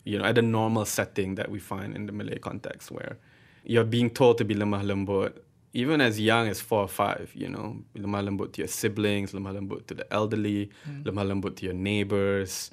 you 0.04 0.18
know, 0.18 0.26
at 0.26 0.36
the 0.36 0.42
normal 0.42 0.86
setting 0.86 1.36
that 1.36 1.52
we 1.52 1.60
find 1.60 1.96
in 1.96 2.06
the 2.06 2.12
Malay 2.12 2.40
context 2.40 2.92
where 2.92 3.18
you're 3.64 3.84
being 3.84 4.10
told 4.10 4.38
to 4.38 4.46
be 4.46 4.56
lemah 4.56 4.84
lembut, 4.84 5.38
even 5.74 6.02
as 6.02 6.20
young 6.20 6.48
as 6.48 6.60
four 6.60 6.82
or 6.82 6.88
five, 6.88 7.32
you 7.36 7.48
know, 7.48 7.78
lemah 7.96 8.24
lembut 8.24 8.54
to 8.54 8.62
your 8.62 8.68
siblings, 8.68 9.32
lemah 9.34 9.54
lembut 9.54 9.88
to 9.88 9.94
the 9.94 10.12
elderly, 10.14 10.70
hmm. 10.86 11.04
lemah 11.04 11.28
lembut 11.28 11.56
to 11.58 11.66
your 11.66 11.76
neighbors, 11.76 12.72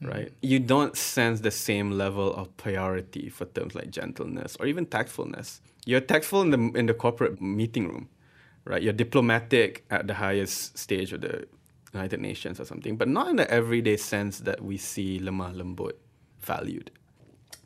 hmm. 0.00 0.08
right? 0.08 0.32
You 0.40 0.60
don't 0.60 0.96
sense 0.96 1.40
the 1.40 1.50
same 1.50 1.90
level 1.92 2.32
of 2.34 2.56
priority 2.56 3.28
for 3.28 3.46
terms 3.46 3.74
like 3.74 3.90
gentleness 3.90 4.56
or 4.60 4.66
even 4.66 4.86
tactfulness. 4.86 5.60
You're 5.84 6.00
tactful 6.00 6.42
in 6.42 6.50
the 6.50 6.78
in 6.78 6.86
the 6.86 6.94
corporate 6.94 7.40
meeting 7.40 7.88
room, 7.88 8.08
right? 8.64 8.82
You're 8.82 8.92
diplomatic 8.92 9.84
at 9.90 10.06
the 10.06 10.14
highest 10.14 10.78
stage 10.78 11.12
of 11.12 11.22
the 11.22 11.46
United 11.92 12.20
Nations 12.20 12.60
or 12.60 12.64
something, 12.64 12.96
but 12.96 13.08
not 13.08 13.28
in 13.28 13.36
the 13.36 13.50
everyday 13.50 13.96
sense 13.96 14.40
that 14.40 14.62
we 14.62 14.76
see 14.76 15.18
lemah 15.18 15.54
lembut 15.54 15.94
valued. 16.40 16.90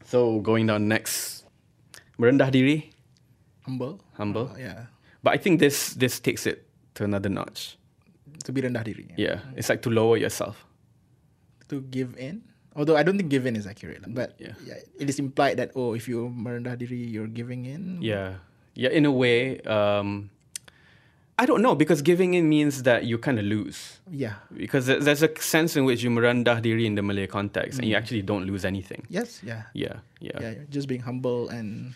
So 0.07 0.41
going 0.41 0.67
down 0.67 0.89
next, 0.89 1.45
merendah 2.19 2.51
diri, 2.53 2.92
humble. 3.63 4.01
humble. 4.15 4.51
Uh, 4.55 4.59
yeah. 4.59 4.81
But 5.23 5.35
I 5.35 5.39
think 5.39 5.61
this 5.61 5.95
this 5.95 6.19
takes 6.19 6.47
it 6.47 6.67
to 6.99 7.05
another 7.05 7.29
notch. 7.31 7.79
To 8.45 8.51
be 8.53 8.63
rendah 8.63 8.83
diri. 8.83 9.07
Yeah, 9.15 9.41
it's 9.55 9.71
like 9.71 9.83
to 9.87 9.91
lower 9.91 10.17
yourself. 10.19 10.67
To 11.71 11.81
give 11.81 12.19
in. 12.19 12.43
Although 12.75 12.97
I 12.97 13.05
don't 13.05 13.17
think 13.21 13.29
give 13.31 13.45
in 13.47 13.55
is 13.55 13.69
accurate, 13.69 14.03
but 14.09 14.35
Yeah. 14.41 14.57
yeah. 14.65 14.81
it 14.99 15.07
is 15.07 15.21
implied 15.21 15.61
that 15.61 15.77
oh, 15.77 15.93
if 15.95 16.09
you 16.09 16.33
merendah 16.33 16.75
diri, 16.75 16.97
you're 16.99 17.29
giving 17.31 17.69
in. 17.69 18.01
Yeah, 18.01 18.41
yeah. 18.75 18.89
In 18.91 19.05
a 19.05 19.13
way, 19.13 19.61
um, 19.69 20.33
I 21.39 21.45
don't 21.47 21.61
know 21.63 21.77
because 21.77 22.01
giving 22.03 22.33
in 22.35 22.49
means 22.49 22.83
that 22.89 23.05
you 23.05 23.21
kind 23.21 23.39
of 23.39 23.45
lose. 23.45 24.01
Yeah. 24.11 24.41
Because 24.51 24.87
there's 24.89 25.23
a 25.23 25.31
sense 25.39 25.77
in 25.77 25.85
which 25.85 26.03
you 26.03 26.09
merendah 26.11 26.59
diri 26.65 26.89
in 26.89 26.97
the 26.97 27.03
Malay 27.05 27.29
context, 27.29 27.79
and 27.79 27.87
you 27.87 27.95
actually 27.95 28.23
don't 28.25 28.49
lose 28.49 28.65
anything. 28.65 29.05
Yes. 29.13 29.39
Yeah, 29.45 29.69
yeah, 29.77 30.01
Yeah. 30.19 30.41
yeah. 30.41 30.55
Just 30.73 30.89
being 30.89 31.05
humble 31.05 31.49
and 31.53 31.93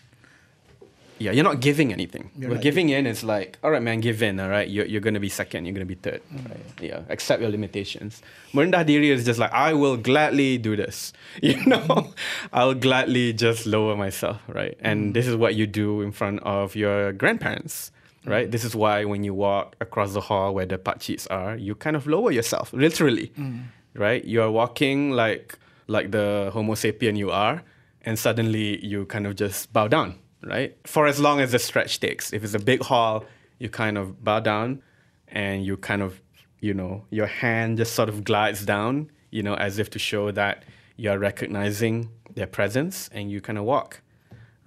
Yeah, 1.19 1.31
you're 1.31 1.43
not 1.43 1.59
giving 1.61 1.91
anything. 1.91 2.29
You're 2.37 2.51
not 2.51 2.61
giving 2.61 2.89
in 2.89 3.07
is 3.07 3.23
like, 3.23 3.57
all 3.63 3.71
right, 3.71 3.81
man, 3.81 4.01
give 4.01 4.21
in, 4.21 4.39
all 4.39 4.49
right? 4.49 4.67
You're, 4.69 4.85
you're 4.85 5.01
going 5.01 5.15
to 5.15 5.19
be 5.19 5.29
second, 5.29 5.65
you're 5.65 5.73
going 5.73 5.87
to 5.87 5.95
be 5.95 5.99
third. 5.99 6.21
Mm. 6.33 6.49
Right? 6.49 6.65
Yeah, 6.81 7.01
accept 7.09 7.41
your 7.41 7.49
limitations. 7.49 8.21
Merendah 8.53 8.85
diri 8.85 9.09
is 9.11 9.25
just 9.25 9.39
like, 9.39 9.51
I 9.51 9.73
will 9.73 9.97
gladly 9.97 10.57
do 10.57 10.75
this. 10.75 11.13
You 11.41 11.63
know, 11.65 12.11
I'll 12.53 12.73
gladly 12.75 13.33
just 13.33 13.65
lower 13.65 13.95
myself, 13.95 14.41
right? 14.47 14.77
Mm. 14.79 14.91
And 14.91 15.13
this 15.15 15.25
is 15.27 15.35
what 15.35 15.55
you 15.55 15.65
do 15.67 16.01
in 16.01 16.11
front 16.11 16.39
of 16.43 16.75
your 16.75 17.11
grandparents, 17.13 17.91
Mm. 18.25 18.31
right? 18.31 18.51
This 18.51 18.63
is 18.65 18.75
why 18.75 19.05
when 19.05 19.23
you 19.23 19.33
walk 19.33 19.75
across 19.79 20.13
the 20.13 20.21
hall 20.21 20.53
where 20.53 20.65
the 20.65 20.77
pakciks 20.77 21.27
are, 21.31 21.55
you 21.55 21.75
kind 21.75 21.95
of 21.95 22.05
lower 22.07 22.31
yourself, 22.31 22.73
literally, 22.73 23.31
Mm. 23.39 23.63
right? 23.95 24.25
You're 24.25 24.51
walking 24.51 25.11
like 25.11 25.57
like 25.87 26.11
the 26.11 26.49
Homo 26.53 26.73
sapien 26.75 27.15
you 27.17 27.31
are, 27.31 27.63
and 28.03 28.19
suddenly 28.19 28.83
you 28.85 29.05
kind 29.05 29.25
of 29.25 29.35
just 29.37 29.71
bow 29.71 29.87
down, 29.87 30.15
right? 30.43 30.77
For 30.85 31.07
as 31.07 31.19
long 31.19 31.39
as 31.39 31.51
the 31.51 31.59
stretch 31.59 31.99
takes. 31.99 32.33
If 32.33 32.43
it's 32.43 32.53
a 32.53 32.59
big 32.59 32.81
hall, 32.81 33.25
you 33.59 33.69
kind 33.69 33.97
of 33.97 34.23
bow 34.23 34.39
down, 34.39 34.81
and 35.27 35.65
you 35.65 35.77
kind 35.77 36.01
of, 36.01 36.21
you 36.59 36.73
know, 36.73 37.05
your 37.09 37.27
hand 37.27 37.77
just 37.77 37.93
sort 37.95 38.09
of 38.09 38.23
glides 38.23 38.65
down, 38.65 39.11
you 39.31 39.43
know, 39.43 39.55
as 39.55 39.79
if 39.79 39.89
to 39.91 39.99
show 39.99 40.31
that 40.31 40.63
you're 40.95 41.19
recognizing 41.19 42.09
their 42.35 42.47
presence, 42.47 43.09
and 43.13 43.31
you 43.31 43.41
kind 43.41 43.57
of 43.57 43.65
walk 43.65 44.01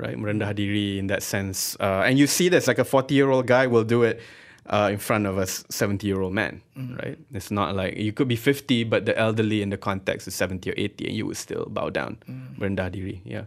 right? 0.01 0.17
Merendah 0.17 0.55
diri 0.55 0.99
in 0.99 1.07
that 1.09 1.23
sense. 1.23 1.77
Uh, 1.79 2.03
and 2.07 2.19
you 2.19 2.27
see 2.27 2.49
this, 2.49 2.67
like 2.67 2.79
a 2.79 2.85
40 2.85 3.15
year 3.15 3.31
old 3.31 3.47
guy 3.47 3.67
will 3.67 3.85
do 3.85 4.03
it 4.03 4.21
uh, 4.67 4.89
in 4.91 4.99
front 4.99 5.27
of 5.27 5.39
a 5.39 5.47
70 5.47 6.07
year 6.07 6.21
old 6.21 6.33
man, 6.33 6.63
right? 6.97 7.19
It's 7.33 7.51
not 7.51 7.77
like 7.77 7.97
you 7.97 8.13
could 8.13 8.29
be 8.29 8.37
50, 8.37 8.85
but 8.85 9.05
the 9.05 9.17
elderly 9.19 9.63
in 9.63 9.71
the 9.71 9.77
context 9.77 10.27
is 10.27 10.35
70 10.35 10.71
or 10.71 10.75
80, 10.77 11.07
and 11.07 11.17
you 11.17 11.27
would 11.27 11.37
still 11.37 11.67
bow 11.69 11.91
down. 11.91 12.19
Merendah 12.59 12.91
diri, 12.91 13.21
yeah. 13.25 13.45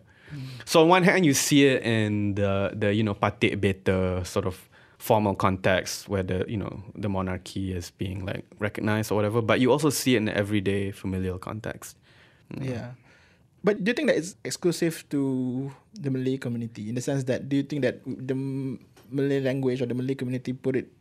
So 0.65 0.81
on 0.81 0.87
one 0.87 1.03
hand, 1.03 1.25
you 1.25 1.33
see 1.33 1.65
it 1.65 1.83
in 1.83 2.35
the, 2.35 2.71
the 2.73 2.93
you 2.93 3.03
know, 3.03 3.13
patik 3.13 3.59
beta 3.59 4.23
sort 4.25 4.45
of 4.45 4.69
formal 4.97 5.35
context 5.35 6.07
where 6.07 6.23
the, 6.23 6.45
you 6.47 6.57
know, 6.57 6.83
the 6.95 7.09
monarchy 7.09 7.73
is 7.73 7.91
being 7.91 8.25
like 8.25 8.45
recognized 8.59 9.11
or 9.11 9.15
whatever, 9.15 9.41
but 9.41 9.59
you 9.59 9.71
also 9.71 9.89
see 9.89 10.15
it 10.15 10.17
in 10.17 10.25
the 10.25 10.35
everyday 10.37 10.91
familial 10.91 11.37
context. 11.37 11.97
Yeah. 12.59 12.91
But 13.63 13.83
do 13.83 13.91
you 13.91 13.95
think 13.95 14.09
that 14.09 14.17
it's 14.17 14.35
exclusive 14.43 15.07
to 15.09 15.71
the 15.93 16.11
Malay 16.11 16.37
community 16.37 16.89
in 16.89 16.95
the 16.95 17.01
sense 17.01 17.23
that 17.25 17.47
do 17.47 17.57
you 17.57 17.63
think 17.63 17.81
that 17.83 18.03
the 18.03 18.35
Malay 19.09 19.39
language 19.39 19.81
or 19.81 19.85
the 19.85 19.93
Malay 19.95 20.15
community 20.15 20.51
put 20.51 20.75
it 20.75 20.91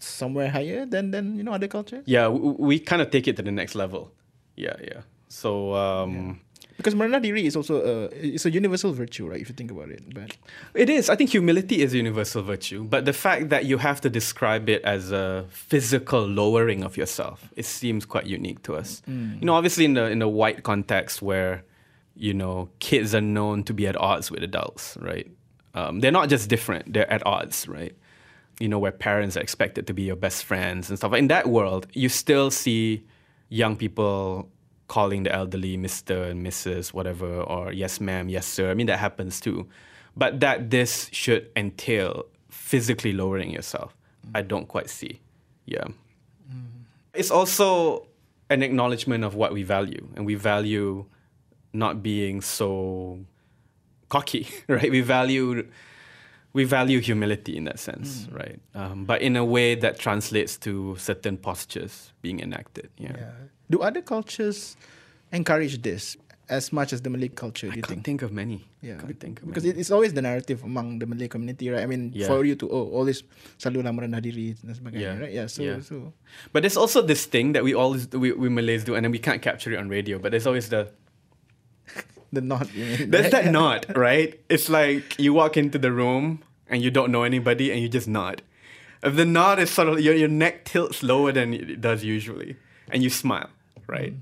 somewhere 0.00 0.50
higher 0.50 0.86
than 0.86 1.12
than 1.12 1.36
you 1.36 1.44
know 1.44 1.52
other 1.52 1.68
cultures? 1.68 2.02
Yeah, 2.06 2.26
we, 2.26 2.50
we 2.58 2.74
kind 2.80 3.00
of 3.00 3.10
take 3.10 3.28
it 3.28 3.36
to 3.36 3.42
the 3.42 3.52
next 3.54 3.74
level. 3.74 4.10
Yeah, 4.56 4.74
yeah. 4.82 5.06
So, 5.28 5.74
um, 5.74 6.40
Because 6.80 6.96
merendah 6.96 7.20
diri 7.20 7.44
is 7.44 7.56
also 7.60 7.76
a 7.84 8.08
it's 8.16 8.48
a 8.48 8.50
universal 8.50 8.96
virtue, 8.96 9.28
right? 9.28 9.36
If 9.36 9.52
you 9.52 9.54
think 9.54 9.70
about 9.70 9.92
it, 9.92 10.00
but 10.16 10.32
It 10.72 10.88
is. 10.88 11.12
I 11.12 11.16
think 11.16 11.28
humility 11.28 11.84
is 11.84 11.92
a 11.92 12.00
universal 12.00 12.40
virtue, 12.40 12.84
but 12.88 13.04
the 13.04 13.12
fact 13.12 13.52
that 13.52 13.68
you 13.68 13.76
have 13.76 14.00
to 14.00 14.08
describe 14.08 14.72
it 14.72 14.80
as 14.82 15.12
a 15.12 15.44
physical 15.52 16.24
lowering 16.24 16.80
of 16.82 16.96
yourself, 16.96 17.52
it 17.52 17.68
seems 17.68 18.08
quite 18.08 18.24
unique 18.24 18.64
to 18.64 18.80
us. 18.80 19.04
You 19.40 19.44
know, 19.44 19.54
obviously 19.60 19.84
in 19.84 19.92
the 19.92 20.08
in 20.08 20.24
the 20.24 20.28
white 20.28 20.64
context 20.64 21.20
where, 21.20 21.68
you 22.16 22.32
know, 22.32 22.72
kids 22.80 23.12
are 23.12 23.20
known 23.20 23.60
to 23.68 23.76
be 23.76 23.84
at 23.84 23.96
odds 24.00 24.32
with 24.32 24.40
adults, 24.42 24.96
right? 25.04 25.28
Um, 25.76 26.00
they're 26.00 26.16
not 26.16 26.32
just 26.32 26.48
different; 26.48 26.92
they're 26.96 27.12
at 27.12 27.20
odds, 27.28 27.68
right? 27.68 27.92
you 28.60 28.68
know, 28.68 28.78
where 28.78 28.92
parents 28.92 29.36
are 29.36 29.40
expected 29.40 29.88
to 29.88 29.94
be 29.96 30.04
your 30.04 30.16
best 30.16 30.44
friends 30.44 30.90
and 30.90 30.98
stuff. 31.00 31.14
In 31.16 31.28
that 31.28 31.48
world, 31.48 31.88
you 31.96 32.08
still 32.12 32.50
see 32.52 33.02
young 33.48 33.74
people 33.74 34.52
calling 34.90 35.22
the 35.22 35.32
elderly 35.32 35.78
Mr. 35.78 36.28
and 36.28 36.44
Mrs. 36.44 36.92
whatever, 36.92 37.42
or 37.42 37.72
yes, 37.72 38.00
ma'am, 38.00 38.28
yes, 38.28 38.44
sir. 38.44 38.72
I 38.72 38.74
mean, 38.74 38.88
that 38.88 38.98
happens 38.98 39.38
too. 39.40 39.68
But 40.16 40.40
that 40.40 40.70
this 40.70 41.08
should 41.12 41.48
entail 41.54 42.24
physically 42.50 43.12
lowering 43.12 43.52
yourself, 43.52 43.96
I 44.34 44.42
don't 44.42 44.66
quite 44.66 44.90
see. 44.90 45.20
Yeah. 45.64 45.84
It's 47.14 47.30
also 47.30 48.08
an 48.50 48.64
acknowledgement 48.64 49.22
of 49.22 49.36
what 49.36 49.52
we 49.52 49.62
value, 49.62 50.08
and 50.16 50.26
we 50.26 50.34
value 50.34 51.06
not 51.72 52.02
being 52.02 52.40
so 52.40 53.20
cocky, 54.08 54.48
right? 54.68 54.90
We 54.90 55.02
value 55.02 55.68
we 56.52 56.64
value 56.64 56.98
humility 56.98 57.56
in 57.56 57.62
that 57.64 57.78
sense, 57.78 58.26
right? 58.32 58.58
Um, 58.74 59.04
but 59.04 59.22
in 59.22 59.36
a 59.36 59.44
way 59.44 59.76
that 59.76 60.00
translates 60.00 60.56
to 60.66 60.96
certain 60.98 61.36
postures 61.36 62.12
being 62.22 62.40
enacted. 62.40 62.90
Yeah. 62.98 63.12
Yeah. 63.16 63.30
Do 63.70 63.80
other 63.80 64.02
cultures 64.02 64.76
encourage 65.30 65.80
this 65.80 66.16
as 66.50 66.72
much 66.74 66.92
as 66.92 67.00
the 67.02 67.10
Malay 67.10 67.28
culture? 67.30 67.70
Do 67.70 67.72
I 67.72 67.76
you 67.78 67.82
can't 67.86 68.02
think? 68.02 68.18
think 68.18 68.22
of 68.26 68.32
many. 68.34 68.66
Yeah, 68.82 68.98
can't 68.98 69.14
think 69.20 69.38
of 69.40 69.46
because 69.46 69.62
many. 69.62 69.78
it's 69.78 69.92
always 69.94 70.12
the 70.12 70.22
narrative 70.22 70.66
among 70.66 70.98
the 70.98 71.06
Malay 71.06 71.28
community, 71.30 71.70
right? 71.70 71.82
I 71.82 71.86
mean, 71.86 72.10
Yeah. 72.10 72.26
for 72.26 72.42
you 72.42 72.58
to 72.58 72.66
oh, 72.66 72.90
always 72.90 73.22
selalu 73.62 73.86
lah 73.86 73.94
merendah 73.94 74.18
diri 74.18 74.58
dan 74.58 74.74
sebagainya, 74.74 74.98
Yeah. 75.06 75.22
right? 75.22 75.32
Yeah. 75.32 75.46
So, 75.46 75.62
Yeah. 75.62 75.78
so 75.86 76.10
But 76.50 76.66
there's 76.66 76.74
also 76.74 76.98
this 77.06 77.22
thing 77.30 77.54
that 77.54 77.62
we 77.62 77.70
always 77.78 78.10
we, 78.10 78.34
we 78.34 78.50
Malays 78.50 78.82
do, 78.82 78.98
and 78.98 79.06
then 79.06 79.14
we 79.14 79.22
can't 79.22 79.38
capture 79.38 79.70
it 79.70 79.78
on 79.78 79.86
radio. 79.86 80.18
But 80.18 80.34
there's 80.34 80.50
always 80.50 80.66
the 80.74 80.90
the 82.34 82.42
nod. 82.42 82.66
You 82.74 82.84
mean, 82.84 83.10
there's 83.14 83.30
right? 83.30 83.46
that 83.46 83.54
nod, 83.54 83.86
right? 83.94 84.34
It's 84.50 84.66
like 84.66 85.14
you 85.22 85.30
walk 85.30 85.54
into 85.56 85.78
the 85.78 85.94
room 85.94 86.42
and 86.66 86.82
you 86.82 86.90
don't 86.90 87.14
know 87.14 87.22
anybody, 87.22 87.70
and 87.70 87.78
you 87.78 87.86
just 87.86 88.10
nod. 88.10 88.42
If 89.06 89.14
the 89.14 89.24
nod 89.24 89.62
is 89.62 89.70
sort 89.70 89.86
of 89.88 90.02
your 90.02 90.18
your 90.18 90.28
neck 90.28 90.66
tilts 90.66 91.02
lower 91.06 91.30
than 91.30 91.54
it 91.54 91.78
does 91.80 92.02
usually, 92.02 92.58
and 92.90 93.02
you 93.06 93.08
smile, 93.08 93.48
right? 93.90 94.14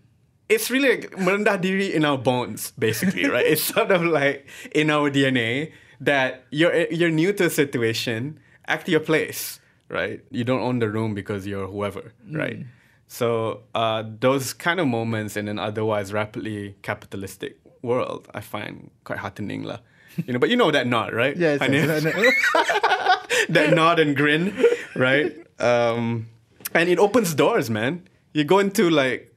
It's 0.48 0.70
really 0.70 0.96
like 0.96 1.10
merendah 1.12 1.60
diri 1.60 1.92
in 1.92 2.04
our 2.08 2.16
bones, 2.16 2.72
basically, 2.78 3.28
right? 3.28 3.44
It's 3.44 3.62
sort 3.76 3.90
of 3.92 4.02
like 4.02 4.48
in 4.72 4.88
our 4.88 5.10
DNA 5.10 5.72
that 6.00 6.44
you're 6.50 6.88
you're 6.88 7.12
new 7.12 7.32
to 7.36 7.46
a 7.46 7.50
situation, 7.50 8.40
act 8.66 8.88
your 8.88 9.04
place, 9.04 9.60
right? 9.92 10.24
You 10.30 10.44
don't 10.44 10.64
own 10.64 10.78
the 10.78 10.88
room 10.88 11.12
because 11.12 11.46
you're 11.46 11.68
whoever, 11.68 12.14
right? 12.32 12.64
So 13.08 13.64
uh, 13.74 14.04
those 14.20 14.52
kind 14.52 14.80
of 14.80 14.86
moments 14.86 15.36
in 15.36 15.48
an 15.48 15.58
otherwise 15.58 16.12
rapidly 16.12 16.76
capitalistic 16.82 17.58
world, 17.82 18.28
I 18.34 18.40
find 18.40 18.90
quite 19.04 19.18
heartening, 19.18 19.64
lah. 19.64 19.78
You 20.26 20.32
know, 20.34 20.38
but 20.38 20.50
you 20.50 20.56
know 20.56 20.70
that 20.70 20.86
nod, 20.86 21.12
right? 21.12 21.36
Yes, 21.44 21.60
that 23.48 23.72
nod 23.72 23.98
and 23.98 24.16
grin, 24.16 24.52
right? 24.94 25.32
Um, 25.58 26.28
and 26.74 26.88
it 26.88 26.98
opens 26.98 27.34
doors, 27.34 27.70
man. 27.70 28.08
You 28.32 28.44
go 28.44 28.58
into 28.58 28.90
like 28.90 29.34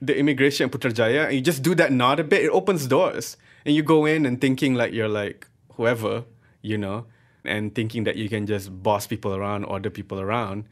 the 0.00 0.16
immigration 0.16 0.66
at 0.66 0.72
Putrajaya 0.72 1.26
and 1.26 1.34
you 1.34 1.40
just 1.40 1.62
do 1.62 1.74
that 1.74 1.92
nod 1.92 2.20
a 2.20 2.24
bit, 2.24 2.44
it 2.44 2.50
opens 2.50 2.86
doors. 2.86 3.36
And 3.64 3.74
you 3.74 3.82
go 3.82 4.04
in 4.04 4.26
and 4.26 4.40
thinking 4.40 4.74
like 4.74 4.92
you're 4.92 5.08
like 5.08 5.48
whoever, 5.72 6.24
you 6.62 6.78
know, 6.78 7.06
and 7.44 7.74
thinking 7.74 8.04
that 8.04 8.16
you 8.16 8.28
can 8.28 8.46
just 8.46 8.82
boss 8.82 9.06
people 9.06 9.34
around, 9.34 9.64
order 9.64 9.90
people 9.90 10.20
around. 10.20 10.64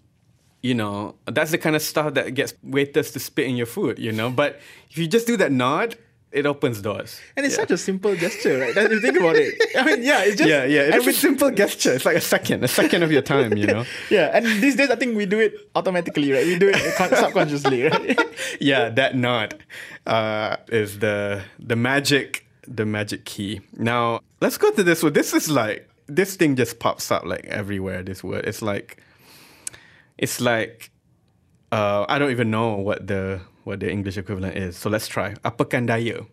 You 0.63 0.75
know, 0.75 1.17
that's 1.27 1.51
the 1.51 1.59
kind 1.59 1.77
of 1.77 1.83
stuff 1.83 2.15
that 2.15 2.35
gets 2.35 2.55
waiters 2.63 3.11
to 3.13 3.21
spit 3.21 3.47
in 3.47 3.57
your 3.57 3.67
food, 3.67 3.99
you 3.99 4.13
know. 4.13 4.31
But 4.31 4.61
if 4.91 4.97
you 4.97 5.07
just 5.07 5.27
do 5.27 5.37
that 5.37 5.53
nod, 5.53 5.97
it 6.35 6.47
opens 6.47 6.83
doors. 6.83 7.21
and 7.37 7.47
it's 7.47 7.55
Yeah. 7.55 7.63
such 7.63 7.71
a 7.71 7.79
simple 7.79 8.15
gesture, 8.17 8.59
right? 8.59 8.77
If 8.77 8.91
you 8.91 9.01
think 9.01 9.17
about 9.17 9.37
it, 9.37 9.55
I 9.79 9.85
mean, 9.85 10.03
yeah, 10.03 10.25
it's 10.25 10.37
just 10.37 10.49
yeah, 10.51 10.65
yeah. 10.65 10.83
It's 10.83 11.07
and 11.07 11.09
a 11.09 11.13
simple 11.13 11.51
gesture. 11.51 11.93
It's 11.95 12.05
like 12.05 12.17
a 12.17 12.21
second, 12.21 12.65
a 12.65 12.69
second 12.69 13.03
of 13.03 13.11
your 13.13 13.23
time, 13.23 13.57
you 13.57 13.67
know. 13.67 13.85
yeah, 14.11 14.31
and 14.37 14.45
these 14.63 14.77
days 14.77 14.91
I 14.91 14.97
think 14.97 15.17
we 15.17 15.27
do 15.27 15.39
it 15.41 15.55
automatically, 15.75 16.33
right? 16.33 16.45
We 16.45 16.59
do 16.59 16.69
it 16.69 16.77
subconsciously, 16.97 17.85
right? 17.85 18.19
yeah, 18.61 18.89
that 18.91 19.15
nod 19.17 19.55
uh, 20.07 20.57
is 20.69 20.99
the 20.99 21.43
the 21.59 21.77
magic 21.77 22.47
the 22.67 22.85
magic 22.87 23.25
key. 23.25 23.61
Now 23.77 24.21
let's 24.41 24.59
go 24.59 24.71
to 24.73 24.83
this 24.83 25.03
one. 25.03 25.13
This 25.13 25.33
is 25.35 25.49
like 25.51 25.89
this 26.07 26.37
thing 26.37 26.57
just 26.57 26.79
pops 26.81 27.11
up 27.11 27.25
like 27.25 27.45
everywhere. 27.47 28.03
This 28.03 28.25
word. 28.25 28.45
It's 28.47 28.61
like 28.63 28.99
it's 30.19 30.41
like 30.41 30.91
uh, 31.73 32.07
I 32.09 32.19
don't 32.19 32.31
even 32.31 32.51
know 32.51 32.75
what 32.77 33.07
the 33.07 33.41
what 33.65 33.81
the 33.81 33.91
English 33.91 34.17
equivalent 34.17 34.57
is. 34.57 34.77
So 34.77 34.89
let's 34.89 35.09
try. 35.09 35.35
Apakan 35.45 35.89
daya. 35.89 36.25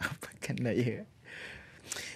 Apakan 0.00 0.60
daya. 0.64 1.04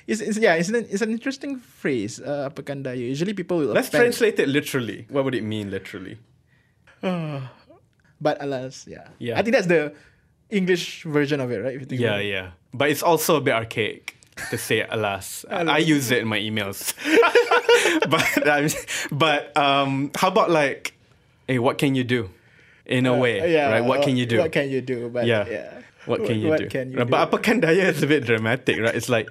It's, 0.06 0.20
it's 0.20 0.37
yeah, 0.38 0.54
it's 0.54 0.68
an, 0.68 0.76
it's 0.90 1.00
an 1.02 1.11
interesting 1.11 1.58
phrase. 1.58 2.18
Uh, 2.20 2.50
apakan 2.50 2.82
daya. 2.82 2.98
Usually 2.98 3.32
people 3.35 3.58
will 3.58 3.68
Let's 3.72 3.88
offend- 3.88 4.02
translate 4.12 4.38
it 4.40 4.48
literally. 4.48 5.06
What 5.08 5.24
would 5.24 5.35
it 5.35 5.44
mean 5.44 5.70
literally? 5.70 6.18
But 8.22 8.38
alas, 8.40 8.87
yeah. 8.87 9.08
Yeah. 9.18 9.38
I 9.38 9.42
think 9.42 9.54
that's 9.54 9.66
the 9.66 9.94
English 10.48 11.02
version 11.02 11.40
of 11.40 11.50
it, 11.50 11.58
right? 11.58 11.74
If 11.74 11.80
you 11.80 11.87
think 11.87 12.00
Yeah, 12.00 12.18
yeah. 12.20 12.50
But 12.72 12.90
it's 12.90 13.02
also 13.02 13.35
a 13.37 13.40
bit 13.40 13.52
archaic 13.54 14.16
to 14.50 14.56
say 14.58 14.87
alas. 14.90 15.44
I, 15.50 15.62
I 15.62 15.78
use 15.78 16.11
it 16.12 16.18
in 16.18 16.28
my 16.28 16.38
emails. 16.38 16.94
but 18.08 18.46
I'm, 18.48 18.70
but 19.11 19.56
um, 19.56 20.12
how 20.14 20.28
about 20.28 20.50
like, 20.50 20.94
hey, 21.48 21.58
what 21.58 21.78
can 21.78 21.96
you 21.96 22.04
do? 22.04 22.30
In 22.87 23.07
a 23.07 23.14
way, 23.16 23.40
Uh, 23.40 23.47
yeah, 23.47 23.71
right? 23.71 23.85
What 23.85 24.01
uh, 24.01 24.05
can 24.05 24.16
you 24.16 24.27
do? 24.27 24.38
What 24.38 24.53
can 24.53 24.71
you 24.71 24.81
do? 24.81 25.09
But 25.09 25.27
yeah. 25.27 25.47
yeah. 25.49 25.83
What 26.07 26.27
can 26.27 26.40
you 26.40 26.49
what 26.49 26.59
do? 26.59 26.68
Can 26.68 26.90
you 26.90 26.99
do? 26.99 27.05
But 27.05 27.31
apakan 27.31 27.62
daya 27.62 27.95
is 27.95 28.03
a 28.03 28.07
bit 28.07 28.27
dramatic, 28.27 28.81
right? 28.81 28.95
It's 28.95 29.09
like, 29.09 29.31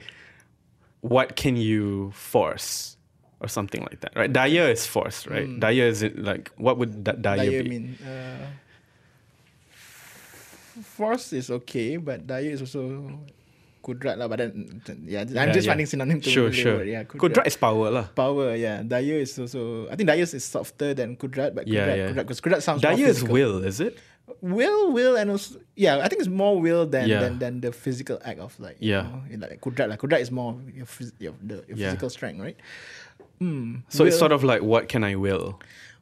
what 1.01 1.35
can 1.35 1.57
you 1.57 2.11
force? 2.15 2.95
Or 3.41 3.49
something 3.49 3.81
like 3.81 4.05
that, 4.05 4.13
right? 4.15 4.31
Daya 4.31 4.69
is 4.69 4.85
force, 4.85 5.25
right? 5.25 5.49
Daya 5.49 5.89
is 5.89 6.05
it 6.05 6.13
like, 6.13 6.51
what 6.61 6.77
would 6.77 7.05
that 7.05 7.25
daya, 7.25 7.49
daya 7.49 7.63
be? 7.65 7.69
mean? 7.69 7.97
Uh, 7.97 8.45
force 10.85 11.33
is 11.33 11.49
okay, 11.49 11.97
but 11.97 12.27
daya 12.27 12.53
is 12.53 12.61
also 12.61 13.17
kudrat 13.81 14.15
lah. 14.17 14.29
But 14.29 14.37
then, 14.45 14.81
yeah, 15.05 15.25
I'm 15.25 15.29
Yeah, 15.29 15.51
just 15.51 15.65
yeah. 15.65 15.71
finding 15.73 15.85
synonym 15.89 16.21
to 16.21 16.29
Sure, 16.29 16.53
sure. 16.53 16.77
word, 16.81 16.87
Yeah, 16.87 17.03
Kudrat 17.03 17.45
is 17.49 17.57
power 17.57 17.89
lah. 17.89 18.05
power. 18.13 18.55
Yeah, 18.55 18.81
daya 18.85 19.19
is 19.21 19.33
also. 19.37 19.89
I 19.89 19.97
think 19.97 20.07
daya 20.09 20.21
is 20.23 20.37
softer 20.45 20.93
than 20.93 21.17
kudrat, 21.17 21.53
but 21.57 21.65
Yeah, 21.67 21.85
kudrat, 21.85 21.97
yeah. 21.97 22.07
kudrat, 22.13 22.23
because 22.29 22.41
kudrat 22.41 22.61
sounds 22.61 22.81
Daya 22.81 23.09
is 23.09 23.21
will, 23.25 23.65
is 23.65 23.81
it? 23.81 23.97
will, 24.39 24.95
will, 24.95 25.17
and 25.19 25.27
also 25.29 25.59
yeah, 25.75 25.99
I 25.99 26.07
think 26.07 26.23
it's 26.23 26.31
more 26.31 26.55
will 26.55 26.87
than 26.87 27.09
Yeah. 27.09 27.19
than, 27.19 27.39
than 27.43 27.53
the 27.59 27.75
physical 27.75 28.15
act 28.23 28.39
of 28.39 28.55
like 28.63 28.77
Yeah. 28.79 29.11
you 29.27 29.35
know, 29.35 29.49
like 29.49 29.59
kudrat. 29.59 29.89
Like 29.91 29.99
kudrat 29.99 30.21
is 30.23 30.31
more 30.31 30.55
your, 30.71 30.87
your, 31.19 31.35
the, 31.43 31.65
your 31.67 31.75
Yeah. 31.75 31.91
physical 31.91 32.07
strength, 32.09 32.39
right? 32.39 32.55
Hmm. 33.43 33.83
So 33.89 34.05
it's 34.05 34.17
sort 34.17 34.31
of 34.31 34.45
like, 34.45 34.61
what 34.63 34.87
can 34.87 35.03
I 35.03 35.15
will? 35.19 35.59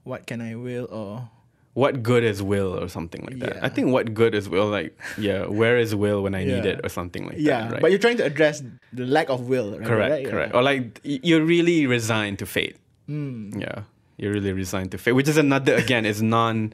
what 0.08 0.26
can 0.26 0.42
I 0.42 0.56
will 0.56 0.88
or 0.90 1.30
what 1.74 2.02
good 2.04 2.24
is 2.24 2.42
will 2.42 2.78
or 2.80 2.88
something 2.88 3.24
like 3.26 3.40
that. 3.40 3.56
Yeah. 3.56 3.66
I 3.66 3.70
think 3.70 3.92
what 3.92 4.14
good 4.14 4.34
is 4.36 4.50
will 4.50 4.68
like 4.68 4.98
yeah, 5.18 5.46
where 5.46 5.78
is 5.78 5.96
will 5.96 6.22
when 6.24 6.36
I 6.36 6.44
need 6.44 6.66
it 6.66 6.82
or 6.84 6.90
something 6.90 7.26
like 7.26 7.38
yeah, 7.38 7.62
that. 7.62 7.72
Right. 7.74 7.82
but 7.82 7.92
you're 7.92 8.00
trying 8.00 8.18
to 8.18 8.26
address 8.26 8.64
the 8.92 9.06
lack 9.06 9.30
of 9.30 9.48
will, 9.48 9.78
right? 9.78 9.88
correct, 9.88 10.12
right? 10.12 10.26
correct. 10.30 10.52
Yeah. 10.54 10.60
Or 10.60 10.64
like 10.64 11.00
you're 11.04 11.44
really 11.46 11.86
resigned 11.88 12.40
to 12.40 12.46
fate. 12.46 12.78
Hmm. 13.08 13.54
Yeah. 13.60 13.84
You're 14.18 14.34
really 14.34 14.52
resigned 14.52 14.92
to 14.92 14.98
fate. 14.98 15.14
Which 15.14 15.30
is 15.30 15.38
another 15.38 15.76
again, 15.76 16.06
is 16.06 16.22
non 16.22 16.74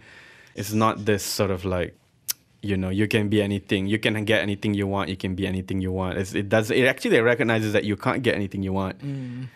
it's 0.56 0.72
not 0.72 1.06
this 1.06 1.24
sort 1.24 1.52
of 1.52 1.66
like 1.66 1.94
you 2.66 2.76
know, 2.76 2.90
you 2.90 3.08
can 3.08 3.30
be 3.30 3.44
anything. 3.44 3.86
You 3.86 4.00
can 4.00 4.26
get 4.26 4.42
anything 4.42 4.74
you 4.74 4.88
want. 4.88 5.10
You 5.12 5.18
can 5.18 5.36
be 5.36 5.46
anything 5.46 5.82
you 5.82 5.92
want. 5.92 6.18
It's, 6.18 6.34
it 6.34 6.50
does. 6.50 6.72
It 6.72 6.86
actually 6.86 7.22
recognizes 7.22 7.74
that 7.74 7.84
you 7.84 7.96
can't 7.96 8.24
get 8.24 8.34
anything 8.34 8.64
you 8.64 8.74
want, 8.74 9.00
Hmm. 9.02 9.54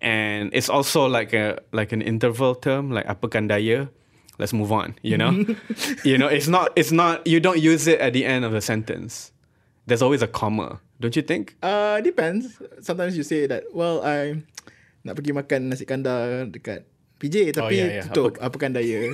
and 0.00 0.50
it's 0.54 0.68
also 0.68 1.06
like 1.10 1.32
a 1.32 1.58
like 1.72 1.90
an 1.90 2.02
interval 2.02 2.54
term, 2.54 2.92
like 2.94 3.06
apakan 3.10 3.50
daya. 3.50 3.88
Let's 4.38 4.52
move 4.52 4.72
on. 4.72 4.96
You 5.02 5.18
know, 5.18 5.44
you 6.04 6.16
know, 6.16 6.26
it's 6.26 6.48
not. 6.48 6.72
It's 6.76 6.92
not. 6.92 7.26
You 7.26 7.40
don't 7.40 7.60
use 7.60 7.86
it 7.86 8.00
at 8.00 8.12
the 8.12 8.24
end 8.24 8.44
of 8.44 8.54
a 8.54 8.60
sentence. 8.60 9.32
There's 9.86 10.00
always 10.00 10.22
a 10.22 10.30
comma, 10.30 10.80
don't 11.00 11.14
you 11.16 11.22
think? 11.22 11.56
Uh, 11.62 12.00
depends. 12.00 12.62
Sometimes 12.80 13.16
you 13.16 13.22
say 13.22 13.46
that, 13.50 13.64
well, 13.74 14.00
I 14.06 14.40
nak 15.02 15.18
pergi 15.18 15.34
makan 15.34 15.74
nasi 15.74 15.82
kandar 15.82 16.46
dekat 16.54 16.86
PJ 17.18 17.54
tapi 17.54 17.78
yeah, 17.78 18.02
yeah. 18.02 18.06
tutup 18.10 18.38
apa 18.38 18.56
kan 18.58 18.74
daya. 18.74 19.10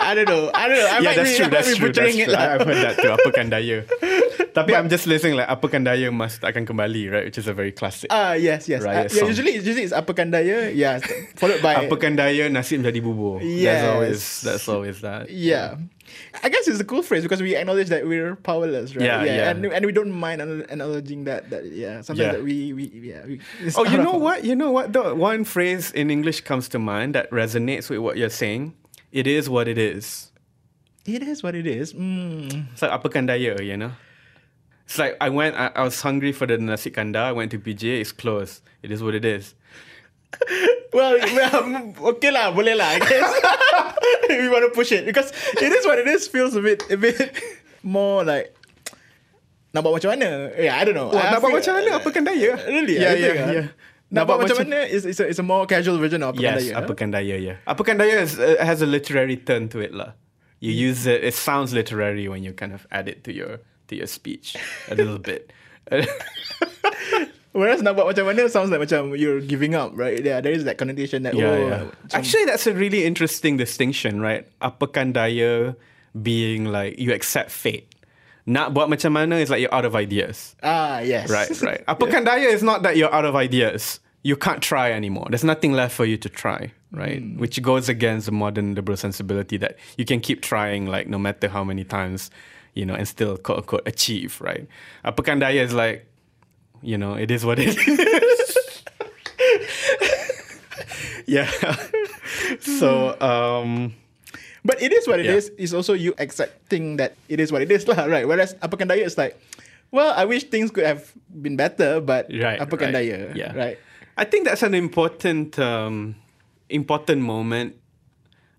I 0.00 0.16
don't 0.16 0.28
know. 0.28 0.48
I 0.56 0.64
don't 0.68 0.80
know. 0.80 0.88
I 0.88 0.96
yeah, 0.96 1.04
might 1.04 1.16
that's 1.16 1.32
be, 1.32 1.36
true. 1.36 1.46
I 1.46 1.52
That's 1.52 1.76
true. 1.76 1.92
That's 1.92 2.16
true. 2.16 2.24
it 2.24 2.28
lah. 2.32 2.56
I've 2.56 2.64
heard 2.64 2.80
that 2.80 2.96
too. 2.96 3.12
Apakan 3.12 3.52
daya. 3.52 3.84
Tapi 4.54 4.74
I'm 4.74 4.88
just 4.90 5.06
listening 5.06 5.34
like 5.38 5.48
apakan 5.48 5.86
daya 5.86 6.12
must 6.12 6.42
akan 6.42 6.66
kembali, 6.66 7.10
right? 7.10 7.24
Which 7.30 7.38
is 7.38 7.46
a 7.46 7.54
very 7.54 7.72
classic. 7.72 8.10
Ah 8.10 8.34
yes 8.34 8.68
yes. 8.68 8.82
Riot 8.82 9.10
Uh, 9.10 9.14
yeah, 9.14 9.30
usually 9.30 9.52
usually 9.56 9.84
it's 9.86 9.94
apa 9.94 10.10
kan 10.12 10.30
daya. 10.34 10.74
Yeah, 10.74 10.98
followed 11.38 11.62
by 11.62 11.86
Apakan 11.86 12.18
daya 12.18 12.50
nasi 12.50 12.76
menjadi 12.76 13.00
bubur. 13.00 13.38
That's 13.40 13.86
always 13.86 14.20
that's 14.42 14.66
always 14.68 14.98
that. 15.00 15.30
Yeah. 15.30 15.78
I 16.42 16.50
guess 16.50 16.66
it's 16.66 16.82
a 16.82 16.84
cool 16.84 17.06
phrase 17.06 17.22
because 17.22 17.38
we 17.38 17.54
acknowledge 17.54 17.86
that 17.94 18.02
we're 18.02 18.34
powerless, 18.34 18.98
right? 18.98 19.06
Yeah, 19.06 19.22
yeah. 19.22 19.50
And, 19.54 19.64
and 19.66 19.86
we 19.86 19.94
don't 19.94 20.10
mind 20.10 20.42
acknowledging 20.42 21.22
that. 21.30 21.50
That 21.54 21.70
yeah, 21.70 22.02
sometimes 22.02 22.18
Yeah. 22.18 22.32
that 22.34 22.42
we 22.42 22.74
we 22.74 22.90
yeah. 22.90 23.22
We, 23.26 23.38
Oh, 23.78 23.86
you 23.86 23.98
know 24.02 24.18
what? 24.18 24.42
You 24.42 24.58
know 24.58 24.74
what? 24.74 24.90
The 24.90 25.14
one 25.14 25.46
phrase 25.46 25.94
in 25.94 26.10
English 26.10 26.42
comes 26.42 26.66
to 26.74 26.82
mind 26.82 27.14
that 27.14 27.30
resonates 27.30 27.86
with 27.86 28.02
what 28.02 28.18
you're 28.18 28.32
saying. 28.32 28.74
It 29.14 29.30
is 29.30 29.46
what 29.46 29.70
it 29.70 29.78
is. 29.78 30.34
It 31.06 31.22
is 31.22 31.42
what 31.42 31.54
it 31.54 31.66
is. 31.66 31.94
Mm. 31.94 32.74
It's 32.74 32.82
like 32.82 32.90
apakan 32.90 33.30
daya, 33.30 33.58
you 33.62 33.78
know. 33.78 33.94
It's 34.90 34.98
like 34.98 35.14
I 35.22 35.30
went. 35.30 35.54
I, 35.54 35.70
I 35.76 35.86
was 35.86 36.02
hungry 36.02 36.32
for 36.34 36.50
the 36.50 36.58
nasi 36.58 36.90
kandar. 36.90 37.30
I 37.30 37.32
went 37.32 37.52
to 37.52 37.62
PJ. 37.62 38.02
It's 38.02 38.10
closed. 38.10 38.58
It 38.82 38.90
is 38.90 39.00
what 39.06 39.14
it 39.14 39.24
is. 39.24 39.54
Well, 40.90 41.14
okay 42.18 42.34
lah, 42.34 42.50
boleh 42.50 42.74
lah. 42.74 42.90
I 42.90 42.98
guess 42.98 43.30
we 44.42 44.50
want 44.50 44.66
to 44.66 44.74
push 44.74 44.90
it 44.90 45.06
because 45.06 45.30
it 45.54 45.70
is 45.70 45.86
what 45.86 46.02
it 46.02 46.10
is. 46.10 46.26
Feels 46.26 46.58
a 46.58 46.62
bit, 46.66 46.82
a 46.90 46.98
bit 46.98 47.30
more 47.86 48.26
like 48.26 48.50
nak 49.70 49.86
buat 49.86 50.02
macam 50.02 50.18
mana? 50.18 50.50
Yeah, 50.58 50.74
I 50.74 50.82
don't 50.82 50.98
know. 50.98 51.14
Wah, 51.14 51.22
I 51.22 51.38
nak 51.38 51.46
buat 51.46 51.62
macam 51.62 51.78
mana? 51.78 51.90
Apakan 52.02 52.26
daya? 52.26 52.58
Really? 52.66 52.98
Yeah, 52.98 53.14
think, 53.14 53.22
yeah, 53.22 53.46
ah. 53.46 53.50
yeah. 53.54 53.66
Nak 54.10 54.22
buat 54.26 54.42
macam 54.42 54.66
mana 54.66 54.82
is 54.90 55.06
is 55.06 55.22
a, 55.22 55.30
is 55.30 55.38
a 55.38 55.46
more 55.46 55.62
casual 55.70 56.02
version 56.02 56.26
of 56.26 56.34
apakan 56.34 56.42
Yes, 56.42 56.66
daya. 56.66 56.82
apakan 56.82 57.08
daya, 57.14 57.36
yeah. 57.38 57.56
Apakan 57.70 57.94
daya 58.02 58.26
is, 58.26 58.34
uh, 58.34 58.58
has 58.58 58.82
a 58.82 58.90
literary 58.90 59.38
turn 59.38 59.70
to 59.70 59.78
it 59.78 59.94
lah. 59.94 60.18
You 60.58 60.74
use 60.74 61.06
it, 61.06 61.22
it 61.22 61.38
sounds 61.38 61.70
literary 61.70 62.26
when 62.26 62.42
you 62.42 62.50
kind 62.50 62.74
of 62.74 62.90
add 62.90 63.06
it 63.06 63.22
to 63.22 63.30
your 63.30 63.62
to 63.90 63.98
your 63.98 64.06
speech 64.06 64.54
a 64.88 64.94
little 64.94 65.18
bit. 65.30 65.50
Whereas 67.50 67.82
nak 67.82 67.98
buat 67.98 68.06
macam 68.06 68.30
mana 68.30 68.46
sounds 68.46 68.70
like 68.70 68.78
macam 68.78 69.18
you're 69.18 69.42
giving 69.42 69.74
up, 69.74 69.90
right? 69.98 70.22
Yeah, 70.22 70.38
there 70.38 70.54
is 70.54 70.62
that 70.70 70.78
connotation 70.78 71.26
that 71.26 71.34
yeah, 71.34 71.50
oh, 71.50 71.58
yeah. 71.58 71.82
macam- 72.06 72.14
Actually, 72.22 72.44
that's 72.46 72.66
a 72.70 72.74
really 72.74 73.02
interesting 73.02 73.58
distinction, 73.58 74.22
right? 74.22 74.46
Apakan 74.62 75.10
daya 75.18 75.74
being 76.14 76.70
like 76.70 76.94
you 77.02 77.10
accept 77.10 77.50
fate. 77.50 77.90
Nak 78.46 78.70
buat 78.70 78.86
macam 78.86 79.18
mana 79.18 79.42
is 79.42 79.50
like 79.50 79.58
you're 79.58 79.74
out 79.74 79.82
of 79.84 79.98
ideas. 79.98 80.54
ah 80.62 81.02
yes, 81.02 81.26
Right, 81.26 81.50
right. 81.66 81.82
Apakan 81.90 82.22
daya 82.22 82.46
is 82.54 82.62
not 82.62 82.86
that 82.86 82.94
you're 82.94 83.10
out 83.10 83.26
of 83.26 83.34
ideas. 83.34 83.98
You 84.22 84.38
can't 84.38 84.62
try 84.62 84.94
anymore. 84.94 85.26
There's 85.26 85.42
nothing 85.46 85.72
left 85.74 85.96
for 85.96 86.04
you 86.06 86.14
to 86.22 86.28
try, 86.30 86.70
right? 86.94 87.18
Which 87.34 87.58
goes 87.66 87.88
against 87.90 88.30
the 88.30 88.32
modern 88.36 88.78
liberal 88.78 88.94
sensibility 88.94 89.56
that 89.58 89.74
you 89.98 90.04
can 90.06 90.20
keep 90.22 90.38
trying, 90.44 90.86
like 90.86 91.08
no 91.10 91.18
matter 91.18 91.48
how 91.50 91.64
many 91.64 91.82
times, 91.82 92.30
you 92.74 92.86
know, 92.86 92.94
and 92.94 93.06
still 93.08 93.36
quote 93.36 93.58
unquote 93.58 93.82
achieve, 93.86 94.40
right? 94.40 94.66
Apakan 95.04 95.40
daya 95.42 95.62
is 95.64 95.72
like, 95.74 96.06
you 96.82 96.96
know, 96.98 97.14
it 97.14 97.30
is 97.30 97.44
what 97.44 97.58
it 97.58 97.76
is. 97.76 97.76
yeah. 101.26 101.50
so, 102.60 103.18
um, 103.20 103.94
But 104.62 104.82
it 104.82 104.92
is 104.92 105.08
what 105.08 105.20
it 105.20 105.24
Yeah. 105.26 105.40
is. 105.40 105.48
It's 105.56 105.72
also 105.72 105.94
you 105.96 106.12
accepting 106.20 106.98
that 107.00 107.16
it 107.32 107.40
is 107.40 107.48
what 107.50 107.62
it 107.64 107.72
is, 107.72 107.88
lah, 107.88 108.04
right? 108.12 108.28
Whereas 108.28 108.52
apakan 108.60 108.92
daya 108.92 109.08
is 109.08 109.16
like, 109.16 109.40
well, 109.90 110.12
I 110.12 110.28
wish 110.28 110.44
things 110.52 110.68
could 110.70 110.84
have 110.84 111.08
been 111.32 111.56
better, 111.56 111.96
but 112.00 112.28
right, 112.28 112.60
apakan 112.60 112.92
right. 112.92 113.08
daya, 113.08 113.32
Yeah. 113.32 113.56
right? 113.56 113.78
I 114.20 114.24
think 114.28 114.44
that's 114.44 114.60
an 114.62 114.76
important 114.76 115.56
um, 115.56 116.12
important 116.68 117.24
moment 117.24 117.80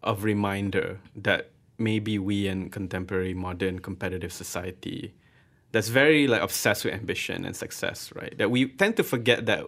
of 0.02 0.26
reminder 0.26 0.98
that 1.22 1.54
maybe 1.82 2.20
we 2.20 2.48
in 2.48 2.70
contemporary 2.70 3.34
modern 3.34 3.80
competitive 3.80 4.32
society 4.32 5.14
that's 5.72 5.90
very 5.90 6.28
like 6.28 6.42
obsessed 6.42 6.86
with 6.86 6.94
ambition 6.94 7.46
and 7.46 7.56
success, 7.56 8.12
right? 8.16 8.38
That 8.38 8.52
we 8.52 8.68
tend 8.68 8.98
to 8.98 9.04
forget 9.04 9.46
that 9.46 9.68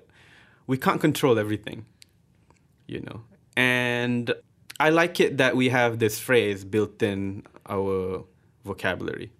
we 0.67 0.77
can't 0.77 1.01
control 1.01 1.39
everything. 1.39 1.85
You 2.87 3.01
know. 3.01 3.21
And 3.55 4.33
I 4.79 4.89
like 4.89 5.19
it 5.19 5.37
that 5.37 5.55
we 5.55 5.69
have 5.69 5.99
this 5.99 6.19
phrase 6.19 6.65
built 6.65 7.01
in 7.01 7.43
our 7.67 8.25
vocabulary 8.65 9.31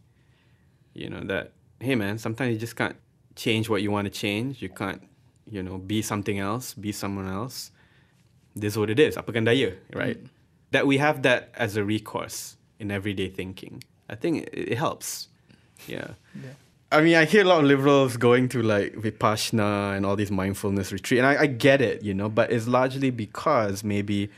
you 0.94 1.10
know 1.10 1.22
that 1.22 1.52
hey 1.80 1.96
man 1.96 2.18
sometimes 2.18 2.54
you 2.54 2.60
just 2.60 2.76
can't 2.76 2.96
change 3.36 3.70
what 3.70 3.82
you 3.82 3.92
want 3.92 4.06
to 4.06 4.12
change 4.12 4.62
you 4.62 4.70
can't 4.70 5.02
you 5.50 5.62
know 5.62 5.78
be 5.78 6.02
something 6.02 6.40
else 6.40 6.74
be 6.74 6.92
someone 6.92 7.28
else 7.28 7.72
this 8.56 8.74
is 8.74 8.80
what 8.80 8.90
it 8.90 9.00
is 9.00 9.16
apakan 9.16 9.46
daya 9.46 9.76
right 9.94 10.24
mm. 10.24 10.30
that 10.72 10.86
we 10.86 10.98
have 10.98 11.24
that 11.24 11.50
as 11.56 11.76
a 11.76 11.84
recourse 11.84 12.58
in 12.84 12.92
everyday 12.92 13.30
thinking 13.30 13.76
i 14.10 14.16
think 14.16 14.34
it, 14.44 14.72
it 14.74 14.78
helps 14.78 15.30
yeah. 15.88 16.08
I 16.92 17.02
mean, 17.02 17.16
I 17.16 17.26
hear 17.26 17.42
a 17.42 17.48
lot 17.48 17.60
of 17.60 17.66
liberals 17.66 18.18
going 18.18 18.50
to 18.50 18.62
like 18.62 18.94
Vipassana 18.94 19.98
and 19.98 20.06
all 20.06 20.16
these 20.16 20.30
mindfulness 20.30 20.92
retreat, 20.92 21.20
and 21.20 21.28
I, 21.28 21.42
I 21.42 21.46
get 21.48 21.82
it, 21.82 22.04
you 22.04 22.14
know, 22.14 22.30
but 22.30 22.52
it's 22.52 22.68
largely 22.68 23.10
because 23.10 23.84
maybe 23.84 24.30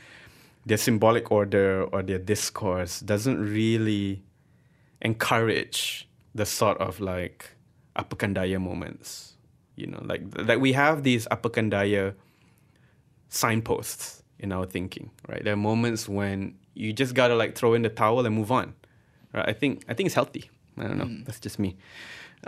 their 0.64 0.78
symbolic 0.78 1.30
order 1.30 1.84
or 1.84 2.02
their 2.02 2.18
discourse 2.18 3.00
doesn't 3.00 3.38
really 3.38 4.22
encourage 5.02 6.08
the 6.34 6.46
sort 6.46 6.78
of 6.78 6.98
like 6.98 7.50
apakandaya 7.94 8.60
moments. 8.60 9.34
You 9.76 9.88
know, 9.88 10.00
like 10.02 10.22
like 10.38 10.58
we 10.58 10.72
have 10.72 11.02
these 11.02 11.26
apakandaya 11.26 12.14
signposts 13.28 14.22
in 14.38 14.50
our 14.50 14.64
thinking, 14.64 15.10
right? 15.28 15.44
There 15.44 15.52
are 15.52 15.58
moments 15.58 16.08
when 16.08 16.54
you 16.76 16.92
just 16.92 17.16
gotta 17.16 17.32
like 17.34 17.56
throw 17.56 17.72
in 17.72 17.80
the 17.80 17.88
towel 17.88 18.20
and 18.28 18.34
move 18.36 18.52
on. 18.52 18.76
Right? 19.32 19.48
I 19.48 19.52
think 19.56 19.82
I 19.88 19.96
think 19.96 20.06
it's 20.12 20.14
healthy. 20.14 20.50
I 20.76 20.84
don't 20.84 21.00
know. 21.00 21.08
That's 21.24 21.40
just 21.40 21.56
me. 21.58 21.74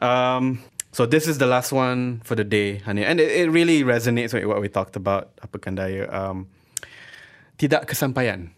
Um, 0.04 0.60
so 0.92 1.08
this 1.08 1.24
is 1.26 1.40
the 1.40 1.48
last 1.48 1.72
one 1.72 2.20
for 2.28 2.36
the 2.36 2.44
day, 2.44 2.78
honey, 2.84 3.04
and 3.04 3.18
it, 3.20 3.32
it 3.32 3.48
really 3.50 3.82
resonates 3.84 4.32
with 4.36 4.44
what 4.44 4.60
we 4.60 4.68
talked 4.68 4.96
about 4.96 5.32
apakandaya. 5.40 6.04
Um, 6.12 6.46
tidak 7.56 7.88
kesampaian. 7.88 8.52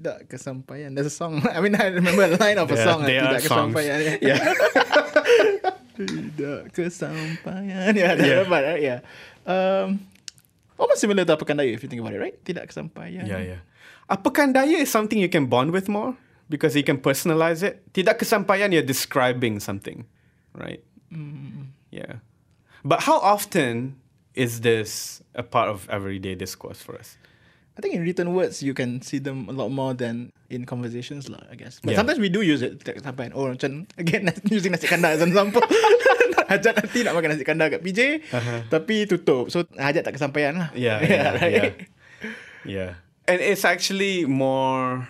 Tidak 0.00 0.28
kesampaian. 0.32 0.96
There's 0.96 1.12
a 1.12 1.14
song. 1.14 1.44
I 1.52 1.60
mean, 1.60 1.76
I 1.76 1.92
remember 1.92 2.24
a 2.24 2.36
line 2.40 2.56
of 2.58 2.72
a 2.72 2.76
Yeah, 2.76 2.84
song. 2.84 3.04
they 3.04 3.20
Tidak 3.20 3.40
songs. 3.44 3.72
kesampaian. 3.76 3.98
Yeah. 4.24 4.40
Tidak 5.96 6.72
kesampaian. 6.76 7.92
Yeah, 7.96 8.12
Yeah. 8.16 8.44
yeah. 8.44 8.48
right? 8.48 8.80
Yeah. 8.82 9.00
Um, 9.48 10.04
almost 10.76 11.00
similar 11.00 11.24
to 11.24 11.36
apakan 11.36 11.56
daya 11.60 11.72
if 11.72 11.80
you 11.84 11.88
think 11.88 12.00
about 12.04 12.12
it, 12.12 12.20
right? 12.20 12.36
Tidak 12.44 12.68
kesampaian. 12.68 13.24
Yeah, 13.24 13.40
yeah. 13.40 13.60
Apakandaya 14.06 14.78
is 14.78 14.90
something 14.90 15.18
you 15.18 15.28
can 15.28 15.46
bond 15.46 15.70
with 15.72 15.88
more 15.88 16.14
because 16.48 16.76
you 16.76 16.82
can 16.86 16.98
personalize 16.98 17.62
it. 17.62 17.82
Tidak 17.92 18.18
kesampaian, 18.18 18.70
you're 18.70 18.86
describing 18.86 19.58
something, 19.58 20.06
right? 20.54 20.78
Yeah. 21.90 22.22
But 22.86 23.02
how 23.02 23.18
often 23.18 23.98
is 24.34 24.60
this 24.62 25.22
a 25.34 25.42
part 25.42 25.66
of 25.68 25.88
everyday 25.90 26.34
discourse 26.38 26.78
for 26.78 26.94
us? 26.94 27.18
I 27.76 27.82
think 27.82 27.92
in 27.98 28.00
written 28.06 28.32
words 28.32 28.62
you 28.62 28.72
can 28.72 29.02
see 29.02 29.18
them 29.18 29.50
a 29.50 29.52
lot 29.52 29.68
more 29.68 29.92
than 29.92 30.32
in 30.48 30.64
conversations 30.64 31.28
lah, 31.28 31.42
I 31.50 31.58
guess. 31.58 31.76
But 31.82 31.92
Yeah. 31.92 32.00
sometimes 32.00 32.22
we 32.22 32.30
do 32.30 32.40
use 32.40 32.62
it 32.62 32.78
tidak 32.80 33.02
kesampaian. 33.02 33.34
Oh 33.36 33.50
macam 33.52 33.84
again 34.00 34.30
using 34.48 34.70
nasi 34.72 34.86
kandar 34.88 35.12
as 35.12 35.20
an 35.20 35.28
example. 35.34 35.60
Hajat 36.50 36.78
nanti 36.78 37.02
nak 37.02 37.18
makan 37.18 37.34
nasi 37.36 37.42
kandar 37.44 37.68
kat 37.74 37.82
PJ 37.82 38.22
Uh-huh. 38.32 38.60
tapi 38.70 39.04
tutup. 39.04 39.50
So 39.50 39.66
hajat 39.76 40.06
tak 40.08 40.14
kesampaian 40.14 40.56
lah. 40.56 40.70
Yeah, 40.72 41.02
yeah, 41.10 41.28
right. 41.36 41.52
yeah. 41.52 41.70
Yeah. 42.64 42.90
And 43.28 43.40
it's 43.40 43.64
actually 43.64 44.24
more. 44.24 45.08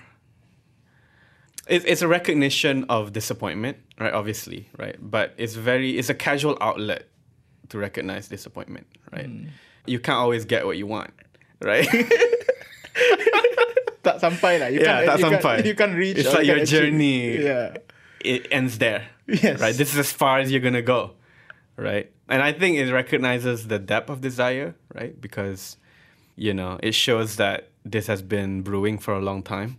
It, 1.69 1.85
it's 1.85 2.03
a 2.03 2.09
recognition 2.09 2.85
of 2.89 3.13
disappointment, 3.13 3.79
right? 3.99 4.13
Obviously, 4.13 4.69
right? 4.79 4.97
But 5.01 5.35
it's 5.37 5.55
very. 5.55 5.99
It's 5.99 6.09
a 6.09 6.15
casual 6.15 6.57
outlet 6.61 7.09
to 7.71 7.79
recognize 7.79 8.29
disappointment, 8.29 8.87
right? 9.13 9.27
Hmm. 9.27 9.49
You 9.87 10.01
can't 10.01 10.19
always 10.19 10.45
get 10.45 10.67
what 10.67 10.77
you 10.77 10.87
want, 10.87 11.11
right? 11.61 11.87
tak 14.07 14.23
sampai 14.23 14.63
lah. 14.63 14.71
You 14.71 14.81
yeah, 14.81 14.87
can't, 14.87 15.07
tak 15.07 15.19
you 15.19 15.25
sampai. 15.27 15.43
Can't, 15.43 15.67
you 15.67 15.75
can't 15.75 15.97
reach. 15.99 16.19
It's 16.19 16.33
like 16.33 16.47
your 16.47 16.65
journey. 16.65 17.43
Yeah. 17.43 17.77
It 18.23 18.47
ends 18.51 18.79
there. 18.79 19.11
Yes. 19.27 19.61
Right. 19.61 19.75
This 19.75 19.93
is 19.93 19.99
as 19.99 20.13
far 20.15 20.39
as 20.39 20.51
you're 20.51 20.63
gonna 20.63 20.87
go. 20.87 21.19
Right. 21.77 22.11
And 22.29 22.43
I 22.43 22.53
think 22.53 22.79
it 22.79 22.91
recognizes 22.93 23.69
the 23.69 23.79
depth 23.79 24.11
of 24.11 24.21
desire, 24.21 24.75
right? 24.95 25.21
Because, 25.21 25.77
you 26.35 26.55
know, 26.55 26.79
it 26.83 26.95
shows 26.95 27.37
that 27.37 27.71
this 27.87 28.07
has 28.11 28.21
been 28.23 28.63
brewing 28.67 28.99
for 28.99 29.15
a 29.15 29.23
long 29.23 29.43
time, 29.43 29.79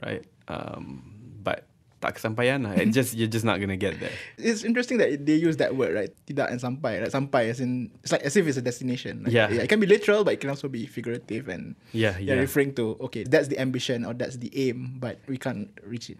right? 0.00 0.24
Um, 0.48 1.04
but 1.44 1.68
tak 2.00 2.18
kesampaian 2.18 2.64
lah. 2.66 2.74
It 2.74 2.90
just 2.90 3.14
you're 3.14 3.30
just 3.30 3.44
not 3.44 3.60
gonna 3.62 3.78
get 3.78 4.00
there. 4.00 4.10
It's 4.40 4.64
interesting 4.64 4.98
that 4.98 5.22
they 5.22 5.38
use 5.38 5.60
that 5.62 5.76
word, 5.76 5.94
right? 5.94 6.10
Tidak 6.26 6.50
and 6.50 6.58
sampai. 6.58 6.98
Right? 7.04 7.12
Sampai 7.12 7.52
as 7.52 7.60
in, 7.62 7.92
it's 8.02 8.10
like 8.10 8.24
as 8.26 8.34
if 8.34 8.42
it's 8.48 8.58
a 8.58 8.64
destination. 8.64 9.22
Like, 9.22 9.36
Yeah. 9.36 9.52
It 9.52 9.68
can 9.70 9.78
be 9.78 9.86
literal, 9.86 10.24
but 10.24 10.34
it 10.34 10.40
can 10.42 10.50
also 10.50 10.66
be 10.66 10.88
figurative 10.88 11.46
and 11.46 11.76
Yeah, 11.94 12.18
yeah. 12.18 12.34
referring 12.40 12.74
to, 12.80 12.96
okay, 13.06 13.22
that's 13.22 13.46
the 13.46 13.60
ambition 13.60 14.02
or 14.02 14.16
that's 14.18 14.40
the 14.42 14.50
aim, 14.50 14.98
but 14.98 15.22
we 15.28 15.38
can't 15.38 15.70
reach 15.86 16.10
it. 16.10 16.18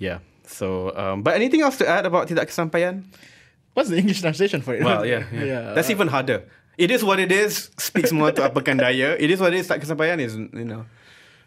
Yeah. 0.00 0.24
So, 0.48 0.96
um, 0.96 1.20
but 1.22 1.36
anything 1.36 1.60
else 1.60 1.76
to 1.78 1.86
add 1.86 2.06
about 2.08 2.26
tidak 2.26 2.48
kesampaian? 2.48 3.04
What's 3.76 3.86
the 3.92 4.00
English 4.00 4.18
translation 4.24 4.62
for 4.64 4.74
it? 4.74 4.82
Well, 4.82 5.06
yeah, 5.06 5.30
yeah. 5.30 5.72
That's 5.78 5.90
even 5.94 6.08
harder. 6.10 6.42
It 6.80 6.88
is 6.90 7.04
what 7.04 7.20
it 7.20 7.28
is. 7.28 7.68
Speaks 7.76 8.08
more 8.10 8.32
to 8.32 8.48
apakan 8.48 8.80
daya. 8.80 9.12
It 9.20 9.28
is 9.28 9.36
what 9.38 9.52
it 9.52 9.60
is. 9.60 9.68
Tak 9.68 9.84
kesampaian 9.84 10.16
is 10.16 10.32
you 10.36 10.64
know, 10.64 10.88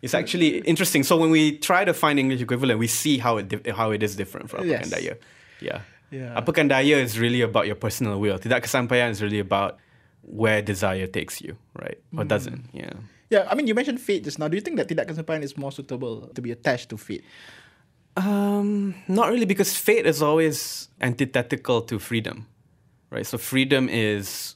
it's 0.05 0.13
actually 0.13 0.61
interesting. 0.69 1.01
So 1.01 1.17
when 1.17 1.33
we 1.33 1.57
try 1.57 1.81
to 1.83 1.93
find 1.93 2.21
English 2.21 2.37
equivalent, 2.45 2.77
we 2.77 2.85
see 2.85 3.17
how 3.17 3.41
it 3.41 3.49
di- 3.49 3.73
how 3.73 3.89
it 3.89 4.05
is 4.05 4.13
different 4.13 4.53
from 4.53 4.69
Yes. 4.69 4.93
daya. 4.93 5.17
Yeah. 5.57 5.81
Yeah. 6.13 6.37
Apakan 6.37 6.69
daya 6.69 7.01
is 7.01 7.17
really 7.17 7.41
about 7.41 7.65
your 7.65 7.73
personal 7.75 8.21
will. 8.21 8.37
Tidak 8.37 8.61
kesampaian 8.61 9.09
is 9.09 9.25
really 9.25 9.41
about 9.41 9.81
where 10.21 10.61
desire 10.61 11.09
takes 11.09 11.41
you, 11.41 11.57
right? 11.73 11.97
Or 12.13 12.23
doesn't. 12.23 12.69
Yeah. 12.71 12.93
Yeah, 13.33 13.49
I 13.49 13.57
mean, 13.57 13.65
you 13.65 13.73
mentioned 13.73 13.97
fate 13.97 14.21
just 14.23 14.37
now. 14.37 14.45
Do 14.47 14.53
you 14.53 14.61
think 14.61 14.77
that 14.77 14.85
tidak 14.85 15.09
kesampaian 15.09 15.41
is 15.41 15.57
more 15.57 15.73
suitable 15.73 16.29
to 16.37 16.39
be 16.45 16.53
attached 16.53 16.93
to 16.93 16.97
fate? 17.01 17.25
Um, 18.15 18.93
not 19.09 19.33
really, 19.33 19.49
because 19.49 19.73
fate 19.75 20.05
is 20.05 20.21
always 20.21 20.87
antithetical 21.01 21.81
to 21.89 21.97
freedom, 21.97 22.45
right? 23.09 23.25
So 23.25 23.41
freedom 23.41 23.89
is 23.89 24.53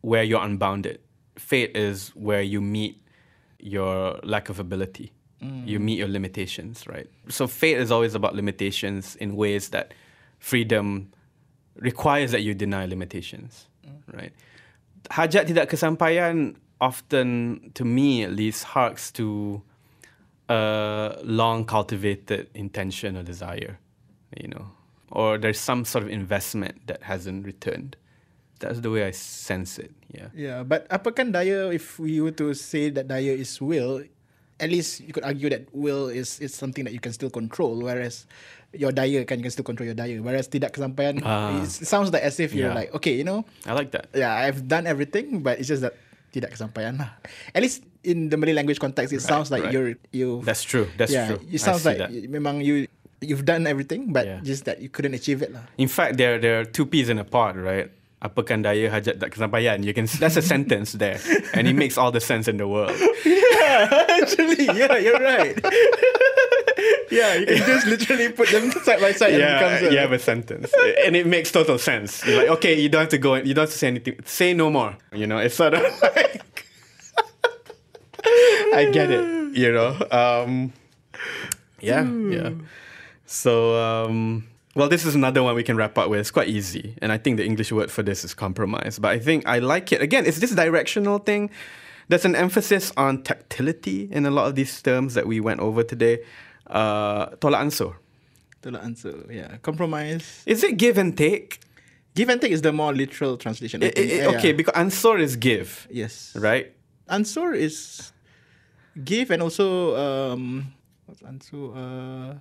where 0.00 0.22
you're 0.22 0.42
unbounded. 0.42 1.00
Fate 1.36 1.76
is 1.76 2.10
where 2.14 2.42
you 2.42 2.60
meet 2.60 3.02
your 3.58 4.18
lack 4.22 4.48
of 4.48 4.58
ability. 4.58 5.12
You 5.40 5.78
mm. 5.78 5.82
meet 5.82 5.98
your 5.98 6.08
limitations, 6.08 6.86
right? 6.88 7.06
So 7.28 7.46
fate 7.46 7.78
is 7.78 7.92
always 7.92 8.16
about 8.16 8.34
limitations 8.34 9.14
in 9.16 9.36
ways 9.36 9.68
that 9.68 9.94
freedom 10.40 11.12
requires 11.76 12.32
that 12.32 12.42
you 12.42 12.54
deny 12.54 12.86
limitations, 12.86 13.68
mm. 13.86 14.02
right? 14.12 14.32
Hajat 15.10 15.46
tidak 15.46 15.70
kesampaian 15.70 16.56
often, 16.80 17.70
to 17.74 17.84
me 17.84 18.24
at 18.24 18.32
least, 18.32 18.64
harks 18.64 19.12
to 19.12 19.62
a 20.48 21.16
long 21.22 21.64
cultivated 21.64 22.50
intention 22.54 23.16
or 23.16 23.22
desire, 23.22 23.78
you 24.36 24.48
know, 24.48 24.66
or 25.12 25.38
there's 25.38 25.60
some 25.60 25.84
sort 25.84 26.02
of 26.02 26.10
investment 26.10 26.86
that 26.88 27.02
hasn't 27.04 27.46
returned. 27.46 27.96
That's 28.58 28.80
the 28.82 28.90
way 28.90 29.06
I 29.06 29.12
sense 29.14 29.78
it. 29.78 29.94
Yeah. 30.10 30.28
Yeah, 30.34 30.58
but 30.66 30.88
apakan 30.90 31.30
daya 31.30 31.70
if 31.70 31.98
we 31.98 32.18
were 32.18 32.34
to 32.42 32.54
say 32.54 32.90
that 32.90 33.06
daya 33.06 33.30
is 33.36 33.60
will, 33.62 34.02
at 34.58 34.68
least 34.68 35.00
you 35.00 35.12
could 35.14 35.22
argue 35.22 35.46
that 35.54 35.70
will 35.70 36.10
is 36.10 36.42
is 36.42 36.54
something 36.54 36.82
that 36.82 36.90
you 36.92 36.98
can 36.98 37.14
still 37.14 37.30
control, 37.30 37.78
whereas 37.78 38.26
your 38.74 38.90
daya 38.90 39.22
kan 39.22 39.38
you 39.38 39.46
can 39.46 39.54
still 39.54 39.62
control 39.66 39.86
your 39.86 39.94
daya. 39.94 40.18
Whereas 40.18 40.50
tidak 40.50 40.74
kesampaian, 40.74 41.22
Ah. 41.22 41.62
it 41.62 41.70
sounds 41.70 42.10
like 42.10 42.26
as 42.26 42.42
if 42.42 42.50
you're 42.50 42.74
like, 42.74 42.90
okay, 42.98 43.14
you 43.14 43.22
know, 43.24 43.46
I 43.62 43.72
like 43.78 43.94
that. 43.94 44.10
yeah, 44.10 44.34
I've 44.34 44.66
done 44.66 44.90
everything, 44.90 45.40
but 45.46 45.62
it's 45.62 45.70
just 45.70 45.86
that 45.86 45.94
tidak 46.34 46.52
kesampaian 46.58 46.98
lah. 46.98 47.14
At 47.54 47.62
least 47.62 47.86
in 48.02 48.28
the 48.28 48.36
Malay 48.36 48.52
language 48.58 48.82
context, 48.82 49.14
it 49.14 49.22
Right, 49.22 49.30
sounds 49.30 49.48
like 49.54 49.64
right. 49.64 49.72
you're 49.72 49.94
you. 50.10 50.42
That's 50.42 50.66
true. 50.66 50.90
That's 50.98 51.14
yeah, 51.14 51.32
true. 51.36 51.40
it 51.46 51.62
sounds 51.62 51.86
like 51.86 52.02
that. 52.02 52.10
memang 52.28 52.60
you 52.64 52.90
you've 53.22 53.46
done 53.46 53.66
everything, 53.70 54.10
but 54.12 54.26
Yeah. 54.26 54.40
just 54.42 54.66
that 54.66 54.82
you 54.82 54.90
couldn't 54.90 55.14
achieve 55.14 55.42
it 55.42 55.50
lah. 55.54 55.62
In 55.78 55.88
fact, 55.88 56.18
there 56.18 56.36
there 56.42 56.62
are 56.62 56.66
two 56.66 56.86
peas 56.86 57.06
in 57.10 57.18
a 57.22 57.26
pod, 57.26 57.54
right? 57.58 57.90
Apakan 58.18 58.66
daya 58.66 58.90
hajat 58.90 59.22
tak 59.22 59.30
kesampaian. 59.30 59.86
You 59.86 59.94
can 59.94 60.10
that's 60.18 60.34
a 60.34 60.42
sentence 60.42 60.98
there, 60.98 61.22
and 61.54 61.70
it 61.70 61.78
makes 61.78 61.94
all 61.94 62.10
the 62.10 62.18
sense 62.18 62.50
in 62.50 62.58
the 62.58 62.66
world. 62.66 62.96
Yeah, 63.68 64.06
actually, 64.24 64.64
yeah, 64.64 64.96
you're 64.96 65.20
right. 65.20 65.52
yeah, 67.12 67.34
you 67.36 67.46
can 67.46 67.66
just 67.68 67.86
literally 67.86 68.32
put 68.32 68.48
them 68.48 68.72
side 68.72 68.98
by 68.98 69.12
side 69.12 69.36
and 69.36 69.42
it 69.44 69.52
becomes 69.54 69.82
Yeah, 69.82 69.88
a, 69.88 69.92
you 69.92 69.98
have 69.98 70.12
a 70.12 70.18
sentence, 70.18 70.72
and 71.04 71.14
it 71.14 71.26
makes 71.28 71.52
total 71.52 71.76
sense. 71.78 72.24
You're 72.26 72.38
like, 72.48 72.50
okay, 72.58 72.80
you 72.80 72.88
don't 72.88 73.06
have 73.06 73.14
to 73.14 73.20
go. 73.20 73.36
You 73.36 73.52
don't 73.54 73.68
have 73.68 73.74
to 73.76 73.78
say 73.78 73.88
anything. 73.92 74.18
Say 74.24 74.50
no 74.56 74.70
more. 74.72 74.96
You 75.12 75.26
know, 75.28 75.36
it's 75.38 75.54
sort 75.54 75.74
of 75.74 75.82
like 76.02 76.64
I 78.74 78.90
get 78.90 79.10
it. 79.10 79.56
You 79.56 79.70
know, 79.72 79.94
um, 80.10 80.72
yeah, 81.80 82.02
yeah. 82.04 82.50
So, 83.26 83.76
um, 83.76 84.48
well, 84.78 84.88
this 84.88 85.04
is 85.04 85.14
another 85.14 85.42
one 85.42 85.54
we 85.56 85.64
can 85.64 85.76
wrap 85.76 85.98
up 85.98 86.08
with. 86.08 86.20
It's 86.20 86.30
quite 86.30 86.48
easy, 86.48 86.94
and 87.02 87.10
I 87.10 87.18
think 87.18 87.36
the 87.36 87.44
English 87.44 87.72
word 87.72 87.90
for 87.90 88.02
this 88.02 88.24
is 88.24 88.32
compromise. 88.32 88.98
But 88.98 89.10
I 89.10 89.18
think 89.18 89.46
I 89.46 89.58
like 89.58 89.90
it. 89.92 90.00
Again, 90.00 90.24
it's 90.24 90.38
this 90.38 90.54
directional 90.54 91.18
thing. 91.18 91.50
There's 92.08 92.24
an 92.24 92.36
emphasis 92.36 92.92
on 92.96 93.22
tactility 93.22 94.08
in 94.10 94.24
a 94.24 94.30
lot 94.30 94.46
of 94.48 94.54
these 94.54 94.80
terms 94.80 95.14
that 95.14 95.26
we 95.26 95.40
went 95.40 95.60
over 95.60 95.82
today. 95.82 96.20
Uh, 96.66 97.26
tolak 97.42 97.60
ansur. 97.66 97.96
Itulah 98.62 98.82
ansur. 98.84 99.26
Yeah, 99.30 99.56
compromise. 99.62 100.42
Is 100.46 100.62
it 100.64 100.76
give 100.78 100.96
and 100.96 101.16
take? 101.16 101.60
Give 102.14 102.28
and 102.30 102.40
take 102.40 102.52
is 102.52 102.62
the 102.62 102.72
more 102.72 102.92
literal 102.94 103.36
translation. 103.36 103.82
I 103.82 103.86
I- 103.86 103.90
think. 103.90 104.10
I- 104.12 104.14
Yeah, 104.14 104.28
okay, 104.38 104.48
yeah. 104.50 104.56
because 104.60 104.74
ansur 104.74 105.20
is 105.20 105.36
give, 105.36 105.86
yes, 105.90 106.34
right? 106.36 106.72
Ansur 107.10 107.54
is 107.56 108.12
give 109.04 109.30
and 109.30 109.42
also 109.42 109.96
um, 109.96 110.72
what's 111.06 111.22
answer? 111.22 111.56
Uh, 111.74 112.34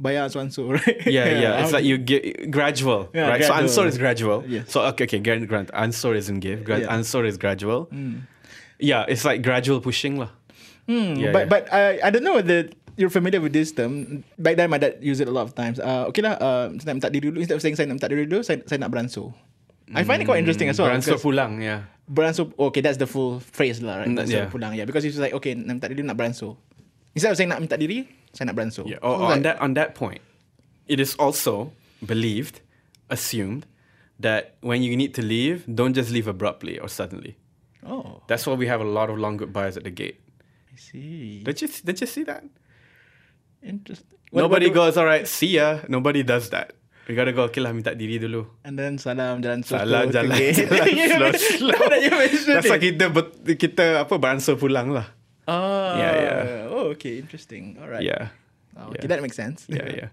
bayar 0.00 0.32
so 0.32 0.40
answer, 0.40 0.64
right? 0.80 1.04
Yeah, 1.04 1.28
yeah. 1.28 1.60
It's 1.60 1.70
how- 1.70 1.76
like 1.78 1.84
you 1.84 2.00
give 2.00 2.24
gradual, 2.50 3.12
Yeah, 3.12 3.28
right? 3.28 3.44
So 3.44 3.52
gradual. 3.52 3.68
ansur 3.68 3.84
is 3.86 3.96
gradual. 4.00 4.38
Yes. 4.48 4.72
So 4.72 4.80
okay, 4.96 5.04
okay. 5.04 5.20
Grant, 5.20 5.44
grant. 5.46 5.68
Ansur 5.76 6.16
isn't 6.16 6.40
give. 6.40 6.64
Gra- 6.64 6.80
Yeah. 6.80 6.94
Ansur 6.96 7.28
is 7.28 7.36
gradual. 7.36 7.92
Yeah, 8.80 9.04
it's 9.08 9.24
like 9.28 9.44
gradual 9.44 9.80
pushing, 9.84 10.16
lah. 10.16 10.32
Hmm, 10.88 11.14
Yeah, 11.20 11.30
but 11.36 11.44
yeah. 11.46 11.52
but 11.52 11.62
I 11.68 12.00
I 12.00 12.08
don't 12.08 12.24
know 12.24 12.40
whether 12.40 12.72
you're 12.96 13.12
familiar 13.12 13.38
with 13.44 13.52
this 13.52 13.70
term. 13.76 14.24
Back 14.40 14.56
then, 14.56 14.72
my 14.72 14.80
dad 14.80 14.98
used 15.04 15.20
it 15.20 15.28
a 15.28 15.34
lot 15.34 15.44
of 15.44 15.52
times. 15.52 15.76
Uh, 15.76 16.08
okay 16.08 16.24
lah, 16.24 16.40
uh, 16.40 16.72
saya 16.80 16.96
nak 16.96 17.04
minta 17.04 17.08
diri 17.12 17.28
dulu. 17.28 17.44
Instead 17.44 17.60
of 17.60 17.62
saying 17.62 17.76
saya 17.76 17.86
nak 17.92 18.00
minta 18.00 18.08
diri 18.08 18.24
dulu, 18.24 18.40
saya, 18.40 18.64
saya 18.64 18.80
nak 18.80 18.88
beransur. 18.90 19.30
I 19.92 20.06
find 20.06 20.22
it 20.22 20.26
quite 20.26 20.38
interesting 20.40 20.70
as 20.72 20.78
well. 20.80 20.86
Beransur 20.88 21.18
because 21.18 21.24
pulang, 21.26 21.60
yeah. 21.60 21.90
Beransur, 22.06 22.50
okay, 22.70 22.78
that's 22.82 22.98
the 22.98 23.06
full 23.10 23.38
phrase 23.42 23.82
lah, 23.82 24.02
right? 24.02 24.08
Mm, 24.08 24.16
Beransur 24.22 24.38
yeah. 24.38 24.50
pulang, 24.50 24.72
yeah. 24.74 24.86
Because 24.88 25.02
it's 25.04 25.18
like, 25.18 25.34
okay, 25.36 25.54
nak 25.58 25.76
minta 25.82 25.88
diri, 25.90 26.02
nak 26.06 26.14
beransur. 26.16 26.56
Instead 27.14 27.34
of 27.34 27.36
saying 27.38 27.50
nak 27.50 27.58
minta 27.60 27.74
diri, 27.76 28.06
saya 28.32 28.50
nak 28.50 28.56
beransur. 28.56 28.86
Yeah. 28.86 29.02
So 29.02 29.06
Oh, 29.06 29.26
like- 29.26 29.32
on 29.32 29.38
that 29.42 29.56
on 29.60 29.70
that 29.74 29.94
point, 29.94 30.22
it 30.86 30.98
is 30.98 31.14
also 31.18 31.72
believed, 32.02 32.60
assumed 33.08 33.66
that 34.20 34.56
when 34.60 34.82
you 34.82 34.96
need 34.96 35.12
to 35.16 35.22
leave, 35.24 35.64
don't 35.66 35.94
just 35.96 36.10
leave 36.12 36.28
abruptly 36.28 36.78
or 36.78 36.88
suddenly. 36.88 37.36
Oh, 37.80 38.20
That's 38.28 38.44
why 38.44 38.54
we 38.54 38.68
have 38.68 38.84
a 38.84 38.88
lot 38.88 39.08
of 39.08 39.16
long 39.16 39.40
goodbyes 39.40 39.80
at 39.80 39.84
the 39.88 39.90
gate. 39.94 40.20
I 40.68 40.76
see. 40.76 41.40
Don't 41.40 41.56
you 41.56 41.68
don't 41.82 41.96
you 41.96 42.06
see 42.06 42.24
that? 42.28 42.44
Interesting. 43.62 44.18
Nobody 44.32 44.68
what 44.68 44.74
goes, 44.74 44.94
all 44.96 45.04
right, 45.08 45.26
see 45.26 45.58
ya. 45.58 45.80
Nobody 45.88 46.22
does 46.22 46.50
that. 46.50 46.72
We 47.08 47.18
gotta 47.18 47.32
go, 47.34 47.50
okay 47.50 47.58
lah, 47.58 47.74
minta 47.74 47.90
diri 47.96 48.22
dulu. 48.22 48.46
And 48.62 48.78
then 48.78 48.94
salam 49.00 49.42
jalan 49.42 49.64
slow 49.66 49.82
slow 49.82 50.06
jalan, 50.14 50.30
jalan 50.54 51.34
slow, 51.34 51.34
slow. 51.34 51.74
now 51.74 51.88
that 51.90 52.00
you 52.04 52.12
mentioned 52.14 52.46
That's 52.54 52.70
like 52.70 52.84
kita, 52.86 53.04
kita 53.58 53.84
apa, 54.06 54.14
beransur 54.20 54.54
pulang 54.54 54.94
lah. 54.94 55.10
Oh, 55.50 55.98
Yeah, 55.98 56.22
yeah. 56.22 56.68
Oh, 56.70 56.86
okay, 56.94 57.18
interesting. 57.18 57.76
All 57.82 57.88
right. 57.88 58.02
Yeah. 58.02 58.28
Oh, 58.76 58.88
okay, 58.88 58.98
yeah. 59.02 59.06
that 59.08 59.22
makes 59.22 59.36
sense. 59.36 59.66
yeah, 59.68 59.88
yeah. 60.00 60.08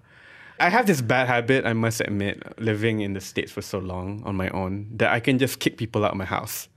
I 0.60 0.70
have 0.70 0.88
this 0.88 1.02
bad 1.02 1.28
habit, 1.28 1.66
I 1.66 1.74
must 1.74 2.02
admit, 2.02 2.42
living 2.60 3.02
in 3.02 3.14
the 3.14 3.22
States 3.22 3.52
for 3.52 3.62
so 3.62 3.78
long 3.78 4.24
on 4.26 4.36
my 4.36 4.50
own, 4.50 4.88
that 4.98 5.12
I 5.12 5.20
can 5.20 5.38
just 5.38 5.60
kick 5.60 5.78
people 5.78 6.04
out 6.04 6.12
of 6.12 6.18
my 6.18 6.26
house. 6.26 6.68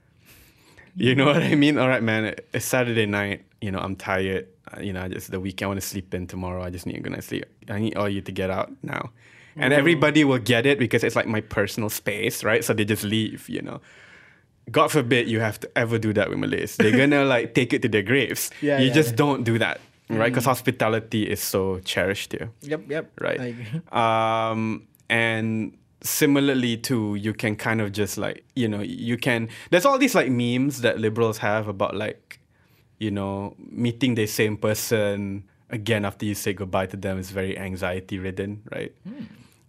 You 0.95 1.15
know 1.15 1.25
what 1.25 1.41
I 1.41 1.55
mean? 1.55 1.77
All 1.79 1.87
right, 1.87 2.03
man, 2.03 2.35
it's 2.53 2.65
Saturday 2.65 3.05
night, 3.07 3.43
you 3.61 3.71
know, 3.71 3.79
I'm 3.79 3.95
tired. 3.95 4.47
uh, 4.71 4.81
You 4.81 4.93
know, 4.93 5.07
just 5.07 5.31
the 5.31 5.39
weekend, 5.39 5.65
I 5.65 5.69
want 5.69 5.81
to 5.81 5.87
sleep 5.87 6.13
in 6.13 6.27
tomorrow. 6.27 6.61
I 6.63 6.69
just 6.69 6.85
need 6.85 6.97
a 6.97 6.99
good 6.99 7.13
night's 7.13 7.27
sleep. 7.27 7.45
I 7.69 7.79
need 7.79 7.95
all 7.95 8.09
you 8.09 8.21
to 8.21 8.31
get 8.31 8.49
out 8.51 8.71
now. 8.83 9.11
And 9.55 9.73
everybody 9.73 10.23
will 10.23 10.39
get 10.39 10.65
it 10.65 10.77
because 10.79 11.03
it's 11.03 11.15
like 11.15 11.27
my 11.27 11.41
personal 11.41 11.89
space, 11.89 12.43
right? 12.43 12.63
So 12.63 12.73
they 12.73 12.85
just 12.85 13.03
leave, 13.03 13.49
you 13.49 13.61
know. 13.61 13.81
God 14.69 14.91
forbid 14.91 15.27
you 15.27 15.39
have 15.39 15.59
to 15.61 15.69
ever 15.77 15.97
do 15.97 16.13
that 16.13 16.29
with 16.29 16.39
Malays. 16.39 16.77
They're 16.77 16.95
gonna 16.95 17.25
like 17.35 17.53
take 17.53 17.73
it 17.73 17.81
to 17.81 17.89
their 17.89 18.03
graves. 18.03 18.51
Yeah, 18.61 18.79
you 18.79 18.87
yeah, 18.87 18.93
just 18.93 19.11
yeah. 19.11 19.15
don't 19.15 19.43
do 19.43 19.57
that, 19.59 19.81
right? 20.09 20.31
Because 20.31 20.45
hospitality 20.45 21.23
is 21.29 21.41
so 21.41 21.79
cherished 21.79 22.33
here 22.33 22.51
Yep, 22.61 22.81
yep. 22.89 23.11
right? 23.19 23.55
Um, 23.93 24.87
and 25.09 25.75
similarly 26.01 26.77
too, 26.77 27.15
you 27.15 27.33
can 27.33 27.55
kind 27.55 27.81
of 27.81 27.91
just 27.91 28.17
like 28.17 28.43
you 28.55 28.67
know 28.67 28.81
you 28.81 29.17
can. 29.17 29.49
There's 29.71 29.85
all 29.85 29.97
these 29.97 30.15
like 30.15 30.29
memes 30.29 30.81
that 30.81 30.99
liberals 30.99 31.39
have 31.39 31.67
about 31.67 31.95
like 31.95 32.39
you 32.99 33.11
know 33.11 33.55
meeting 33.57 34.15
the 34.15 34.27
same 34.27 34.57
person 34.57 35.43
again 35.69 36.05
after 36.05 36.25
you 36.25 36.35
say 36.35 36.53
goodbye 36.53 36.85
to 36.85 36.97
them 36.97 37.17
is 37.17 37.31
very 37.31 37.57
anxiety 37.57 38.19
ridden, 38.19 38.61
right? 38.71 38.93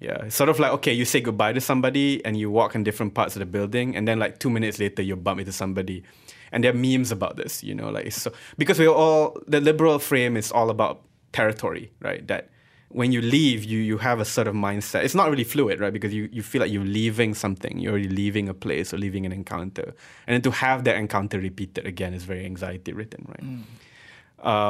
Yeah, 0.03 0.25
it's 0.25 0.35
sort 0.35 0.49
of 0.51 0.59
like 0.59 0.73
okay, 0.73 0.93
you 0.93 1.05
say 1.05 1.21
goodbye 1.21 1.53
to 1.53 1.61
somebody 1.61 2.25
and 2.25 2.37
you 2.37 2.51
walk 2.51 2.75
in 2.75 2.83
different 2.83 3.15
parts 3.15 3.37
of 3.37 3.41
the 3.41 3.47
building, 3.47 3.95
and 3.95 4.09
then 4.09 4.19
like 4.19 4.41
two 4.41 4.51
minutes 4.51 4.81
later 4.81 5.01
you 5.01 5.15
bump 5.15 5.39
into 5.39 5.53
somebody, 5.53 6.03
and 6.51 6.65
there 6.65 6.73
are 6.73 6.77
memes 6.77 7.13
about 7.13 7.37
this. 7.37 7.63
You 7.63 7.75
know, 7.75 7.89
like 7.91 8.11
so 8.13 8.33
because 8.59 8.81
we're 8.81 8.89
all 8.89 9.39
the 9.47 9.61
liberal 9.61 10.01
frame 10.01 10.37
is 10.37 10.51
all 10.51 10.71
about 10.71 11.03
territory, 11.31 11.93
right? 12.01 12.27
That 12.27 12.51
when 12.89 13.13
you 13.13 13.23
leave, 13.23 13.63
you 13.63 13.79
you 13.79 13.99
have 13.99 14.19
a 14.19 14.25
sort 14.25 14.49
of 14.49 14.55
mindset. 14.55 15.05
It's 15.05 15.15
not 15.15 15.31
really 15.31 15.45
fluid, 15.45 15.79
right? 15.79 15.93
Because 15.93 16.13
you 16.13 16.29
you 16.33 16.43
feel 16.43 16.61
like 16.63 16.73
you're 16.73 16.85
leaving 16.85 17.33
something, 17.35 17.79
you're 17.79 17.93
already 17.93 18.09
leaving 18.09 18.49
a 18.49 18.55
place 18.55 18.93
or 18.93 18.99
leaving 18.99 19.25
an 19.25 19.33
encounter, 19.33 19.95
and 20.27 20.35
then 20.35 20.43
to 20.43 20.51
have 20.51 20.83
that 20.83 20.97
encounter 20.97 21.39
repeated 21.39 21.87
again 21.87 22.13
is 22.13 22.25
very 22.25 22.45
anxiety 22.45 22.93
ridden, 22.93 23.25
right? 23.29 23.45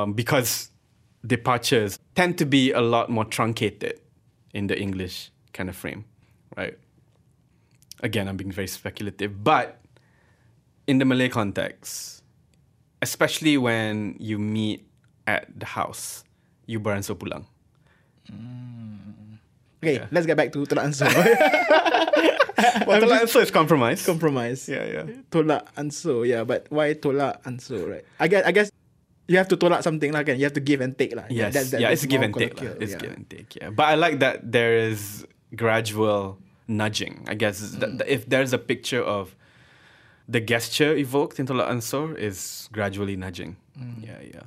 um, 0.02 0.12
because 0.12 0.68
departures 1.26 1.98
tend 2.14 2.36
to 2.36 2.44
be 2.44 2.72
a 2.72 2.80
lot 2.80 3.08
more 3.08 3.24
truncated 3.24 3.98
in 4.52 4.66
the 4.66 4.78
English 4.78 5.30
kind 5.52 5.68
of 5.68 5.76
frame, 5.76 6.04
right? 6.56 6.76
Again, 8.02 8.28
I'm 8.28 8.36
being 8.36 8.52
very 8.52 8.66
speculative, 8.68 9.42
but 9.44 9.80
in 10.86 10.98
the 10.98 11.04
Malay 11.04 11.28
context, 11.28 12.22
especially 13.00 13.56
when 13.56 14.16
you 14.18 14.38
meet 14.38 14.86
at 15.26 15.46
the 15.58 15.66
house, 15.66 16.24
you 16.66 16.80
beransur 16.80 17.14
pulang. 17.16 17.46
Mm. 18.30 19.38
Okay, 19.82 19.94
Yeah. 19.98 20.06
let's 20.10 20.26
get 20.26 20.36
back 20.36 20.52
to 20.52 20.62
tolak 20.66 20.84
ansur. 20.86 21.10
Well, 22.86 23.00
the 23.00 23.14
answer 23.14 23.40
is 23.40 23.50
compromise. 23.50 24.06
Compromise. 24.06 24.68
Yeah, 24.68 24.84
yeah. 24.86 25.04
Tolak 25.30 25.66
ansur. 25.76 26.26
Yeah, 26.26 26.44
but 26.44 26.66
why 26.70 26.94
tolak 26.94 27.42
ansur, 27.42 27.90
right? 27.90 28.04
I 28.20 28.28
guess, 28.28 28.44
I 28.46 28.52
guess 28.52 28.70
you 29.32 29.38
have 29.40 29.48
to 29.48 29.56
tolak 29.56 29.82
something 29.82 30.12
lah 30.12 30.22
kan. 30.22 30.36
You 30.36 30.44
have 30.44 30.56
to 30.60 30.60
give 30.60 30.84
and 30.84 30.92
take 30.92 31.16
lah. 31.16 31.24
Yes, 31.32 31.56
That- 31.56 31.72
that- 31.72 31.80
yeah, 31.80 31.88
that's 31.88 32.04
it's 32.04 32.12
give 32.12 32.20
and 32.20 32.34
take. 32.36 32.60
lah. 32.60 32.76
It's 32.76 32.92
yeah. 32.92 33.00
give 33.00 33.12
and 33.16 33.24
take. 33.24 33.50
Yeah, 33.56 33.70
but 33.72 33.88
I 33.88 33.94
like 33.96 34.20
that 34.20 34.44
there 34.44 34.76
is 34.76 35.24
gradual 35.56 36.36
nudging. 36.68 37.24
I 37.24 37.34
guess 37.34 37.60
that, 37.80 37.96
that 37.98 38.06
mm. 38.06 38.16
if 38.16 38.28
there's 38.28 38.52
a 38.52 38.60
picture 38.60 39.00
of 39.00 39.32
the 40.28 40.40
gesture 40.40 40.92
evoked 40.92 41.40
in 41.40 41.48
Tolak 41.48 41.72
Ansur 41.72 42.12
is 42.12 42.68
gradually 42.76 43.16
nudging. 43.16 43.56
Mm. 43.72 44.04
Yeah, 44.04 44.20
yeah, 44.20 44.46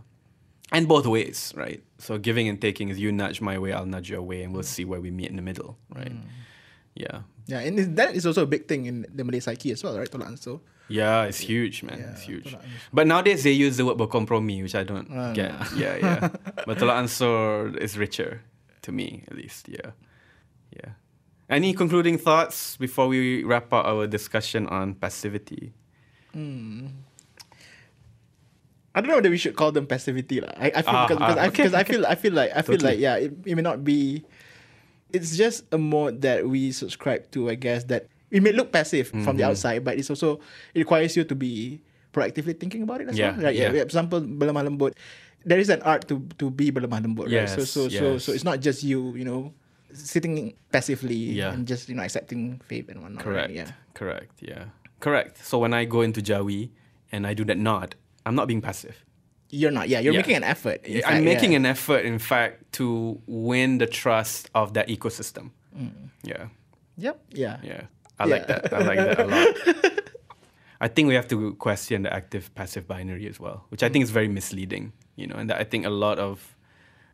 and 0.70 0.86
both 0.86 1.10
ways, 1.10 1.50
right? 1.58 1.82
So 1.98 2.22
giving 2.22 2.46
and 2.46 2.62
taking 2.62 2.94
is 2.94 3.02
you 3.02 3.12
nudge 3.12 3.42
my 3.42 3.58
way, 3.58 3.74
I'll 3.74 3.90
nudge 3.90 4.10
your 4.14 4.22
way, 4.22 4.46
and 4.46 4.54
we'll 4.54 4.64
see 4.64 4.86
where 4.86 5.02
we 5.02 5.10
meet 5.10 5.34
in 5.34 5.36
the 5.36 5.46
middle, 5.46 5.82
right? 5.90 6.14
Mm. 6.14 6.30
Yeah, 6.96 7.26
Yeah, 7.46 7.62
and 7.62 7.98
that 7.98 8.16
is 8.16 8.26
also 8.26 8.44
a 8.44 8.50
big 8.50 8.68
thing 8.68 8.86
in 8.86 9.06
the 9.14 9.24
Malay 9.24 9.40
psyche 9.40 9.72
as 9.72 9.84
well, 9.84 9.98
right? 9.98 10.10
Tolak 10.10 10.34
ansur. 10.34 10.62
Yeah, 10.88 11.24
it's 11.26 11.40
huge, 11.40 11.84
man. 11.84 12.00
Yeah, 12.00 12.12
it's 12.12 12.22
huge. 12.24 12.56
But 12.94 13.08
nowadays 13.08 13.44
they 13.44 13.52
use 13.52 13.78
the 13.78 13.86
word 13.86 13.98
berkompromi, 13.98 14.62
which 14.62 14.76
I 14.76 14.84
don't 14.84 15.08
Oh, 15.12 15.34
get. 15.34 15.52
no. 15.52 15.66
Yeah, 15.78 15.96
yeah. 15.98 16.30
but 16.66 16.78
the 16.80 16.86
answer 16.92 17.70
is 17.78 17.98
richer 17.98 18.42
to 18.84 18.92
me, 18.92 19.24
at 19.28 19.36
least. 19.36 19.68
Yeah, 19.70 19.92
yeah. 20.76 20.94
Any 21.50 21.74
concluding 21.74 22.18
thoughts 22.18 22.78
before 22.78 23.08
we 23.08 23.44
wrap 23.44 23.72
up 23.74 23.86
our 23.86 24.08
discussion 24.08 24.66
on 24.68 24.96
passivity? 24.96 25.74
I 28.96 29.02
don't 29.02 29.10
know 29.10 29.16
whether 29.16 29.30
we 29.30 29.38
should 29.38 29.56
call 29.56 29.72
them 29.72 29.88
passivity. 29.88 30.40
lah. 30.42 30.52
I, 30.56 30.72
I 30.76 30.82
feel 30.82 30.96
Ah, 30.96 31.08
because, 31.08 31.18
because, 31.20 31.38
ah, 31.38 31.42
I, 31.42 31.48
okay, 31.48 31.64
because 31.64 31.74
I 31.74 31.82
okay. 31.82 31.94
feel 31.94 32.04
I 32.08 32.16
feel 32.16 32.34
like 32.34 32.52
I 32.56 32.62
feel 32.62 32.76
Totally. 32.80 32.92
like 32.96 33.00
yeah, 33.00 33.16
it, 33.18 33.34
it 33.46 33.56
may 33.56 33.62
not 33.62 33.84
be 33.84 34.24
it's 35.12 35.36
just 35.38 35.64
a 35.72 35.78
mode 35.78 36.22
that 36.24 36.48
we 36.48 36.72
subscribe 36.72 37.30
to, 37.32 37.50
I 37.50 37.56
guess, 37.56 37.84
that 37.92 38.08
it 38.36 38.44
may 38.44 38.52
look 38.52 38.70
passive 38.76 39.08
from 39.08 39.24
Mm-hmm. 39.24 39.38
the 39.40 39.46
outside, 39.48 39.80
but 39.88 39.96
it's 39.96 40.12
also 40.12 40.44
it 40.76 40.80
requires 40.84 41.16
you 41.16 41.24
to 41.24 41.36
be 41.36 41.80
proactively 42.12 42.52
thinking 42.60 42.84
about 42.84 43.00
it 43.02 43.08
as 43.08 43.16
Yeah, 43.16 43.32
well. 43.32 43.48
Like, 43.48 43.56
yeah. 43.56 43.72
yeah. 43.72 43.80
For 43.88 43.88
example, 43.88 44.20
berlemah 44.22 44.68
lembut. 44.68 44.94
There 45.46 45.60
is 45.62 45.70
an 45.72 45.80
art 45.88 46.08
to 46.12 46.20
to 46.42 46.52
be 46.52 46.72
berlemah 46.76 47.00
lembut, 47.00 47.32
right? 47.32 47.48
So 47.48 47.64
Yes, 47.64 47.72
so 47.72 47.82
so 47.88 48.06
yes. 48.20 48.24
so 48.28 48.30
it's 48.36 48.44
not 48.44 48.60
just 48.60 48.84
you, 48.84 49.16
you 49.16 49.24
know, 49.24 49.56
sitting 49.96 50.54
passively 50.72 51.40
Yeah. 51.40 51.54
and 51.56 51.64
just, 51.68 51.88
you 51.88 51.96
know, 51.96 52.04
accepting 52.04 52.60
fate 52.68 52.90
and 52.92 53.00
whatnot. 53.02 53.24
right? 53.24 53.48
Correct. 53.48 53.52
Yeah. 53.56 53.70
Correct. 53.96 54.34
Yeah. 54.44 54.64
Correct. 55.00 55.40
So 55.46 55.60
when 55.64 55.72
I 55.74 55.86
go 55.88 56.02
into 56.04 56.20
Jawi 56.20 56.72
and 57.12 57.24
I 57.28 57.32
do 57.34 57.46
that 57.48 57.58
nod, 57.58 57.96
I'm 58.26 58.36
not 58.36 58.48
being 58.52 58.60
passive. 58.60 59.00
You're 59.54 59.72
not, 59.72 59.88
yeah, 59.88 60.00
you're 60.04 60.12
Yeah. 60.18 60.20
making 60.26 60.36
an 60.42 60.44
effort. 60.44 60.82
I'm 60.84 61.02
fact, 61.02 61.24
making 61.24 61.52
yeah. 61.54 61.62
an 61.64 61.66
effort, 61.70 62.04
in 62.04 62.18
fact, 62.20 62.74
to 62.82 63.22
win 63.30 63.78
the 63.78 63.86
trust 63.88 64.50
of 64.58 64.74
that 64.74 64.90
ecosystem. 64.90 65.52
Mm. 65.78 66.10
Yeah. 66.26 66.50
Yep. 66.98 67.16
Yeah. 67.38 67.58
Yeah. 67.64 67.82
I 68.20 68.26
like 68.26 68.48
that. 68.48 68.74
I 68.74 68.80
like 68.80 68.98
that 68.98 69.20
a 69.20 69.26
lot. 69.26 70.12
I 70.82 70.88
think 70.88 71.08
we 71.08 71.16
have 71.16 71.28
to 71.30 71.54
question 71.56 72.04
the 72.04 72.14
active 72.14 72.54
passive 72.56 72.88
binary 72.88 73.28
as 73.28 73.40
well, 73.40 73.66
which 73.70 73.82
I 73.82 73.90
think 73.90 74.04
is 74.04 74.12
very 74.12 74.28
misleading, 74.28 74.94
you 75.16 75.28
know, 75.28 75.36
and 75.36 75.50
that 75.50 75.60
I 75.60 75.64
think 75.64 75.86
a 75.86 75.90
lot 75.90 76.20
of 76.20 76.56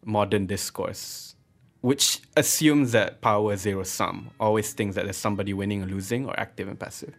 modern 0.03 0.47
discourse, 0.47 1.35
which 1.81 2.21
assumes 2.35 2.91
that 2.93 3.21
power 3.21 3.53
is 3.53 3.61
zero 3.61 3.83
sum, 3.83 4.31
always 4.39 4.73
thinks 4.73 4.95
that 4.95 5.05
there's 5.05 5.17
somebody 5.17 5.53
winning 5.53 5.83
or 5.83 5.85
losing 5.85 6.27
or 6.27 6.39
active 6.39 6.67
and 6.67 6.79
passive. 6.79 7.15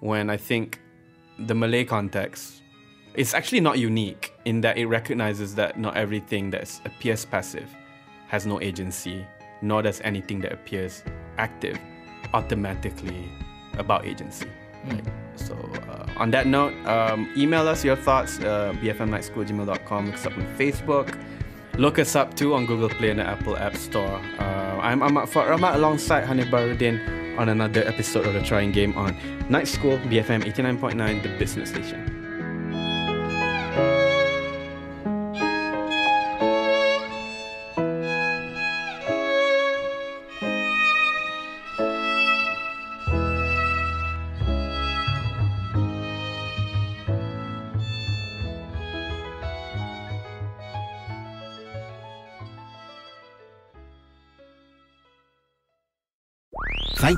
When 0.00 0.28
I 0.28 0.36
think 0.36 0.80
the 1.38 1.54
Malay 1.54 1.84
context 1.84 2.62
is 3.14 3.34
actually 3.34 3.60
not 3.60 3.78
unique 3.78 4.32
in 4.44 4.60
that 4.60 4.76
it 4.76 4.86
recognizes 4.86 5.54
that 5.54 5.78
not 5.78 5.96
everything 5.96 6.50
that 6.50 6.80
appears 6.84 7.24
passive 7.24 7.68
has 8.28 8.46
no 8.46 8.60
agency, 8.60 9.26
nor 9.62 9.82
does 9.82 10.00
anything 10.02 10.40
that 10.40 10.52
appears 10.52 11.02
active 11.38 11.78
automatically 12.32 13.28
about 13.78 14.06
agency. 14.06 14.46
Right? 14.86 15.04
So, 15.36 15.54
uh, 15.88 16.06
on 16.16 16.30
that 16.30 16.46
note, 16.46 16.74
um, 16.86 17.32
email 17.36 17.66
us 17.68 17.84
your 17.84 17.96
thoughts, 17.96 18.38
uh, 18.40 18.72
bfmnightschool@gmail.com, 18.82 20.06
look 20.06 20.14
us 20.14 20.26
up 20.26 20.36
on 20.36 20.46
Facebook. 20.56 21.18
Look 21.78 21.98
us 21.98 22.16
up 22.16 22.34
too 22.34 22.54
on 22.54 22.66
Google 22.66 22.88
Play 22.88 23.10
and 23.10 23.20
the 23.20 23.26
Apple 23.26 23.56
App 23.56 23.76
Store. 23.76 24.20
Uh, 24.38 24.78
I'm 24.82 25.02
Ahmad 25.02 25.28
Rahmat 25.28 25.74
alongside 25.76 26.24
Hanif 26.24 26.50
Baruddin 26.50 27.38
on 27.38 27.48
another 27.48 27.86
episode 27.86 28.26
of 28.26 28.34
the 28.34 28.42
Trying 28.42 28.72
Game 28.72 28.92
on 28.98 29.16
Night 29.48 29.68
School, 29.68 29.96
BFM 29.98 30.42
89.9, 30.44 31.22
the 31.22 31.28
business 31.38 31.70
station. 31.70 32.09